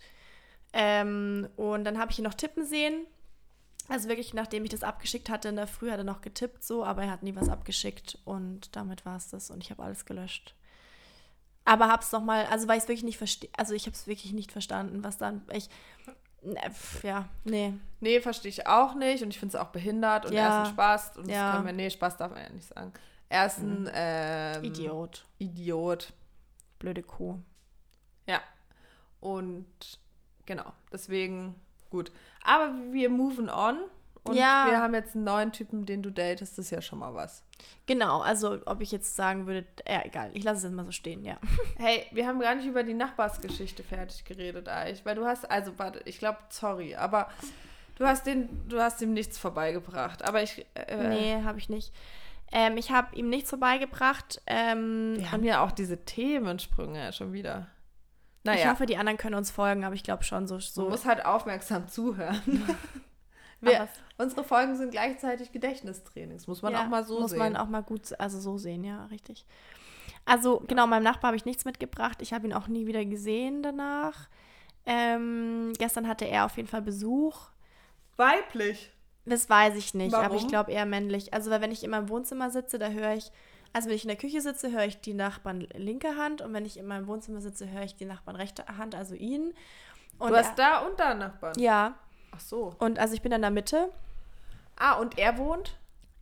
Ähm, 0.73 1.47
und 1.55 1.83
dann 1.83 1.99
habe 1.99 2.11
ich 2.11 2.17
ihn 2.17 2.23
noch 2.23 2.33
tippen 2.33 2.65
sehen. 2.65 3.05
Also 3.87 4.07
wirklich, 4.07 4.33
nachdem 4.33 4.63
ich 4.63 4.69
das 4.69 4.83
abgeschickt 4.83 5.29
hatte 5.29 5.49
in 5.49 5.55
der 5.55 5.67
Früh, 5.67 5.91
hat 5.91 5.99
er 5.99 6.03
noch 6.03 6.21
getippt 6.21 6.63
so, 6.63 6.83
aber 6.83 7.03
er 7.03 7.11
hat 7.11 7.23
nie 7.23 7.35
was 7.35 7.49
abgeschickt 7.49 8.19
und 8.23 8.75
damit 8.75 9.05
war 9.05 9.17
es 9.17 9.29
das 9.29 9.49
und 9.49 9.63
ich 9.63 9.71
habe 9.71 9.83
alles 9.83 10.05
gelöscht. 10.05 10.55
Aber 11.65 11.87
hab's 11.87 12.11
noch 12.11 12.23
mal, 12.23 12.45
also 12.47 12.67
weil 12.67 12.77
ich 12.77 12.83
es 12.83 12.89
wirklich 12.89 13.03
nicht 13.03 13.17
verstehe, 13.17 13.49
also 13.55 13.73
ich 13.73 13.85
habe 13.85 13.93
es 13.95 14.07
wirklich 14.07 14.33
nicht 14.33 14.51
verstanden, 14.51 15.03
was 15.03 15.17
dann, 15.17 15.43
ich, 15.51 15.69
ne, 16.41 16.59
pf, 16.71 17.03
ja, 17.03 17.27
nee. 17.43 17.73
Nee, 17.99 18.21
verstehe 18.21 18.49
ich 18.49 18.65
auch 18.65 18.95
nicht 18.95 19.21
und 19.23 19.29
ich 19.29 19.39
finde 19.39 19.55
es 19.55 19.61
auch 19.61 19.69
behindert 19.69 20.25
und 20.25 20.33
Ja. 20.33 20.41
er 20.41 20.49
ist 20.49 20.67
ein 20.69 20.73
Spaß 20.73 21.17
und 21.17 21.29
Ja. 21.29 21.43
das 21.45 21.51
können 21.53 21.65
wir, 21.67 21.73
nee, 21.73 21.89
Spaß 21.89 22.17
darf 22.17 22.31
man 22.31 22.41
ja 22.41 22.49
nicht 22.49 22.67
sagen. 22.67 22.91
Er 23.27 23.45
ist 23.45 23.59
ein 23.59 23.87
ähm, 23.93 24.63
Idiot. 24.63 25.25
Idiot. 25.37 26.13
Blöde 26.79 27.03
Kuh. 27.03 27.37
Ja. 28.25 28.41
Und 29.19 29.67
genau, 30.45 30.71
deswegen 30.91 31.53
gut. 31.91 32.11
Aber 32.43 32.73
wir 32.91 33.09
moven 33.09 33.49
on 33.49 33.77
und 34.23 34.35
Ja. 34.35 34.67
wir 34.69 34.79
haben 34.79 34.93
jetzt 34.93 35.15
einen 35.15 35.23
neuen 35.25 35.51
Typen, 35.51 35.85
den 35.85 36.01
du 36.03 36.11
datest, 36.11 36.57
das 36.57 36.65
ist 36.65 36.71
ja 36.71 36.81
schon 36.81 36.99
mal 36.99 37.13
was. 37.13 37.43
Genau, 37.85 38.21
also 38.21 38.59
ob 38.65 38.81
ich 38.81 38.91
jetzt 38.91 39.15
sagen 39.15 39.47
würde, 39.47 39.65
ja, 39.87 40.03
egal, 40.05 40.31
ich 40.33 40.43
lasse 40.43 40.57
es 40.57 40.63
jetzt 40.63 40.73
mal 40.73 40.85
so 40.85 40.91
stehen, 40.91 41.23
ja. 41.25 41.37
Hey, 41.77 42.05
wir 42.11 42.27
haben 42.27 42.39
gar 42.39 42.55
nicht 42.55 42.67
über 42.67 42.83
die 42.83 42.93
Nachbarsgeschichte 42.93 43.83
fertig 43.83 44.23
geredet, 44.25 44.67
eigentlich, 44.69 45.05
weil 45.05 45.15
du 45.15 45.25
hast, 45.25 45.49
also 45.49 45.77
warte, 45.77 46.01
ich 46.05 46.19
glaube, 46.19 46.37
sorry, 46.49 46.95
aber 46.95 47.29
du 47.97 48.05
hast 48.05 48.25
den, 48.25 48.49
du 48.69 48.79
hast 48.79 49.01
ihm 49.01 49.13
nichts 49.13 49.37
vorbeigebracht. 49.37 50.23
Aber 50.23 50.41
ich, 50.43 50.65
äh, 50.75 51.09
Nee, 51.09 51.43
habe 51.43 51.57
ich 51.59 51.69
nicht. 51.69 51.93
Ähm, 52.51 52.77
ich 52.77 52.91
habe 52.91 53.15
ihm 53.15 53.29
nichts 53.29 53.49
vorbeigebracht. 53.49 54.41
Ähm, 54.47 55.15
wir 55.17 55.31
haben 55.31 55.43
ja 55.43 55.63
auch 55.63 55.71
diese 55.71 56.03
Themensprünge 56.05 57.13
schon 57.13 57.31
wieder. 57.33 57.67
Ich 58.41 58.45
Naja, 58.45 58.71
hoffe, 58.71 58.85
die 58.85 58.97
anderen 58.97 59.17
können 59.17 59.35
uns 59.35 59.51
folgen, 59.51 59.83
aber 59.83 59.93
ich 59.93 60.03
glaube 60.03 60.23
schon 60.23 60.47
so. 60.47 60.55
man 60.55 60.61
so. 60.61 60.89
muss 60.89 61.05
halt 61.05 61.25
aufmerksam 61.25 61.87
zuhören. 61.87 62.41
wir, 63.61 63.87
unsere 64.17 64.43
Folgen 64.43 64.75
sind 64.75 64.91
gleichzeitig 64.91 65.51
Gedächtnistrainings, 65.51 66.47
muss 66.47 66.61
man 66.61 66.73
ja, 66.73 66.83
auch 66.83 66.87
mal 66.87 67.03
so 67.03 67.19
muss 67.19 67.31
sehen. 67.31 67.39
man 67.39 67.57
auch 67.57 67.67
mal 67.67 67.81
gut, 67.83 68.17
also 68.19 68.39
so 68.39 68.57
sehen, 68.57 68.83
ja, 68.83 69.05
richtig. 69.05 69.45
Also 70.25 70.63
genau, 70.67 70.85
meinem 70.87 71.03
Nachbar 71.03 71.29
habe 71.29 71.37
ich 71.37 71.45
nichts 71.45 71.65
mitgebracht. 71.65 72.21
Ich 72.21 72.33
habe 72.33 72.45
ihn 72.45 72.53
auch 72.53 72.67
nie 72.67 72.85
wieder 72.85 73.03
gesehen 73.05 73.63
danach. 73.63 74.29
Ähm, 74.85 75.73
gestern 75.77 76.07
hatte 76.07 76.25
er 76.25 76.45
auf 76.45 76.55
jeden 76.57 76.67
Fall 76.67 76.81
Besuch. 76.81 77.49
Weiblich. 78.17 78.91
Das 79.25 79.49
weiß 79.49 79.75
ich 79.75 79.93
nicht, 79.93 80.13
aber 80.13 80.35
ich 80.35 80.41
Warum? 80.41 80.47
glaube 80.47 80.71
eher 80.71 80.85
männlich. 80.85 81.33
Also 81.33 81.51
weil 81.51 81.61
wenn 81.61 81.71
ich 81.71 81.83
in 81.83 81.91
meinem 81.91 82.09
Wohnzimmer 82.09 82.49
sitze, 82.49 82.79
da 82.79 82.89
höre 82.89 83.13
ich, 83.13 83.31
also 83.73 83.89
wenn 83.89 83.95
ich 83.95 84.03
in 84.03 84.09
der 84.09 84.17
Küche 84.17 84.41
sitze, 84.41 84.71
höre 84.71 84.85
ich 84.85 85.01
die 85.01 85.13
Nachbarn 85.13 85.61
linke 85.73 86.15
Hand 86.15 86.41
und 86.41 86.53
wenn 86.53 86.65
ich 86.65 86.77
in 86.77 86.87
meinem 86.87 87.07
Wohnzimmer 87.07 87.41
sitze, 87.41 87.69
höre 87.69 87.83
ich 87.83 87.95
die 87.95 88.05
Nachbarn 88.05 88.35
rechte 88.35 88.65
Hand, 88.77 88.95
also 88.95 89.15
ihn. 89.15 89.53
Und 90.17 90.31
du 90.31 90.35
hast 90.37 90.57
er, 90.57 90.65
da 90.65 90.79
und 90.79 90.99
da 90.99 91.13
Nachbarn. 91.13 91.59
ja, 91.59 91.95
Ach 92.35 92.39
so. 92.39 92.75
und 92.79 92.99
also 92.99 93.13
ich 93.13 93.21
bin 93.21 93.31
in 93.31 93.41
der 93.41 93.51
Mitte. 93.51 93.89
Ah, 94.77 94.93
und 94.93 95.17
er 95.17 95.37
wohnt? 95.37 95.77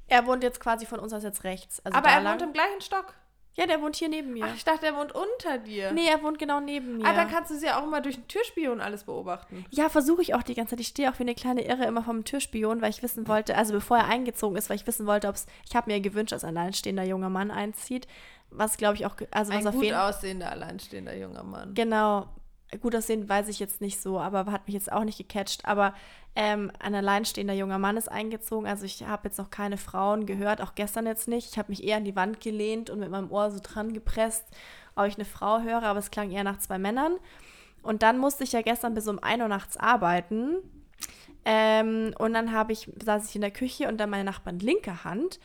Er 0.08 0.26
wohnt 0.26 0.44
jetzt 0.44 0.60
quasi 0.60 0.86
von 0.86 1.00
uns 1.00 1.14
aus 1.14 1.24
jetzt 1.24 1.44
rechts. 1.44 1.82
Also 1.86 1.98
aber 1.98 2.10
er 2.10 2.22
lang. 2.22 2.34
wohnt 2.34 2.42
im 2.42 2.54
gleichen 2.54 2.82
Stock. 2.82 3.14
Ja, 3.56 3.66
der 3.66 3.82
wohnt 3.82 3.96
hier 3.96 4.08
neben 4.08 4.34
mir. 4.34 4.46
Ach, 4.48 4.56
ich 4.56 4.64
dachte, 4.64 4.86
er 4.86 4.96
wohnt 4.96 5.14
unter 5.14 5.58
dir. 5.58 5.92
nee, 5.92 6.08
er 6.08 6.22
wohnt 6.22 6.38
genau 6.38 6.60
neben 6.60 6.98
mir. 6.98 7.08
Ah, 7.08 7.14
dann 7.14 7.28
kannst 7.28 7.50
du 7.50 7.56
sie 7.58 7.66
ja 7.66 7.80
auch 7.80 7.84
immer 7.84 8.02
durch 8.02 8.16
den 8.16 8.28
Türspion 8.28 8.82
alles 8.82 9.06
beobachten. 9.06 9.66
ja, 9.72 9.90
versuche 9.90 10.22
ich 10.22 10.36
auch 10.36 10.44
die 10.44 10.54
ganze 10.54 10.72
Zeit. 10.72 10.80
Ich 10.82 10.90
stehe 10.90 11.12
auch 11.12 11.18
wie 11.18 11.24
eine 11.24 11.34
kleine 11.34 11.66
Irre 11.66 11.86
immer 11.86 12.04
vom 12.04 12.24
Türspion, 12.24 12.82
weil 12.82 12.92
ich 12.92 13.02
wissen 13.02 13.28
wollte, 13.28 13.56
also 13.58 13.74
bevor 13.74 13.98
er 13.98 14.06
eingezogen 14.06 14.58
ist, 14.58 14.70
weil 14.70 14.76
ich 14.76 14.86
wissen 14.86 15.08
wollte, 15.08 15.28
ob 15.28 15.36
es, 15.36 15.48
ich 15.68 15.76
habe 15.76 15.92
mir 15.92 16.00
gewünscht, 16.00 16.34
dass 16.34 16.44
ein 16.44 16.56
alleinstehender 16.56 17.04
junger 17.04 17.30
Mann 17.30 17.50
einzieht, 17.50 18.08
was 18.52 18.78
glaube 18.78 18.96
ich 18.96 19.08
auch, 19.08 19.16
also 19.32 19.52
was 19.52 19.60
Ein 19.60 19.68
auf 19.68 19.74
gut 19.74 19.84
jeden 19.86 19.98
aussehender, 19.98 20.52
alleinstehender 20.52 21.16
junger 21.18 21.44
Mann. 21.44 21.74
Genau. 21.74 22.28
Gut 22.82 22.96
aussehen 22.96 23.30
weiß 23.30 23.48
ich 23.48 23.60
jetzt 23.60 23.80
nicht 23.80 24.02
so, 24.02 24.20
aber 24.20 24.52
hat 24.52 24.68
mich 24.68 24.74
jetzt 24.74 24.92
auch 24.92 25.06
nicht 25.06 25.18
gecatcht. 25.18 25.66
Aber 25.66 25.94
ähm, 26.36 26.70
ein 26.80 26.94
alleinstehender 26.96 27.54
junger 27.54 27.80
Mann 27.80 27.96
ist 27.96 28.12
eingezogen. 28.12 28.68
Also 28.68 28.86
ich 28.86 29.04
habe 29.04 29.30
jetzt 29.30 29.38
noch 29.38 29.50
keine 29.50 29.78
Frauen 29.78 30.26
gehört, 30.26 30.62
auch 30.62 30.76
gestern 30.76 31.06
jetzt 31.06 31.30
nicht. 31.30 31.50
Ich 31.52 31.58
habe 31.58 31.72
mich 31.72 31.84
eher 31.84 31.98
an 31.98 32.06
die 32.06 32.16
Wand 32.16 32.42
gelehnt 32.42 32.90
und 32.90 33.00
mit 33.00 33.10
meinem 33.10 33.32
Ohr 33.32 33.52
so 33.52 33.60
dran 33.64 33.94
gepresst, 33.94 34.46
ob 34.96 35.06
ich 35.06 35.16
eine 35.16 35.26
Frau 35.26 35.62
höre, 35.62 35.84
aber 35.84 36.00
es 36.00 36.12
klang 36.12 36.30
eher 36.30 36.44
nach 36.44 36.60
zwei 36.60 36.78
Männern. 36.78 37.16
Und 37.84 38.04
dann 38.04 38.18
musste 38.18 38.44
ich 38.44 38.52
ja 38.52 38.62
gestern 38.62 38.94
bis 38.94 39.08
um 39.08 39.20
1 39.20 39.42
Uhr 39.42 39.48
nachts 39.48 39.78
arbeiten. 39.78 40.58
Ähm, 41.46 42.14
und 42.20 42.34
dann 42.34 42.52
habe 42.52 42.74
ich, 42.74 42.92
saß 43.02 43.30
ich 43.30 43.36
in 43.36 43.42
der 43.42 43.52
Küche 43.52 43.88
und 43.88 43.98
dann 43.98 44.10
meine 44.10 44.26
Nachbarn 44.26 44.60
linke 44.60 45.06
Hand. 45.06 45.40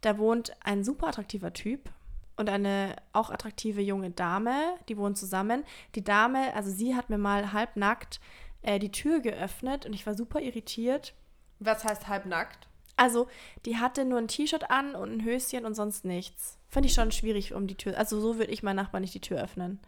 Da 0.00 0.16
wohnt 0.16 0.52
ein 0.64 0.84
super 0.84 1.08
attraktiver 1.08 1.52
Typ 1.52 1.90
und 2.36 2.48
eine 2.48 2.96
auch 3.12 3.30
attraktive 3.30 3.80
junge 3.80 4.10
Dame, 4.10 4.74
die 4.88 4.96
wohnen 4.96 5.14
zusammen. 5.14 5.64
Die 5.94 6.04
Dame, 6.04 6.54
also 6.54 6.70
sie 6.70 6.94
hat 6.94 7.10
mir 7.10 7.18
mal 7.18 7.52
halbnackt 7.52 8.20
äh, 8.62 8.78
die 8.78 8.92
Tür 8.92 9.20
geöffnet 9.20 9.86
und 9.86 9.92
ich 9.92 10.06
war 10.06 10.14
super 10.14 10.40
irritiert. 10.40 11.14
Was 11.58 11.84
heißt 11.84 12.08
halbnackt? 12.08 12.68
Also, 12.96 13.28
die 13.64 13.78
hatte 13.78 14.04
nur 14.04 14.18
ein 14.18 14.28
T-Shirt 14.28 14.70
an 14.70 14.94
und 14.94 15.12
ein 15.12 15.24
Höschen 15.24 15.64
und 15.64 15.74
sonst 15.74 16.04
nichts. 16.04 16.58
Fand 16.68 16.86
ich 16.86 16.92
schon 16.92 17.10
schwierig 17.10 17.54
um 17.54 17.66
die 17.66 17.76
Tür. 17.76 17.96
Also, 17.96 18.20
so 18.20 18.38
würde 18.38 18.52
ich 18.52 18.62
meinen 18.62 18.76
Nachbarn 18.76 19.00
nicht 19.00 19.14
die 19.14 19.20
Tür 19.20 19.42
öffnen. 19.42 19.80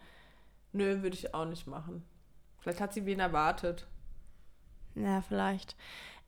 Nö, 0.73 1.01
würde 1.01 1.15
ich 1.15 1.33
auch 1.33 1.45
nicht 1.45 1.67
machen. 1.67 2.03
Vielleicht 2.59 2.81
hat 2.81 2.93
sie 2.93 3.05
wen 3.05 3.19
erwartet. 3.19 3.87
Ja, 4.95 5.21
vielleicht. 5.21 5.75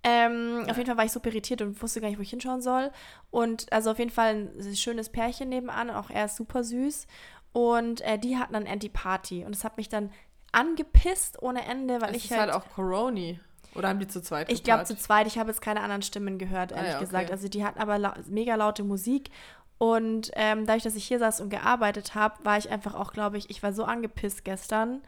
Ähm, 0.03 0.65
Auf 0.69 0.77
jeden 0.77 0.87
Fall 0.87 0.97
war 0.97 1.05
ich 1.05 1.11
super 1.11 1.29
irritiert 1.29 1.61
und 1.61 1.81
wusste 1.81 1.99
gar 2.01 2.07
nicht, 2.07 2.17
wo 2.17 2.21
ich 2.21 2.29
hinschauen 2.29 2.61
soll. 2.61 2.91
Und 3.31 3.71
also 3.73 3.91
auf 3.91 3.99
jeden 3.99 4.11
Fall 4.11 4.49
ein 4.57 4.75
schönes 4.75 5.09
Pärchen 5.09 5.49
nebenan, 5.49 5.89
auch 5.89 6.09
er 6.09 6.25
ist 6.25 6.37
super 6.37 6.63
süß. 6.63 7.07
Und 7.51 8.01
äh, 8.01 8.17
die 8.19 8.37
hatten 8.37 8.53
dann 8.53 8.67
Anti-Party. 8.67 9.43
Und 9.43 9.55
es 9.55 9.63
hat 9.63 9.77
mich 9.77 9.89
dann 9.89 10.11
angepisst 10.51 11.41
ohne 11.41 11.65
Ende, 11.65 12.01
weil 12.01 12.11
Es 12.11 12.17
ich 12.17 12.25
ist 12.25 12.37
halt, 12.37 12.51
halt 12.51 12.53
auch 12.53 12.69
Coroni. 12.73 13.39
Oder 13.75 13.89
haben 13.89 13.99
die 13.99 14.07
zu 14.07 14.21
zweit 14.21 14.51
ich 14.51 14.63
glaube 14.63 14.85
zu 14.85 14.95
zweit, 14.97 15.27
ich 15.27 15.37
habe 15.37 15.49
jetzt 15.49 15.61
keine 15.61 15.81
anderen 15.81 16.01
Stimmen 16.01 16.39
gehört, 16.39 16.71
ehrlich 16.71 16.87
Ah 16.87 16.91
ja, 16.91 16.95
okay. 16.97 17.05
gesagt. 17.05 17.31
Also 17.31 17.47
die 17.47 17.63
hatten 17.63 17.79
aber 17.79 17.99
lau 17.99 18.11
mega 18.27 18.55
laute 18.55 18.83
Musik. 18.83 19.29
Und 19.77 20.31
ähm, 20.33 20.65
dadurch, 20.65 20.83
dass 20.83 20.95
ich 20.95 21.05
hier 21.07 21.19
saß 21.19 21.41
und 21.41 21.49
gearbeitet 21.49 22.15
habe, 22.15 22.43
war 22.43 22.57
ich 22.57 22.71
einfach 22.71 22.95
auch, 22.95 23.13
glaube 23.13 23.37
ich, 23.37 23.49
ich 23.51 23.61
war 23.61 23.73
so 23.73 23.83
angepisst 23.83 24.43
gestern, 24.43 25.03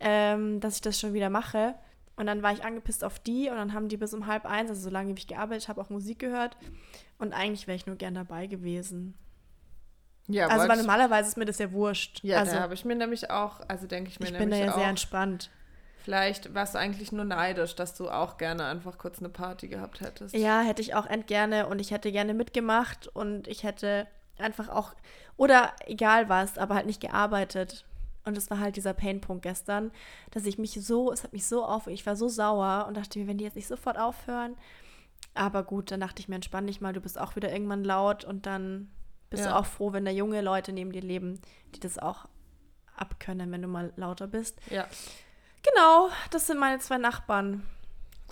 ähm, 0.00 0.60
dass 0.60 0.76
ich 0.76 0.80
das 0.80 0.98
schon 0.98 1.12
wieder 1.12 1.28
mache. 1.28 1.74
Und 2.16 2.26
dann 2.26 2.42
war 2.42 2.52
ich 2.52 2.64
angepisst 2.64 3.04
auf 3.04 3.18
die 3.18 3.50
und 3.50 3.56
dann 3.56 3.74
haben 3.74 3.88
die 3.88 3.98
bis 3.98 4.14
um 4.14 4.26
halb 4.26 4.46
eins, 4.46 4.70
also 4.70 4.82
so 4.82 4.90
lange 4.90 5.14
wie 5.14 5.18
ich 5.18 5.26
gearbeitet 5.26 5.68
habe, 5.68 5.80
auch 5.80 5.90
Musik 5.90 6.18
gehört. 6.18 6.56
Und 7.18 7.34
eigentlich 7.34 7.66
wäre 7.66 7.76
ich 7.76 7.86
nur 7.86 7.96
gern 7.96 8.14
dabei 8.14 8.46
gewesen. 8.46 9.14
Ja, 10.28 10.48
also 10.48 10.68
weil 10.68 10.78
normalerweise 10.78 11.28
ist 11.28 11.36
mir 11.36 11.44
das 11.44 11.58
ja 11.58 11.70
wurscht. 11.72 12.20
ja 12.24 12.38
also 12.38 12.52
da 12.52 12.60
habe 12.60 12.74
ich 12.74 12.84
mir 12.84 12.96
nämlich 12.96 13.30
auch, 13.30 13.60
also 13.68 13.86
denke 13.86 14.10
ich 14.10 14.18
mir 14.18 14.26
ich 14.26 14.32
bin 14.32 14.50
da 14.50 14.56
nämlich 14.56 14.66
ja 14.66 14.74
sehr 14.74 14.84
auch, 14.84 14.88
entspannt. 14.88 15.50
Vielleicht 15.98 16.54
warst 16.54 16.74
du 16.74 16.78
eigentlich 16.78 17.12
nur 17.12 17.24
neidisch, 17.24 17.74
dass 17.74 17.94
du 17.94 18.08
auch 18.08 18.38
gerne 18.38 18.64
einfach 18.64 18.96
kurz 18.96 19.18
eine 19.18 19.28
Party 19.28 19.68
gehabt 19.68 20.00
hättest. 20.00 20.34
Ja, 20.34 20.60
hätte 20.60 20.80
ich 20.80 20.94
auch 20.94 21.06
endgerne 21.06 21.66
und 21.66 21.80
ich 21.80 21.90
hätte 21.90 22.12
gerne 22.12 22.32
mitgemacht 22.32 23.08
und 23.08 23.48
ich 23.48 23.64
hätte 23.64 24.06
einfach 24.38 24.68
auch, 24.68 24.94
oder 25.36 25.72
egal 25.86 26.28
was, 26.28 26.58
aber 26.58 26.76
halt 26.76 26.86
nicht 26.86 27.00
gearbeitet. 27.00 27.84
Und 28.26 28.36
das 28.36 28.50
war 28.50 28.58
halt 28.60 28.76
dieser 28.76 28.92
Painpunkt 28.92 29.42
gestern, 29.44 29.90
dass 30.32 30.44
ich 30.44 30.58
mich 30.58 30.72
so, 30.72 31.10
es 31.12 31.22
hat 31.24 31.32
mich 31.32 31.46
so 31.46 31.64
auf, 31.64 31.86
ich 31.86 32.04
war 32.04 32.16
so 32.16 32.28
sauer 32.28 32.84
und 32.88 32.96
dachte 32.96 33.18
mir, 33.18 33.26
wenn 33.28 33.38
die 33.38 33.44
jetzt 33.44 33.56
nicht 33.56 33.68
sofort 33.68 33.96
aufhören. 33.98 34.56
Aber 35.34 35.62
gut, 35.62 35.90
dann 35.90 36.00
dachte 36.00 36.20
ich 36.20 36.28
mir, 36.28 36.34
entspann 36.34 36.66
dich 36.66 36.80
mal, 36.80 36.92
du 36.92 37.00
bist 37.00 37.18
auch 37.18 37.36
wieder 37.36 37.52
irgendwann 37.52 37.84
laut 37.84 38.24
und 38.24 38.44
dann 38.46 38.90
bist 39.30 39.44
Ja. 39.44 39.50
du 39.52 39.56
auch 39.56 39.66
froh, 39.66 39.92
wenn 39.92 40.04
da 40.04 40.10
junge 40.10 40.40
Leute 40.42 40.72
neben 40.72 40.92
dir 40.92 41.02
leben, 41.02 41.40
die 41.74 41.80
das 41.80 41.98
auch 41.98 42.26
abkönnen, 42.96 43.50
wenn 43.52 43.62
du 43.62 43.68
mal 43.68 43.92
lauter 43.96 44.26
bist. 44.26 44.58
Ja. 44.70 44.86
Genau, 45.62 46.08
das 46.30 46.46
sind 46.46 46.58
meine 46.58 46.78
zwei 46.78 46.98
Nachbarn. 46.98 47.62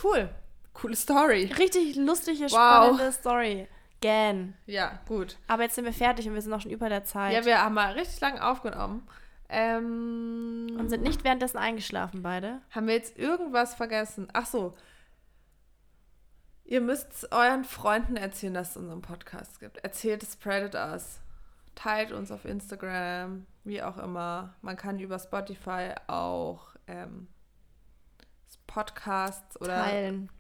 Cool. 0.03 0.29
Coole 0.73 0.97
Story. 0.97 1.53
Richtig 1.59 1.97
lustige, 1.97 2.45
Wow. 2.45 2.51
spannende 2.51 3.13
Story. 3.13 3.69
Gan. 4.03 4.55
Ja, 4.67 4.99
gut. 5.07 5.37
Aber 5.47 5.63
jetzt 5.63 5.77
sind 5.77 5.85
wir 5.85 5.93
fertig 5.93 6.27
und 6.29 6.35
wir 6.35 6.43
sind 6.43 6.53
auch 6.53 6.61
schon 6.61 6.71
über 6.73 6.89
der 6.89 7.05
Zeit. 7.05 7.33
Ja, 7.33 7.45
wir 7.45 7.63
haben 7.63 7.75
mal 7.75 7.93
richtig 7.93 8.21
lange 8.21 8.45
aufgenommen. 8.47 9.07
Ähm, 9.49 10.77
und 10.79 10.89
sind 10.89 11.03
nicht 11.03 11.25
währenddessen 11.25 11.59
eingeschlafen, 11.59 12.23
beide. 12.23 12.61
Haben 12.71 12.87
wir 12.87 12.95
jetzt 12.95 13.19
irgendwas 13.19 13.75
vergessen? 13.75 14.29
Ach 14.33 14.47
so. 14.47 14.75
Ihr 16.65 16.81
müsst 16.81 17.31
euren 17.31 17.65
Freunden 17.65 18.17
erzählen, 18.17 18.55
dass 18.55 18.71
es 18.71 18.77
unseren 18.79 19.03
Podcast 19.03 19.61
gibt. 19.61 19.79
Erzählt 19.79 20.23
es, 20.23 20.33
spreadet 20.33 20.75
us. 20.75 21.21
Teilt 21.75 22.13
uns 22.13 22.31
auf 22.31 22.45
Instagram, 22.45 23.47
wie 23.65 23.83
auch 23.83 23.99
immer. 23.99 24.55
Man 24.63 24.77
kann 24.77 24.99
über 24.99 25.19
Spotify 25.19 25.93
auch 26.07 26.75
ähm, 26.87 27.29
Podcasts 28.67 29.61
oder 29.61 29.85
Teilen. 29.85 30.31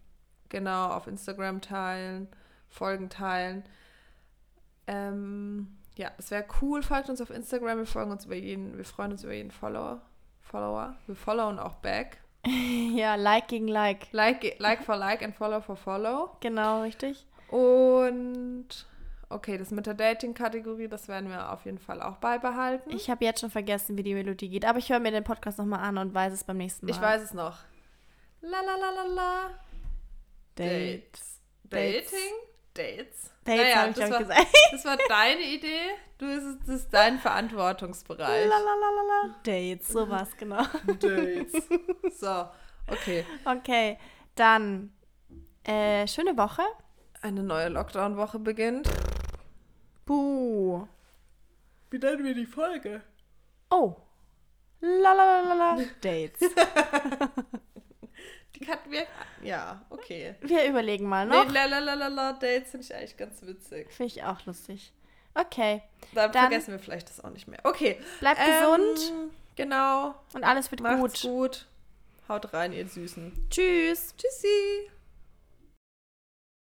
genau 0.49 0.89
auf 0.89 1.07
Instagram 1.07 1.61
teilen, 1.61 2.29
Folgen 2.69 3.11
teilen. 3.11 3.65
Ähm, 4.87 5.77
ja, 5.97 6.11
es 6.19 6.31
wäre 6.31 6.45
cool. 6.61 6.83
Folgt 6.83 7.09
uns 7.09 7.21
auf 7.21 7.31
Instagram. 7.31 7.79
Wir 7.79 7.87
folgen 7.87 8.11
uns 8.11 8.25
über 8.25 8.35
jeden, 8.35 8.77
wir 8.77 8.85
freuen 8.85 9.13
uns 9.13 9.25
über 9.25 9.33
jeden 9.33 9.51
Follower. 9.51 10.01
Follower. 10.41 10.97
Wir 11.07 11.17
followen 11.17 11.59
auch 11.59 11.77
back. 11.77 12.19
Ja, 12.95 13.15
Like 13.15 13.49
gegen 13.49 13.69
Like. 13.69 14.13
Like, 14.13 14.59
like 14.59 14.85
for 14.85 14.97
like 14.97 15.23
and 15.23 15.35
follow 15.35 15.61
for 15.61 15.77
follow. 15.77 16.37
Genau, 16.41 16.83
richtig. 16.83 17.27
Und 17.49 18.69
okay, 19.31 19.59
das 19.59 19.71
mit 19.71 19.87
der 19.87 19.95
Dating-Kategorie, 19.95 20.89
das 20.89 21.09
werden 21.09 21.31
wir 21.31 21.53
auf 21.53 21.65
jeden 21.65 21.79
Fall 21.79 22.03
auch 22.03 22.17
beibehalten. 22.17 22.91
Ich 22.95 23.11
habe 23.11 23.25
jetzt 23.25 23.41
schon 23.41 23.51
vergessen, 23.51 23.97
wie 23.97 24.03
die 24.03 24.15
Melodie 24.15 24.49
geht, 24.49 24.65
aber 24.65 24.79
ich 24.79 24.91
höre 24.91 25.01
mir 25.01 25.11
den 25.11 25.25
Podcast 25.25 25.59
nochmal 25.59 25.81
an 25.81 25.99
und 25.99 26.15
weiß 26.15 26.33
es 26.33 26.45
beim 26.45 26.59
nächsten 26.59 26.87
Mal. 26.87 26.93
Ich 26.93 27.01
weiß 27.01 27.23
es 27.23 27.35
noch. 27.35 27.59
La 28.41 28.61
la 28.61 28.77
la 28.77 28.91
la 28.91 29.15
la. 29.15 29.51
Dates. 30.55 31.41
Dates. 31.65 32.11
Dating? 32.11 32.54
Dates. 32.75 33.31
Dates 33.45 33.63
Naja, 33.63 33.77
habe 33.77 33.91
ich, 33.91 33.97
das, 33.97 34.09
glaube 34.09 34.25
gesagt. 34.25 34.47
das 34.73 34.85
war 34.85 34.99
deine 35.09 35.43
Idee. 35.43 35.91
Du, 36.19 36.27
das 36.27 36.45
ist, 36.45 36.59
das 36.67 36.75
ist 36.77 36.91
dein 36.91 37.19
Verantwortungsbereich. 37.19 38.47
Lalalala. 38.49 39.37
Dates, 39.45 39.89
sowas, 39.89 40.37
genau. 40.37 40.63
Dates. 40.87 41.69
So, 42.19 42.47
okay. 42.89 43.25
Okay, 43.45 43.99
dann 44.35 44.93
äh, 45.65 46.07
schöne 46.07 46.37
Woche. 46.37 46.63
Eine 47.23 47.43
neue 47.43 47.69
Lockdown-Woche 47.69 48.39
beginnt. 48.39 48.89
Buh. 50.05 50.87
Wie 51.91 51.99
nennen 51.99 52.25
wir 52.25 52.35
die 52.35 52.47
Folge? 52.47 53.03
Oh. 53.71 53.97
Lalalala. 54.81 55.79
Dates. 56.01 56.41
Kannten 58.67 58.91
wir. 58.91 59.07
Ja, 59.43 59.83
okay. 59.91 60.35
Wir 60.41 60.65
überlegen 60.69 61.07
mal 61.09 61.27
Nee, 61.27 61.35
noch. 61.37 61.53
lalalala, 61.53 62.33
Dates 62.35 62.71
finde 62.71 62.87
ich 62.87 62.95
eigentlich 62.95 63.17
ganz 63.17 63.43
witzig. 63.43 63.93
Finde 63.93 64.13
ich 64.13 64.23
auch 64.25 64.45
lustig. 64.47 64.93
Okay, 65.35 65.83
Dann, 66.13 66.31
Dann- 66.33 66.43
vergessen 66.49 66.73
wir 66.73 66.79
vielleicht 66.79 67.09
das 67.09 67.23
auch 67.23 67.31
nicht 67.31 67.49
mehr. 67.49 67.59
Okay. 67.65 67.99
bleibt 68.21 68.41
ähm, 68.41 68.47
gesund 68.87 69.13
Genau. 69.57 70.15
und 70.33 70.45
alles 70.45 70.71
wird 70.71 70.81
Macht's 70.81 71.23
gut. 71.23 71.31
gut. 71.31 71.67
Haut 72.29 72.53
rein, 72.55 72.73
ihr 72.73 72.87
Süßen. 72.89 73.49
Tschüss. 73.51 74.15
Tschüssi. 74.17 74.91